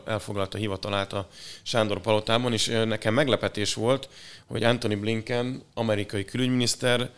elfoglalta 0.06 0.58
hivatalát 0.58 1.14
a 1.14 1.28
Sándor 1.64 2.02
Palotában, 2.02 2.54
és 2.54 2.66
nekem 2.86 3.14
meglepetés 3.14 3.74
volt, 3.74 4.10
hogy 4.46 4.64
Anthony 4.64 5.00
Blinken, 5.00 5.64
amerikai 5.74 6.26
külügyminiszter, 6.26 7.10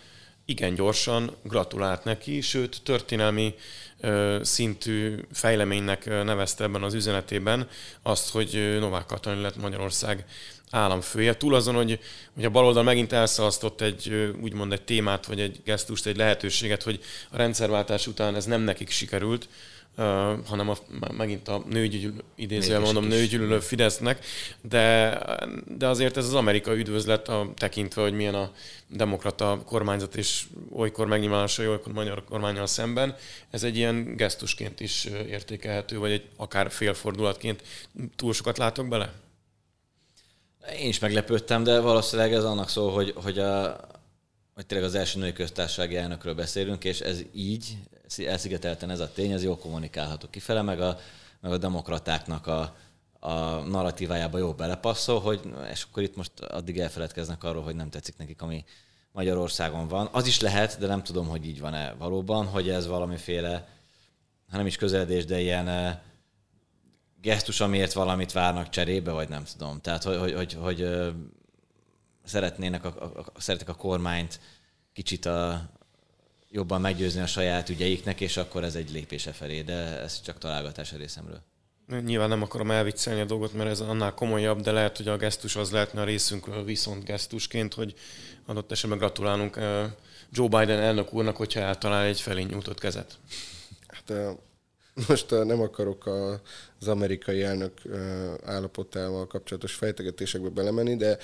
igen 0.49 0.75
gyorsan 0.75 1.35
gratulált 1.43 2.03
neki, 2.03 2.41
sőt 2.41 2.81
történelmi 2.83 3.55
szintű 4.41 5.19
fejleménynek 5.31 6.05
nevezte 6.05 6.63
ebben 6.63 6.83
az 6.83 6.93
üzenetében 6.93 7.67
azt, 8.01 8.29
hogy 8.29 8.77
Novák 8.79 9.05
Katalin 9.05 9.41
lett 9.41 9.57
Magyarország 9.57 10.25
államfője. 10.71 11.35
Túl 11.35 11.55
azon, 11.55 11.75
hogy, 11.75 11.99
hogy 12.35 12.45
a 12.45 12.49
baloldal 12.49 12.83
megint 12.83 13.11
elszalasztott 13.11 13.81
egy, 13.81 14.33
úgymond 14.41 14.71
egy 14.71 14.81
témát, 14.81 15.25
vagy 15.25 15.39
egy 15.39 15.61
gesztust, 15.65 16.05
egy 16.05 16.17
lehetőséget, 16.17 16.83
hogy 16.83 16.99
a 17.29 17.37
rendszerváltás 17.37 18.07
után 18.07 18.35
ez 18.35 18.45
nem 18.45 18.61
nekik 18.61 18.89
sikerült, 18.89 19.47
hanem 20.45 20.69
a, 20.69 20.77
megint 21.11 21.47
a 21.47 21.63
nőgyűlölő, 21.69 22.23
idézően 22.35 22.81
mondom, 22.81 23.05
nőgyűlölő 23.05 23.59
Fidesznek, 23.59 24.25
de, 24.61 25.19
de 25.77 25.87
azért 25.87 26.17
ez 26.17 26.25
az 26.25 26.33
Amerika 26.33 26.75
üdvözlet 26.75 27.27
a, 27.27 27.51
tekintve, 27.55 28.01
hogy 28.01 28.13
milyen 28.13 28.35
a 28.35 28.51
demokrata 28.87 29.61
kormányzat 29.65 30.15
és 30.15 30.43
olykor 30.71 31.07
megnyilvánosul, 31.07 31.69
olykor 31.69 31.93
magyar 31.93 32.23
kormányal 32.23 32.67
szemben, 32.67 33.15
ez 33.49 33.63
egy 33.63 33.77
ilyen 33.77 34.15
gesztusként 34.15 34.79
is 34.79 35.05
értékelhető, 35.29 35.97
vagy 35.97 36.11
egy 36.11 36.25
akár 36.35 36.71
félfordulatként. 36.71 37.63
Túl 38.15 38.33
sokat 38.33 38.57
látok 38.57 38.87
bele? 38.87 39.13
Én 40.75 40.87
is 40.87 40.99
meglepődtem, 40.99 41.63
de 41.63 41.79
valószínűleg 41.79 42.33
ez 42.33 42.43
annak 42.43 42.69
szól, 42.69 42.91
hogy, 42.91 43.13
hogy, 43.15 43.39
a, 43.39 43.79
hogy 44.53 44.65
tényleg 44.65 44.87
az 44.87 44.95
első 44.95 45.19
női 45.19 45.33
köztársasági 45.33 45.95
elnökről 45.95 46.33
beszélünk, 46.33 46.83
és 46.83 46.99
ez 46.99 47.21
így, 47.33 47.77
elszigetelten 48.17 48.89
ez 48.89 48.99
a 48.99 49.11
tény, 49.11 49.31
ez 49.31 49.43
jól 49.43 49.57
kommunikálható 49.57 50.27
kifele, 50.29 50.61
meg 50.61 50.81
a, 50.81 50.97
meg 51.41 51.51
a 51.51 51.57
demokratáknak 51.57 52.47
a, 52.47 52.75
a 53.19 53.33
narratívájába 53.59 54.37
jó 54.37 54.53
belepasszol, 54.53 55.19
hogy 55.19 55.41
és 55.71 55.83
akkor 55.89 56.03
itt 56.03 56.15
most 56.15 56.39
addig 56.39 56.79
elfeledkeznek 56.79 57.43
arról, 57.43 57.63
hogy 57.63 57.75
nem 57.75 57.89
tetszik 57.89 58.17
nekik, 58.17 58.41
ami 58.41 58.65
Magyarországon 59.11 59.87
van. 59.87 60.09
Az 60.11 60.27
is 60.27 60.39
lehet, 60.39 60.79
de 60.79 60.87
nem 60.87 61.03
tudom, 61.03 61.27
hogy 61.27 61.45
így 61.45 61.59
van-e 61.59 61.93
valóban, 61.93 62.45
hogy 62.45 62.69
ez 62.69 62.87
valamiféle, 62.87 63.67
ha 64.51 64.57
nem 64.57 64.65
is 64.65 64.75
közeledés, 64.75 65.25
de 65.25 65.39
ilyen 65.39 65.67
eh, 65.67 65.97
gesztus, 67.21 67.59
amiért 67.59 67.93
valamit 67.93 68.31
várnak 68.31 68.69
cserébe, 68.69 69.11
vagy 69.11 69.29
nem 69.29 69.43
tudom. 69.43 69.81
Tehát, 69.81 70.03
hogy, 70.03 70.17
hogy, 70.17 70.33
hogy, 70.33 70.53
hogy 70.53 70.87
szeretnének 72.25 72.85
a, 72.85 72.87
a, 72.87 73.19
a, 73.33 73.41
szeretek 73.41 73.69
a 73.69 73.75
kormányt 73.75 74.39
kicsit 74.93 75.25
a, 75.25 75.69
jobban 76.49 76.81
meggyőzni 76.81 77.21
a 77.21 77.27
saját 77.27 77.69
ügyeiknek, 77.69 78.21
és 78.21 78.37
akkor 78.37 78.63
ez 78.63 78.75
egy 78.75 78.91
lépése 78.91 79.31
felé, 79.31 79.61
de 79.61 79.73
ez 80.01 80.21
csak 80.21 80.37
találgatás 80.37 80.93
a 80.93 80.97
részemről. 80.97 81.41
Nyilván 82.03 82.29
nem 82.29 82.41
akarom 82.41 82.71
elviccelni 82.71 83.21
a 83.21 83.25
dolgot, 83.25 83.53
mert 83.53 83.69
ez 83.69 83.79
annál 83.79 84.13
komolyabb, 84.13 84.61
de 84.61 84.71
lehet, 84.71 84.97
hogy 84.97 85.07
a 85.07 85.17
gesztus 85.17 85.55
az 85.55 85.71
lehetne 85.71 86.01
a 86.01 86.03
részünkről 86.03 86.63
viszont 86.63 87.03
gesztusként, 87.03 87.73
hogy 87.73 87.95
adott 88.45 88.71
esetben 88.71 88.97
gratulálunk 88.97 89.55
Joe 90.31 90.47
Biden 90.47 90.79
elnök 90.79 91.13
úrnak, 91.13 91.37
hogyha 91.37 91.59
eltalál 91.59 92.05
egy 92.05 92.21
felé 92.21 92.43
nyújtott 92.43 92.79
kezet. 92.79 93.17
Hát 93.87 94.13
most 95.07 95.29
nem 95.29 95.61
akarok 95.61 96.05
az 96.79 96.87
amerikai 96.87 97.43
elnök 97.43 97.81
állapotával 98.45 99.27
kapcsolatos 99.27 99.73
fejtegetésekbe 99.73 100.49
belemenni, 100.49 100.95
de 100.95 101.17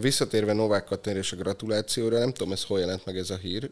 visszatérve 0.00 0.52
Novák 0.52 0.84
Katalin 0.84 1.18
és 1.18 1.32
a 1.32 1.36
gratulációra, 1.36 2.18
nem 2.18 2.32
tudom, 2.32 2.52
ez 2.52 2.64
hol 2.64 2.80
jelent 2.80 3.04
meg 3.04 3.16
ez 3.16 3.30
a 3.30 3.36
hír, 3.36 3.70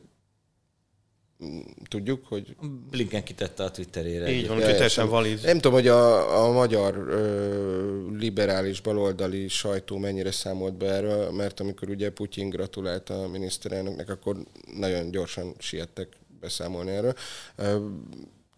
tudjuk, 1.88 2.26
hogy... 2.26 2.56
Blinken 2.90 3.22
kitette 3.22 3.64
a 3.64 3.70
Twitterére. 3.70 4.30
Így 4.30 4.48
van, 4.48 4.56
úgyhogy 4.56 4.72
teljesen 4.72 5.08
valid. 5.08 5.40
Nem 5.42 5.54
tudom, 5.56 5.72
hogy 5.72 5.88
a, 5.88 6.44
a 6.44 6.52
magyar 6.52 6.96
ö, 6.96 8.16
liberális 8.18 8.80
baloldali 8.80 9.48
sajtó 9.48 9.98
mennyire 9.98 10.30
számolt 10.30 10.74
be 10.74 10.86
erről, 10.86 11.30
mert 11.30 11.60
amikor 11.60 11.88
ugye 11.88 12.10
Putyin 12.10 12.50
gratulált 12.50 13.10
a 13.10 13.28
miniszterelnöknek, 13.28 14.08
akkor 14.08 14.36
nagyon 14.76 15.10
gyorsan 15.10 15.54
siettek 15.58 16.08
beszámolni 16.40 16.90
erről. 16.90 17.14
Ö, 17.56 17.76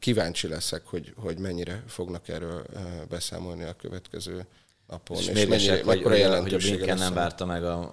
kíváncsi 0.05 0.49
leszek, 0.49 0.83
hogy, 0.85 1.13
hogy 1.17 1.39
mennyire 1.39 1.83
fognak 1.87 2.29
erről 2.29 2.67
beszámolni 3.09 3.65
a 3.65 3.73
következő 3.73 4.45
napon. 4.89 5.17
És, 5.17 5.27
és 5.27 5.47
mennyire, 5.47 5.83
hogy, 5.85 6.03
hogy, 6.03 6.21
a, 6.21 6.41
hogy 6.41 6.55
a 6.55 6.57
Blinken 6.57 6.99
nem 6.99 7.15
várta 7.15 7.45
meg 7.45 7.65
a 7.65 7.93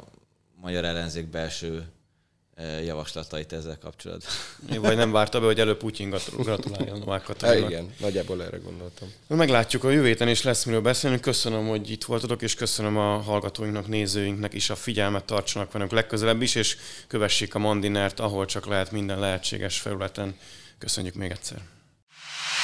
magyar 0.62 0.86
ellenzék 0.86 1.28
belső 1.28 1.86
javaslatait 2.86 3.54
ezzel 3.54 3.78
kapcsolatban. 3.78 4.30
Vagy 4.82 4.96
nem 4.96 5.12
várta 5.12 5.40
be, 5.40 5.46
hogy 5.46 5.60
előbb 5.60 5.78
Putyin 5.78 6.16
gratuláljon 6.38 7.00
Novák 7.00 7.24
Katalinnak. 7.24 7.70
Igen, 7.70 7.94
nagyjából 8.00 8.44
erre 8.44 8.58
gondoltam. 8.58 9.12
Meglátjuk, 9.28 9.84
a 9.84 9.90
jövő 9.90 10.06
héten 10.06 10.28
is 10.28 10.44
lesz 10.44 10.64
miről 10.64 10.82
beszélni. 10.82 11.20
Köszönöm, 11.20 11.68
hogy 11.68 11.92
itt 11.92 12.04
voltatok, 12.04 12.42
és 12.42 12.56
köszönöm 12.56 12.98
a 12.98 13.18
hallgatóinknak, 13.18 13.88
nézőinknek 13.88 14.54
is 14.54 14.70
a 14.70 14.76
figyelmet, 14.76 15.24
tartsanak 15.24 15.72
velünk 15.72 15.92
legközelebb 15.92 16.42
is, 16.42 16.56
és 16.56 16.78
kövessék 17.08 17.56
a 17.56 17.60
Mandinert, 17.60 18.20
ahol 18.20 18.46
csak 18.46 18.66
lehet 18.66 18.92
minden 18.92 19.20
lehetséges 19.20 19.80
felületen. 19.80 20.36
Köszönjük 20.78 21.16
még 21.16 21.32
egyszer. 21.32 21.62